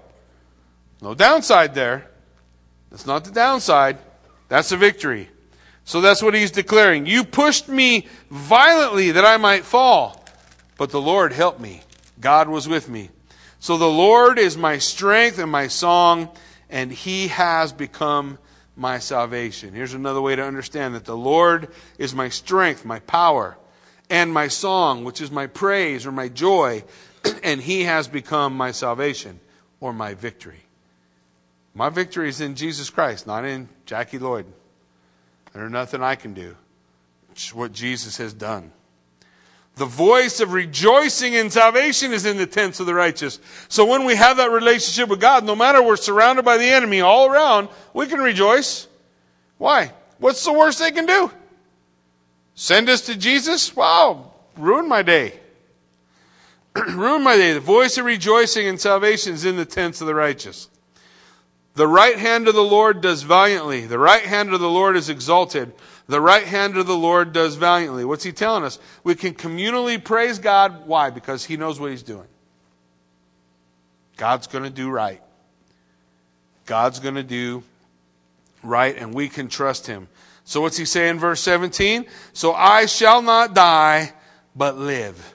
No 1.01 1.13
downside 1.13 1.75
there. 1.75 2.09
That's 2.89 3.05
not 3.05 3.25
the 3.25 3.31
downside. 3.31 3.97
That's 4.47 4.71
a 4.71 4.77
victory. 4.77 5.29
So 5.85 6.01
that's 6.01 6.23
what 6.23 6.33
he's 6.33 6.51
declaring. 6.51 7.05
You 7.05 7.23
pushed 7.23 7.69
me 7.69 8.07
violently 8.31 9.11
that 9.11 9.23
I 9.23 9.37
might 9.37 9.63
fall, 9.63 10.25
but 10.77 10.89
the 10.89 11.01
Lord 11.01 11.31
helped 11.31 11.59
me. 11.59 11.81
God 12.19 12.49
was 12.49 12.67
with 12.67 12.89
me. 12.89 13.11
So 13.59 13.77
the 13.77 13.87
Lord 13.87 14.39
is 14.39 14.57
my 14.57 14.79
strength 14.79 15.37
and 15.37 15.51
my 15.51 15.67
song, 15.67 16.29
and 16.71 16.91
he 16.91 17.27
has 17.27 17.71
become 17.71 18.39
my 18.75 18.97
salvation. 18.97 19.73
Here's 19.73 19.93
another 19.93 20.21
way 20.21 20.35
to 20.35 20.43
understand 20.43 20.95
that 20.95 21.05
the 21.05 21.15
Lord 21.15 21.69
is 21.99 22.15
my 22.15 22.29
strength, 22.29 22.83
my 22.83 22.99
power, 22.99 23.55
and 24.09 24.33
my 24.33 24.47
song, 24.47 25.03
which 25.03 25.21
is 25.21 25.31
my 25.31 25.45
praise 25.47 26.05
or 26.05 26.11
my 26.11 26.29
joy, 26.29 26.83
and 27.43 27.61
he 27.61 27.83
has 27.83 28.07
become 28.07 28.57
my 28.57 28.71
salvation 28.71 29.39
or 29.79 29.93
my 29.93 30.15
victory. 30.15 30.63
My 31.75 31.89
victory 31.89 32.29
is 32.29 32.41
in 32.41 32.55
Jesus 32.55 32.89
Christ, 32.89 33.27
not 33.27 33.45
in 33.45 33.69
Jackie 33.85 34.19
Lloyd. 34.19 34.45
There's 35.55 35.71
nothing 35.71 36.03
I 36.03 36.15
can 36.15 36.33
do. 36.33 36.55
It's 37.31 37.53
what 37.53 37.71
Jesus 37.71 38.17
has 38.17 38.33
done. 38.33 38.71
The 39.75 39.85
voice 39.85 40.39
of 40.39 40.53
rejoicing 40.53 41.33
in 41.33 41.49
salvation 41.49 42.13
is 42.13 42.25
in 42.25 42.37
the 42.37 42.45
tents 42.45 42.79
of 42.79 42.85
the 42.85 42.93
righteous. 42.93 43.39
So 43.67 43.85
when 43.85 44.05
we 44.05 44.15
have 44.15 44.37
that 44.37 44.51
relationship 44.51 45.09
with 45.09 45.19
God, 45.19 45.43
no 45.43 45.55
matter 45.55 45.81
we're 45.81 45.97
surrounded 45.97 46.45
by 46.45 46.57
the 46.57 46.65
enemy 46.65 47.01
all 47.01 47.27
around, 47.29 47.69
we 47.93 48.07
can 48.07 48.19
rejoice. 48.19 48.87
Why? 49.57 49.91
What's 50.19 50.43
the 50.43 50.53
worst 50.53 50.79
they 50.79 50.91
can 50.91 51.05
do? 51.05 51.31
Send 52.53 52.87
us 52.89 53.01
to 53.07 53.17
Jesus? 53.17 53.75
Wow, 53.75 54.31
ruin 54.57 54.87
my 54.87 55.01
day. 55.01 55.39
ruin 56.75 57.23
my 57.23 57.35
day. 57.35 57.53
The 57.53 57.59
voice 57.59 57.97
of 57.97 58.05
rejoicing 58.05 58.67
and 58.67 58.79
salvation 58.79 59.33
is 59.33 59.43
in 59.43 59.57
the 59.57 59.65
tents 59.65 59.99
of 59.99 60.07
the 60.07 60.15
righteous. 60.15 60.69
The 61.75 61.87
right 61.87 62.17
hand 62.17 62.47
of 62.47 62.55
the 62.55 62.63
Lord 62.63 63.01
does 63.01 63.23
valiantly. 63.23 63.85
The 63.85 63.99
right 63.99 64.23
hand 64.23 64.53
of 64.53 64.59
the 64.59 64.69
Lord 64.69 64.95
is 64.95 65.09
exalted. 65.09 65.73
The 66.07 66.21
right 66.21 66.45
hand 66.45 66.77
of 66.77 66.87
the 66.87 66.97
Lord 66.97 67.33
does 67.33 67.55
valiantly. 67.55 68.05
What's 68.05 68.23
he 68.23 68.31
telling 68.31 68.63
us? 68.63 68.79
We 69.03 69.15
can 69.15 69.33
communally 69.33 70.01
praise 70.01 70.39
God. 70.39 70.87
Why? 70.87 71.09
Because 71.09 71.43
he 71.43 71.57
knows 71.57 71.79
what 71.79 71.91
he's 71.91 72.03
doing. 72.03 72.27
God's 74.17 74.47
going 74.47 74.63
to 74.63 74.69
do 74.69 74.89
right. 74.89 75.21
God's 76.65 76.99
going 76.99 77.15
to 77.15 77.23
do 77.23 77.63
right, 78.63 78.95
and 78.97 79.13
we 79.13 79.27
can 79.29 79.49
trust 79.49 79.87
him. 79.87 80.07
So, 80.45 80.61
what's 80.61 80.77
he 80.77 80.85
say 80.85 81.09
in 81.09 81.19
verse 81.19 81.41
17? 81.41 82.05
So 82.33 82.53
I 82.53 82.85
shall 82.85 83.21
not 83.21 83.53
die, 83.53 84.13
but 84.55 84.77
live 84.77 85.33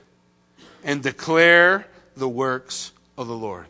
and 0.85 1.03
declare 1.03 1.87
the 2.17 2.29
works 2.29 2.93
of 3.19 3.27
the 3.27 3.35
Lord. 3.35 3.67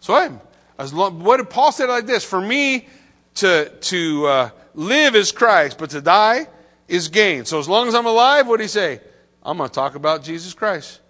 So 0.00 0.14
I'm, 0.14 0.40
as 0.80 0.94
long, 0.94 1.22
what 1.22 1.36
did 1.36 1.50
Paul 1.50 1.72
say 1.72 1.84
like 1.84 2.06
this? 2.06 2.24
For 2.24 2.40
me 2.40 2.88
to, 3.34 3.68
to, 3.68 4.26
uh, 4.26 4.50
live 4.74 5.14
is 5.14 5.30
Christ, 5.30 5.76
but 5.76 5.90
to 5.90 6.00
die 6.00 6.46
is 6.88 7.08
gain. 7.08 7.44
So 7.44 7.58
as 7.58 7.68
long 7.68 7.86
as 7.86 7.94
I'm 7.94 8.06
alive, 8.06 8.46
what 8.46 8.56
do 8.56 8.62
he 8.62 8.68
say? 8.68 9.00
I'm 9.42 9.58
going 9.58 9.68
to 9.68 9.74
talk 9.74 9.94
about 9.94 10.24
Jesus 10.24 10.54
Christ. 10.54 11.00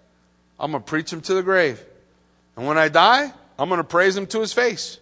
I'm 0.59 0.71
going 0.71 0.83
to 0.83 0.87
preach 0.87 1.11
him 1.11 1.21
to 1.21 1.33
the 1.33 1.41
grave. 1.41 1.81
And 2.57 2.67
when 2.67 2.77
I 2.77 2.89
die, 2.89 3.31
I'm 3.57 3.69
going 3.69 3.79
to 3.79 3.85
praise 3.85 4.15
him 4.15 4.27
to 4.27 4.41
his 4.41 4.51
face. 4.51 4.99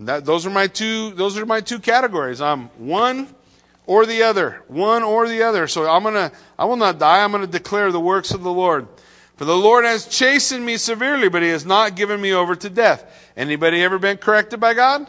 That, 0.00 0.24
those 0.24 0.44
are 0.44 0.50
my 0.50 0.66
two, 0.66 1.10
those 1.10 1.38
are 1.38 1.46
my 1.46 1.60
two 1.60 1.78
categories. 1.78 2.40
I'm 2.40 2.66
one 2.76 3.32
or 3.86 4.04
the 4.04 4.24
other. 4.24 4.64
One 4.66 5.04
or 5.04 5.28
the 5.28 5.44
other. 5.44 5.68
So 5.68 5.88
I'm 5.88 6.02
to, 6.02 6.32
I 6.58 6.64
will 6.64 6.76
not 6.76 6.98
die. 6.98 7.22
I'm 7.22 7.32
to 7.32 7.46
declare 7.46 7.92
the 7.92 8.00
works 8.00 8.32
of 8.32 8.42
the 8.42 8.52
Lord. 8.52 8.88
For 9.38 9.44
the 9.44 9.56
Lord 9.56 9.84
has 9.84 10.06
chastened 10.06 10.66
me 10.66 10.76
severely, 10.76 11.28
but 11.28 11.42
he 11.42 11.48
has 11.50 11.64
not 11.64 11.94
given 11.94 12.20
me 12.20 12.32
over 12.32 12.56
to 12.56 12.68
death. 12.68 13.30
Anybody 13.36 13.80
ever 13.84 13.96
been 14.00 14.16
corrected 14.16 14.58
by 14.58 14.74
God? 14.74 15.08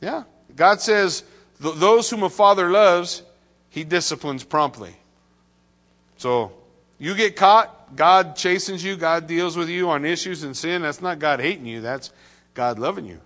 Yeah. 0.00 0.22
God 0.54 0.80
says, 0.80 1.24
those 1.58 2.08
whom 2.08 2.22
a 2.22 2.30
father 2.30 2.70
loves, 2.70 3.24
he 3.70 3.82
disciplines 3.82 4.44
promptly. 4.44 4.94
So, 6.18 6.52
you 7.00 7.16
get 7.16 7.34
caught, 7.34 7.96
God 7.96 8.36
chastens 8.36 8.84
you, 8.84 8.96
God 8.96 9.26
deals 9.26 9.56
with 9.56 9.68
you 9.68 9.90
on 9.90 10.04
issues 10.04 10.44
and 10.44 10.56
sin. 10.56 10.82
That's 10.82 11.02
not 11.02 11.18
God 11.18 11.40
hating 11.40 11.66
you, 11.66 11.80
that's 11.80 12.12
God 12.54 12.78
loving 12.78 13.04
you. 13.04 13.18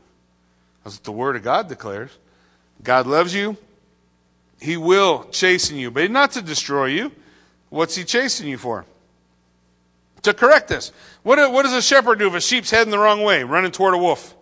That's 0.84 0.96
what 0.96 1.04
the 1.04 1.12
Word 1.12 1.36
of 1.36 1.42
God 1.42 1.68
declares. 1.68 2.16
God 2.82 3.06
loves 3.06 3.34
you, 3.34 3.58
He 4.58 4.78
will 4.78 5.24
chasten 5.32 5.76
you, 5.76 5.90
but 5.90 6.10
not 6.10 6.32
to 6.32 6.40
destroy 6.40 6.86
you. 6.86 7.12
What's 7.68 7.94
He 7.94 8.04
chastening 8.04 8.52
you 8.52 8.58
for? 8.58 8.86
To 10.22 10.34
correct 10.34 10.68
this. 10.68 10.92
What, 11.22 11.52
what 11.52 11.62
does 11.62 11.72
a 11.72 11.82
shepherd 11.82 12.18
do 12.18 12.26
if 12.26 12.34
a 12.34 12.40
sheep's 12.40 12.70
heading 12.70 12.90
the 12.90 12.98
wrong 12.98 13.22
way, 13.22 13.42
running 13.42 13.70
toward 13.70 13.94
a 13.94 13.98
wolf? 13.98 14.34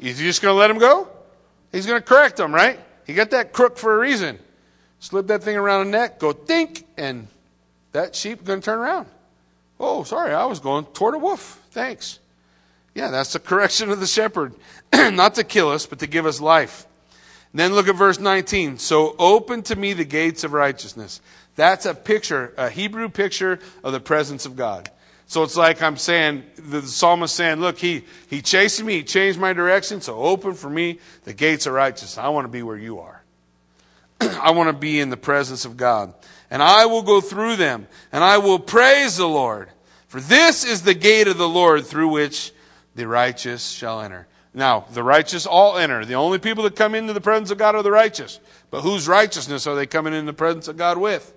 Is 0.00 0.18
he 0.18 0.26
just 0.26 0.42
going 0.42 0.54
to 0.54 0.58
let 0.58 0.70
him 0.70 0.78
go? 0.78 1.08
He's 1.70 1.86
going 1.86 2.00
to 2.00 2.06
correct 2.06 2.40
him, 2.40 2.54
right? 2.54 2.80
He 3.06 3.14
got 3.14 3.30
that 3.30 3.52
crook 3.52 3.78
for 3.78 3.94
a 3.94 3.98
reason. 3.98 4.38
Slip 4.98 5.28
that 5.28 5.42
thing 5.42 5.56
around 5.56 5.86
the 5.86 5.90
neck, 5.90 6.18
go 6.18 6.32
think, 6.32 6.84
and 6.96 7.28
that 7.92 8.14
sheep 8.14 8.44
going 8.44 8.60
to 8.60 8.64
turn 8.64 8.78
around. 8.78 9.06
Oh, 9.78 10.04
sorry, 10.04 10.32
I 10.32 10.44
was 10.46 10.60
going 10.60 10.84
toward 10.86 11.14
a 11.14 11.18
wolf. 11.18 11.60
Thanks. 11.70 12.18
Yeah, 12.94 13.10
that's 13.10 13.32
the 13.32 13.40
correction 13.40 13.90
of 13.90 14.00
the 14.00 14.06
shepherd. 14.06 14.54
Not 14.92 15.36
to 15.36 15.44
kill 15.44 15.70
us, 15.70 15.86
but 15.86 15.98
to 16.00 16.06
give 16.06 16.26
us 16.26 16.40
life. 16.40 16.86
Then 17.54 17.74
look 17.74 17.88
at 17.88 17.96
verse 17.96 18.18
19. 18.18 18.78
So 18.78 19.14
open 19.18 19.62
to 19.62 19.76
me 19.76 19.92
the 19.92 20.04
gates 20.04 20.44
of 20.44 20.52
righteousness. 20.52 21.20
That's 21.56 21.86
a 21.86 21.94
picture, 21.94 22.54
a 22.56 22.70
Hebrew 22.70 23.08
picture 23.08 23.58
of 23.84 23.92
the 23.92 24.00
presence 24.00 24.46
of 24.46 24.56
God. 24.56 24.90
So 25.26 25.42
it's 25.42 25.56
like 25.56 25.82
I'm 25.82 25.96
saying, 25.96 26.44
the 26.56 26.82
psalmist 26.82 27.34
saying, 27.34 27.60
look, 27.60 27.78
he, 27.78 28.04
he 28.28 28.42
chased 28.42 28.82
me, 28.82 28.96
he 28.96 29.02
changed 29.02 29.38
my 29.38 29.52
direction, 29.52 30.00
so 30.00 30.16
open 30.16 30.54
for 30.54 30.68
me 30.68 30.98
the 31.24 31.32
gates 31.32 31.66
of 31.66 31.72
righteousness. 31.72 32.18
I 32.18 32.28
want 32.28 32.44
to 32.44 32.50
be 32.50 32.62
where 32.62 32.76
you 32.76 32.98
are. 32.98 33.22
I 34.20 34.50
want 34.50 34.68
to 34.68 34.78
be 34.78 35.00
in 35.00 35.10
the 35.10 35.16
presence 35.16 35.64
of 35.64 35.76
God. 35.76 36.12
And 36.50 36.62
I 36.62 36.84
will 36.84 37.02
go 37.02 37.22
through 37.22 37.56
them, 37.56 37.86
and 38.12 38.22
I 38.22 38.38
will 38.38 38.58
praise 38.58 39.16
the 39.16 39.26
Lord. 39.26 39.70
For 40.08 40.20
this 40.20 40.64
is 40.64 40.82
the 40.82 40.92
gate 40.92 41.28
of 41.28 41.38
the 41.38 41.48
Lord 41.48 41.86
through 41.86 42.08
which 42.08 42.52
the 42.94 43.08
righteous 43.08 43.70
shall 43.70 44.02
enter. 44.02 44.26
Now, 44.52 44.84
the 44.92 45.02
righteous 45.02 45.46
all 45.46 45.78
enter. 45.78 46.04
The 46.04 46.16
only 46.16 46.38
people 46.38 46.64
that 46.64 46.76
come 46.76 46.94
into 46.94 47.14
the 47.14 47.22
presence 47.22 47.50
of 47.50 47.56
God 47.56 47.74
are 47.74 47.82
the 47.82 47.90
righteous. 47.90 48.38
But 48.70 48.82
whose 48.82 49.08
righteousness 49.08 49.66
are 49.66 49.74
they 49.74 49.86
coming 49.86 50.12
in 50.12 50.26
the 50.26 50.34
presence 50.34 50.68
of 50.68 50.76
God 50.76 50.98
with? 50.98 51.32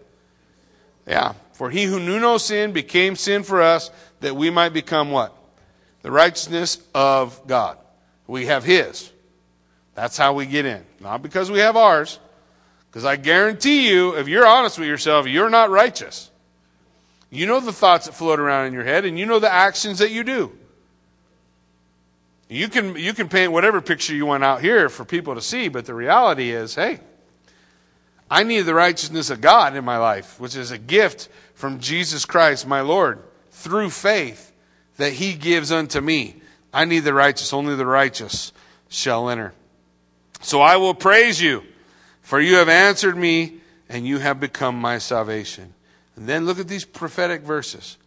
Yeah. 1.08 1.34
For 1.54 1.70
he 1.70 1.84
who 1.84 2.00
knew 2.00 2.20
no 2.20 2.38
sin 2.38 2.74
became 2.74 3.16
sin 3.16 3.44
for 3.44 3.62
us 3.62 3.92
that 4.20 4.36
we 4.36 4.50
might 4.50 4.70
become 4.70 5.12
what? 5.12 5.36
The 6.02 6.12
righteousness 6.12 6.80
of 6.94 7.48
God. 7.48 7.78
We 8.28 8.48
have 8.48 8.64
his. 8.64 9.12
That's 9.94 10.18
how 10.18 10.34
we 10.34 10.46
get 10.46 10.66
in. 10.66 10.84
Not 11.00 11.22
because 11.22 11.50
we 11.50 11.60
have 11.60 11.78
ours. 11.78 12.20
Because 12.90 13.06
I 13.06 13.16
guarantee 13.16 13.90
you, 13.90 14.16
if 14.18 14.28
you're 14.28 14.46
honest 14.46 14.80
with 14.80 14.88
yourself, 14.88 15.28
you're 15.28 15.50
not 15.50 15.70
righteous. 15.70 16.30
You 17.30 17.46
know 17.46 17.60
the 17.60 17.74
thoughts 17.74 18.06
that 18.06 18.14
float 18.14 18.40
around 18.40 18.68
in 18.68 18.74
your 18.74 18.84
head, 18.84 19.06
and 19.06 19.20
you 19.20 19.26
know 19.26 19.40
the 19.40 19.52
actions 19.52 20.00
that 20.00 20.12
you 20.12 20.24
do. 20.24 20.52
You 22.48 22.70
can, 22.70 22.96
you 22.96 23.14
can 23.14 23.28
paint 23.28 23.52
whatever 23.52 23.82
picture 23.82 24.14
you 24.14 24.26
want 24.26 24.44
out 24.44 24.62
here 24.62 24.88
for 24.88 25.04
people 25.04 25.36
to 25.36 25.42
see, 25.42 25.68
but 25.68 25.86
the 25.86 25.94
reality 25.94 26.52
is 26.52 26.76
hey, 26.76 27.00
I 28.30 28.44
need 28.44 28.62
the 28.62 28.74
righteousness 28.74 29.30
of 29.30 29.42
God 29.42 29.76
in 29.76 29.86
my 29.86 29.98
life, 29.98 30.40
which 30.40 30.56
is 30.56 30.72
a 30.72 30.78
gift 30.78 31.30
from 31.54 31.80
Jesus 31.80 32.26
Christ, 32.26 32.68
my 32.68 32.82
Lord, 32.82 33.20
through 33.52 33.92
faith 33.92 34.52
that 34.98 35.14
He 35.14 35.34
gives 35.34 35.72
unto 35.72 36.02
me. 36.02 36.42
I 36.74 36.86
need 36.86 37.02
the 37.02 37.14
righteous, 37.14 37.54
only 37.54 37.76
the 37.76 37.86
righteous 37.86 38.52
shall 38.90 39.30
enter. 39.30 39.54
So 40.42 40.62
I 40.62 40.78
will 40.78 40.94
praise 40.94 41.42
you, 41.42 41.64
for 42.22 42.40
you 42.40 42.56
have 42.56 42.70
answered 42.70 43.16
me, 43.16 43.60
and 43.88 44.06
you 44.08 44.18
have 44.18 44.40
become 44.40 44.80
my 44.80 44.98
salvation. 44.98 45.74
And 46.16 46.28
then 46.28 46.46
look 46.46 46.60
at 46.60 46.68
these 46.68 46.86
prophetic 46.86 47.42
verses. 47.42 47.98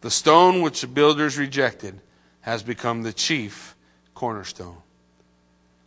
The 0.00 0.10
stone 0.10 0.62
which 0.62 0.80
the 0.80 0.86
builders 0.86 1.38
rejected 1.38 2.00
has 2.40 2.62
become 2.62 3.02
the 3.02 3.12
chief 3.12 3.76
cornerstone. 4.14 4.76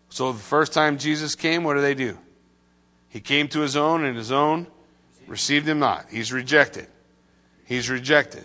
So 0.09 0.31
the 0.31 0.39
first 0.39 0.73
time 0.73 0.97
Jesus 0.97 1.35
came, 1.35 1.63
what 1.63 1.73
do 1.73 1.81
they 1.81 1.95
do? 1.95 2.17
He 3.15 3.21
came 3.21 3.47
to 3.47 3.61
his 3.61 3.77
own, 3.77 4.03
and 4.03 4.17
his 4.17 4.29
own 4.29 4.67
received 5.25 5.69
him 5.69 5.79
not. 5.79 6.07
He's 6.11 6.33
rejected. 6.33 6.87
He's 7.63 7.89
rejected. 7.89 8.43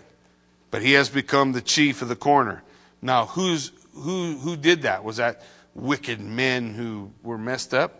But 0.69 0.81
he 0.81 0.93
has 0.93 1.09
become 1.09 1.51
the 1.51 1.59
chief 1.59 2.01
of 2.01 2.07
the 2.07 2.15
corner. 2.15 2.63
Now, 3.01 3.25
who's, 3.25 3.73
who, 3.93 4.37
who 4.37 4.55
did 4.55 4.83
that? 4.83 5.03
Was 5.03 5.17
that 5.17 5.41
wicked 5.75 6.21
men 6.21 6.73
who 6.73 7.11
were 7.21 7.37
messed 7.37 7.73
up? 7.73 7.99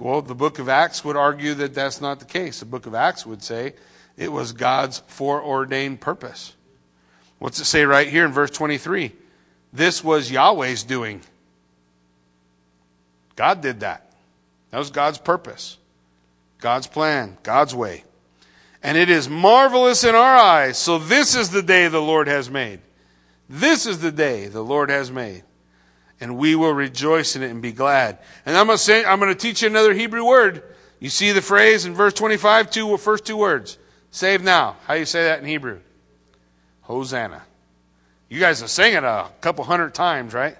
Well, 0.00 0.22
the 0.22 0.34
book 0.34 0.58
of 0.58 0.68
Acts 0.68 1.04
would 1.04 1.14
argue 1.14 1.54
that 1.54 1.72
that's 1.72 2.00
not 2.00 2.18
the 2.18 2.24
case. 2.24 2.58
The 2.58 2.66
book 2.66 2.86
of 2.86 2.96
Acts 2.96 3.24
would 3.24 3.44
say 3.44 3.74
it 4.16 4.32
was 4.32 4.50
God's 4.50 5.04
foreordained 5.06 6.00
purpose. 6.00 6.56
What's 7.38 7.60
it 7.60 7.66
say 7.66 7.84
right 7.84 8.08
here 8.08 8.24
in 8.24 8.32
verse 8.32 8.50
23? 8.50 9.12
This 9.72 10.02
was 10.02 10.32
Yahweh's 10.32 10.82
doing. 10.82 11.20
God 13.36 13.60
did 13.60 13.78
that. 13.80 14.12
That 14.72 14.78
was 14.78 14.90
God's 14.90 15.18
purpose, 15.18 15.78
God's 16.62 16.86
plan, 16.86 17.36
God's 17.42 17.74
way. 17.74 18.04
And 18.84 18.96
it 18.96 19.10
is 19.10 19.28
marvelous 19.28 20.04
in 20.04 20.14
our 20.14 20.36
eyes. 20.36 20.78
So 20.78 20.96
this 20.96 21.34
is 21.34 21.50
the 21.50 21.60
day 21.60 21.88
the 21.88 22.00
Lord 22.00 22.28
has 22.28 22.48
made. 22.48 22.80
This 23.48 23.84
is 23.84 23.98
the 23.98 24.12
day 24.12 24.46
the 24.46 24.62
Lord 24.62 24.88
has 24.88 25.10
made. 25.10 25.42
And 26.20 26.38
we 26.38 26.54
will 26.54 26.72
rejoice 26.72 27.34
in 27.34 27.42
it 27.42 27.50
and 27.50 27.60
be 27.60 27.72
glad. 27.72 28.18
And 28.46 28.56
I'm 28.56 28.66
going 28.66 28.78
to 28.78 28.82
say, 28.82 29.04
I'm 29.04 29.18
going 29.18 29.34
to 29.34 29.38
teach 29.38 29.62
you 29.62 29.68
another 29.68 29.92
Hebrew 29.92 30.24
word. 30.24 30.62
You 31.00 31.08
see 31.08 31.32
the 31.32 31.42
phrase 31.42 31.84
in 31.84 31.94
verse 31.94 32.14
25, 32.14 32.70
two, 32.70 32.96
first 32.96 33.26
two 33.26 33.36
words. 33.36 33.76
Save 34.12 34.42
now. 34.42 34.76
How 34.86 34.94
do 34.94 35.00
you 35.00 35.06
say 35.06 35.24
that 35.24 35.40
in 35.40 35.46
Hebrew? 35.46 35.80
Hosanna. 36.82 37.42
You 38.28 38.38
guys 38.38 38.60
have 38.60 38.70
sang 38.70 38.94
it 38.94 39.02
a 39.02 39.30
couple 39.40 39.64
hundred 39.64 39.94
times, 39.94 40.32
right? 40.32 40.56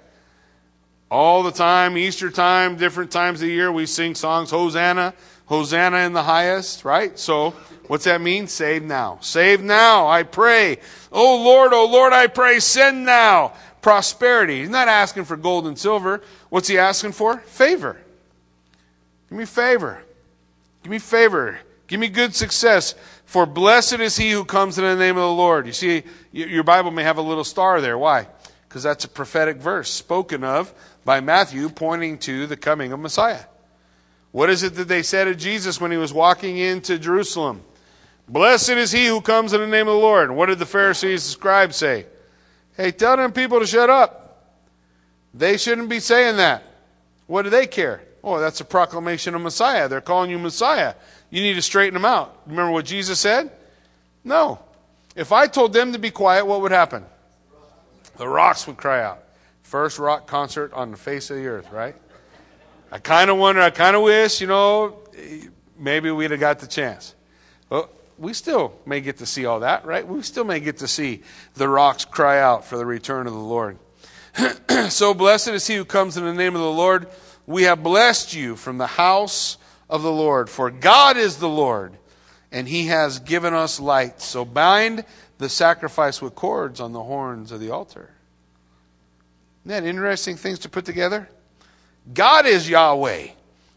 All 1.13 1.43
the 1.43 1.51
time, 1.51 1.95
Easter 1.95 2.31
time, 2.31 2.75
different 2.75 3.11
times 3.11 3.39
of 3.39 3.47
the 3.47 3.53
year, 3.53 3.71
we 3.71 3.85
sing 3.85 4.15
songs, 4.15 4.49
Hosanna, 4.49 5.13
Hosanna 5.45 5.97
in 5.97 6.13
the 6.13 6.23
highest, 6.23 6.83
right? 6.83 7.19
So, 7.19 7.51
what's 7.85 8.05
that 8.05 8.19
mean? 8.19 8.47
Save 8.47 8.81
now. 8.81 9.19
Save 9.21 9.61
now, 9.61 10.07
I 10.07 10.23
pray. 10.23 10.79
Oh 11.11 11.43
Lord, 11.43 11.71
oh 11.71 11.85
Lord, 11.85 12.13
I 12.13 12.25
pray, 12.25 12.59
send 12.59 13.05
now 13.05 13.53
prosperity. 13.83 14.61
He's 14.61 14.71
not 14.71 14.87
asking 14.87 15.25
for 15.25 15.37
gold 15.37 15.67
and 15.67 15.77
silver. 15.77 16.23
What's 16.49 16.67
he 16.67 16.79
asking 16.79 17.11
for? 17.11 17.37
Favor. 17.41 18.01
Give 19.29 19.37
me 19.37 19.45
favor. 19.45 20.01
Give 20.81 20.89
me 20.89 20.97
favor. 20.97 21.59
Give 21.85 21.99
me 21.99 22.07
good 22.07 22.33
success. 22.33 22.95
For 23.27 23.45
blessed 23.45 23.99
is 23.99 24.17
he 24.17 24.31
who 24.31 24.45
comes 24.45 24.79
in 24.79 24.83
the 24.83 24.95
name 24.95 25.17
of 25.17 25.21
the 25.21 25.27
Lord. 25.27 25.67
You 25.67 25.73
see, 25.73 26.05
your 26.31 26.63
Bible 26.63 26.89
may 26.89 27.03
have 27.03 27.19
a 27.19 27.21
little 27.21 27.43
star 27.43 27.81
there. 27.81 27.99
Why? 27.99 28.25
Because 28.73 28.81
that's 28.81 29.05
a 29.05 29.07
prophetic 29.07 29.57
verse 29.57 29.87
spoken 29.91 30.43
of 30.43 30.73
by 31.05 31.19
Matthew 31.19 31.69
pointing 31.69 32.17
to 32.17 32.47
the 32.47 32.57
coming 32.57 32.91
of 32.91 32.99
Messiah. 32.99 33.43
What 34.31 34.49
is 34.49 34.63
it 34.63 34.73
that 34.73 34.87
they 34.87 35.03
said 35.03 35.27
of 35.27 35.37
Jesus 35.37 35.79
when 35.79 35.91
he 35.91 35.97
was 35.97 36.11
walking 36.11 36.57
into 36.57 36.97
Jerusalem? 36.97 37.61
Blessed 38.27 38.71
is 38.71 38.91
he 38.91 39.05
who 39.05 39.21
comes 39.21 39.53
in 39.53 39.61
the 39.61 39.67
name 39.67 39.87
of 39.87 39.93
the 39.93 39.99
Lord. 39.99 40.31
What 40.31 40.47
did 40.47 40.57
the 40.57 40.65
Pharisees 40.65 41.23
and 41.23 41.31
scribes 41.31 41.75
say? 41.75 42.07
Hey, 42.75 42.89
tell 42.89 43.15
them 43.15 43.31
people 43.31 43.59
to 43.59 43.67
shut 43.67 43.91
up. 43.91 44.41
They 45.35 45.57
shouldn't 45.57 45.89
be 45.89 45.99
saying 45.99 46.37
that. 46.37 46.63
What 47.27 47.43
do 47.43 47.51
they 47.51 47.67
care? 47.67 48.01
Oh, 48.23 48.39
that's 48.39 48.59
a 48.59 48.65
proclamation 48.65 49.35
of 49.35 49.41
Messiah. 49.41 49.87
They're 49.87 50.01
calling 50.01 50.31
you 50.31 50.39
Messiah. 50.39 50.95
You 51.29 51.43
need 51.43 51.53
to 51.53 51.61
straighten 51.61 51.93
them 51.93 52.05
out. 52.05 52.41
Remember 52.47 52.71
what 52.71 52.85
Jesus 52.85 53.19
said? 53.19 53.51
No. 54.23 54.57
If 55.15 55.31
I 55.31 55.45
told 55.45 55.73
them 55.73 55.93
to 55.93 55.99
be 55.99 56.09
quiet, 56.09 56.47
what 56.47 56.61
would 56.61 56.71
happen? 56.71 57.05
The 58.17 58.27
rocks 58.27 58.67
would 58.67 58.77
cry 58.77 59.03
out. 59.03 59.23
First 59.63 59.97
rock 59.97 60.27
concert 60.27 60.73
on 60.73 60.91
the 60.91 60.97
face 60.97 61.29
of 61.29 61.37
the 61.37 61.47
earth, 61.47 61.71
right? 61.71 61.95
I 62.91 62.99
kind 62.99 63.31
of 63.31 63.37
wonder, 63.37 63.61
I 63.61 63.71
kind 63.71 63.95
of 63.95 64.03
wish, 64.03 64.39
you 64.39 64.47
know, 64.47 64.99
maybe 65.79 66.11
we'd 66.11 66.31
have 66.31 66.39
got 66.39 66.59
the 66.59 66.67
chance. 66.67 67.15
Well, 67.69 67.89
we 68.19 68.33
still 68.33 68.73
may 68.85 69.01
get 69.01 69.17
to 69.17 69.25
see 69.25 69.45
all 69.45 69.61
that, 69.61 69.85
right? 69.85 70.07
We 70.07 70.21
still 70.21 70.43
may 70.43 70.59
get 70.59 70.77
to 70.77 70.87
see 70.87 71.23
the 71.55 71.67
rocks 71.67 72.05
cry 72.05 72.39
out 72.39 72.65
for 72.65 72.77
the 72.77 72.85
return 72.85 73.25
of 73.25 73.33
the 73.33 73.39
Lord. 73.39 73.79
so 74.89 75.13
blessed 75.13 75.49
is 75.49 75.65
he 75.65 75.75
who 75.75 75.85
comes 75.85 76.17
in 76.17 76.23
the 76.23 76.33
name 76.33 76.55
of 76.55 76.61
the 76.61 76.71
Lord. 76.71 77.07
We 77.47 77.63
have 77.63 77.83
blessed 77.83 78.33
you 78.33 78.55
from 78.55 78.77
the 78.77 78.87
house 78.87 79.57
of 79.89 80.01
the 80.01 80.11
Lord, 80.11 80.49
for 80.49 80.69
God 80.71 81.17
is 81.17 81.37
the 81.37 81.49
Lord, 81.49 81.97
and 82.51 82.67
he 82.67 82.87
has 82.87 83.19
given 83.19 83.53
us 83.53 83.79
light. 83.79 84.21
So 84.21 84.45
bind 84.45 85.03
the 85.43 85.49
sacrifice 85.49 86.21
with 86.21 86.33
cords 86.33 86.79
on 86.79 86.93
the 86.93 87.03
horns 87.03 87.51
of 87.51 87.59
the 87.59 87.69
altar. 87.69 88.09
Isn't 89.65 89.83
that 89.83 89.87
interesting 89.87 90.37
things 90.37 90.59
to 90.59 90.69
put 90.69 90.85
together? 90.85 91.29
God 92.13 92.45
is 92.45 92.69
Yahweh, 92.69 93.27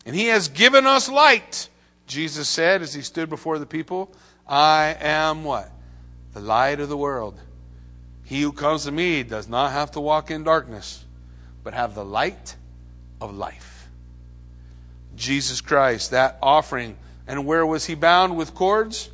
and 0.07 0.17
he 0.17 0.27
has 0.27 0.49
given 0.49 0.87
us 0.87 1.09
light. 1.09 1.69
Jesus 2.07 2.49
said 2.49 2.83
as 2.83 2.95
he 2.95 3.03
stood 3.03 3.29
before 3.29 3.59
the 3.59 3.67
people, 3.67 4.15
I 4.47 4.97
am 5.01 5.45
what? 5.45 5.71
The 6.35 6.41
light 6.41 6.81
of 6.81 6.89
the 6.89 6.97
world. 6.97 7.39
He 8.25 8.43
who 8.43 8.53
comes 8.53 8.85
to 8.85 8.93
me 8.93 9.23
does 9.23 9.49
not 9.49 9.73
have 9.73 9.93
to 9.93 10.01
walk 10.01 10.31
in 10.31 10.45
darkness, 10.45 11.05
but 11.63 11.75
have 11.75 11.95
the 11.95 12.05
light 12.05 12.57
of 13.21 13.35
life. 13.35 13.89
Jesus 15.17 15.61
Christ, 15.61 16.13
that 16.13 16.39
offering. 16.43 16.97
And 17.27 17.47
where 17.47 17.67
was 17.67 17.87
he 17.87 17.95
bound 17.95 18.37
with 18.37 18.55
cords? 18.55 19.11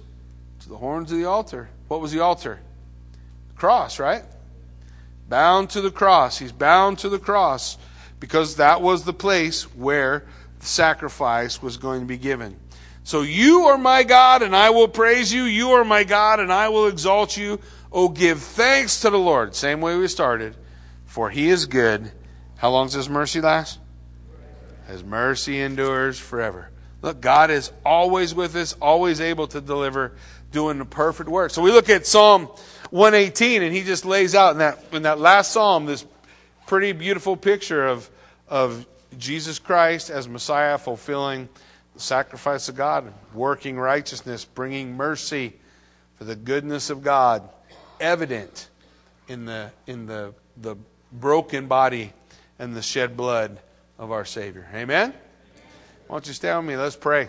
To 0.61 0.69
the 0.69 0.77
horns 0.77 1.11
of 1.13 1.19
the 1.19 1.25
altar. 1.25 1.71
What 1.93 2.01
was 2.01 2.11
the 2.11 2.21
altar? 2.21 2.59
Cross, 3.55 3.99
right? 3.99 4.25
Bound 5.29 5.69
to 5.71 5.83
the 5.83 5.91
cross. 5.91 6.39
He's 6.39 6.51
bound 6.51 7.01
to 7.01 7.11
the 7.11 7.19
cross 7.19 7.77
because 8.19 8.57
that 8.57 8.81
was 8.81 9.05
the 9.05 9.13
place 9.13 9.65
where 9.77 10.25
the 10.59 10.65
sacrifice 10.65 11.61
was 11.61 11.77
going 11.77 12.01
to 12.01 12.07
be 12.07 12.17
given. 12.17 12.57
So 13.05 13.21
you 13.21 13.67
are 13.67 13.77
my 13.77 14.05
God, 14.05 14.41
and 14.41 14.57
I 14.57 14.71
will 14.71 14.89
praise 14.89 15.35
you. 15.35 15.43
You 15.43 15.73
are 15.73 15.85
my 15.85 16.03
God, 16.03 16.41
and 16.41 16.51
I 16.51 16.71
will 16.71 16.87
exalt 16.87 17.37
you. 17.37 17.61
Oh, 17.93 18.09
give 18.09 18.41
thanks 18.41 19.03
to 19.03 19.11
the 19.11 19.19
Lord. 19.19 19.55
Same 19.55 19.83
way 19.83 19.95
we 19.99 20.09
started. 20.09 20.57
For 21.05 21.29
he 21.29 21.51
is 21.51 21.67
good. 21.67 22.11
How 22.57 22.71
long 22.71 22.87
does 22.87 22.95
his 22.95 23.11
mercy 23.11 23.43
last? 23.43 23.79
His 24.89 25.05
mercy 25.05 25.61
endures 25.61 26.19
forever. 26.19 26.71
Look, 27.03 27.21
God 27.21 27.51
is 27.51 27.71
always 27.85 28.35
with 28.35 28.57
us, 28.57 28.75
always 28.81 29.21
able 29.21 29.49
to 29.49 29.61
deliver, 29.61 30.13
doing 30.53 30.79
the 30.79 30.85
perfect 30.85 31.29
work. 31.29 31.51
So 31.51 31.63
we 31.63 31.73
look 31.73 31.89
at 31.89 32.07
Psalm 32.07 32.49
118, 32.91 33.63
and 33.63 33.75
he 33.75 33.83
just 33.83 34.05
lays 34.05 34.35
out 34.35 34.53
in 34.53 34.59
that, 34.59 34.85
in 34.93 35.03
that 35.03 35.19
last 35.19 35.53
psalm 35.53 35.87
this 35.87 36.05
pretty 36.67 36.93
beautiful 36.93 37.37
picture 37.37 37.87
of, 37.87 38.09
of 38.49 38.87
Jesus 39.19 39.59
Christ 39.59 40.11
as 40.11 40.29
Messiah 40.29 40.79
fulfilling 40.79 41.49
the 41.95 42.01
sacrifice 42.01 42.69
of 42.69 42.77
God, 42.77 43.13
working 43.35 43.79
righteousness, 43.79 44.45
bringing 44.45 44.97
mercy 44.97 45.55
for 46.17 46.25
the 46.25 46.37
goodness 46.37 46.91
of 46.91 47.03
God, 47.03 47.49
evident 48.01 48.69
in 49.29 49.45
the, 49.45 49.73
in 49.87 50.07
the, 50.07 50.35
the 50.57 50.77
broken 51.11 51.67
body 51.67 52.13
and 52.59 52.77
the 52.77 52.83
shed 52.83 53.17
blood 53.17 53.59
of 53.99 54.13
our 54.13 54.25
Savior. 54.25 54.69
Amen? 54.75 55.13
Why 56.07 56.17
don't 56.17 56.27
you 56.27 56.35
stay 56.35 56.55
with 56.55 56.65
me? 56.65 56.77
Let's 56.77 56.97
pray. 56.97 57.29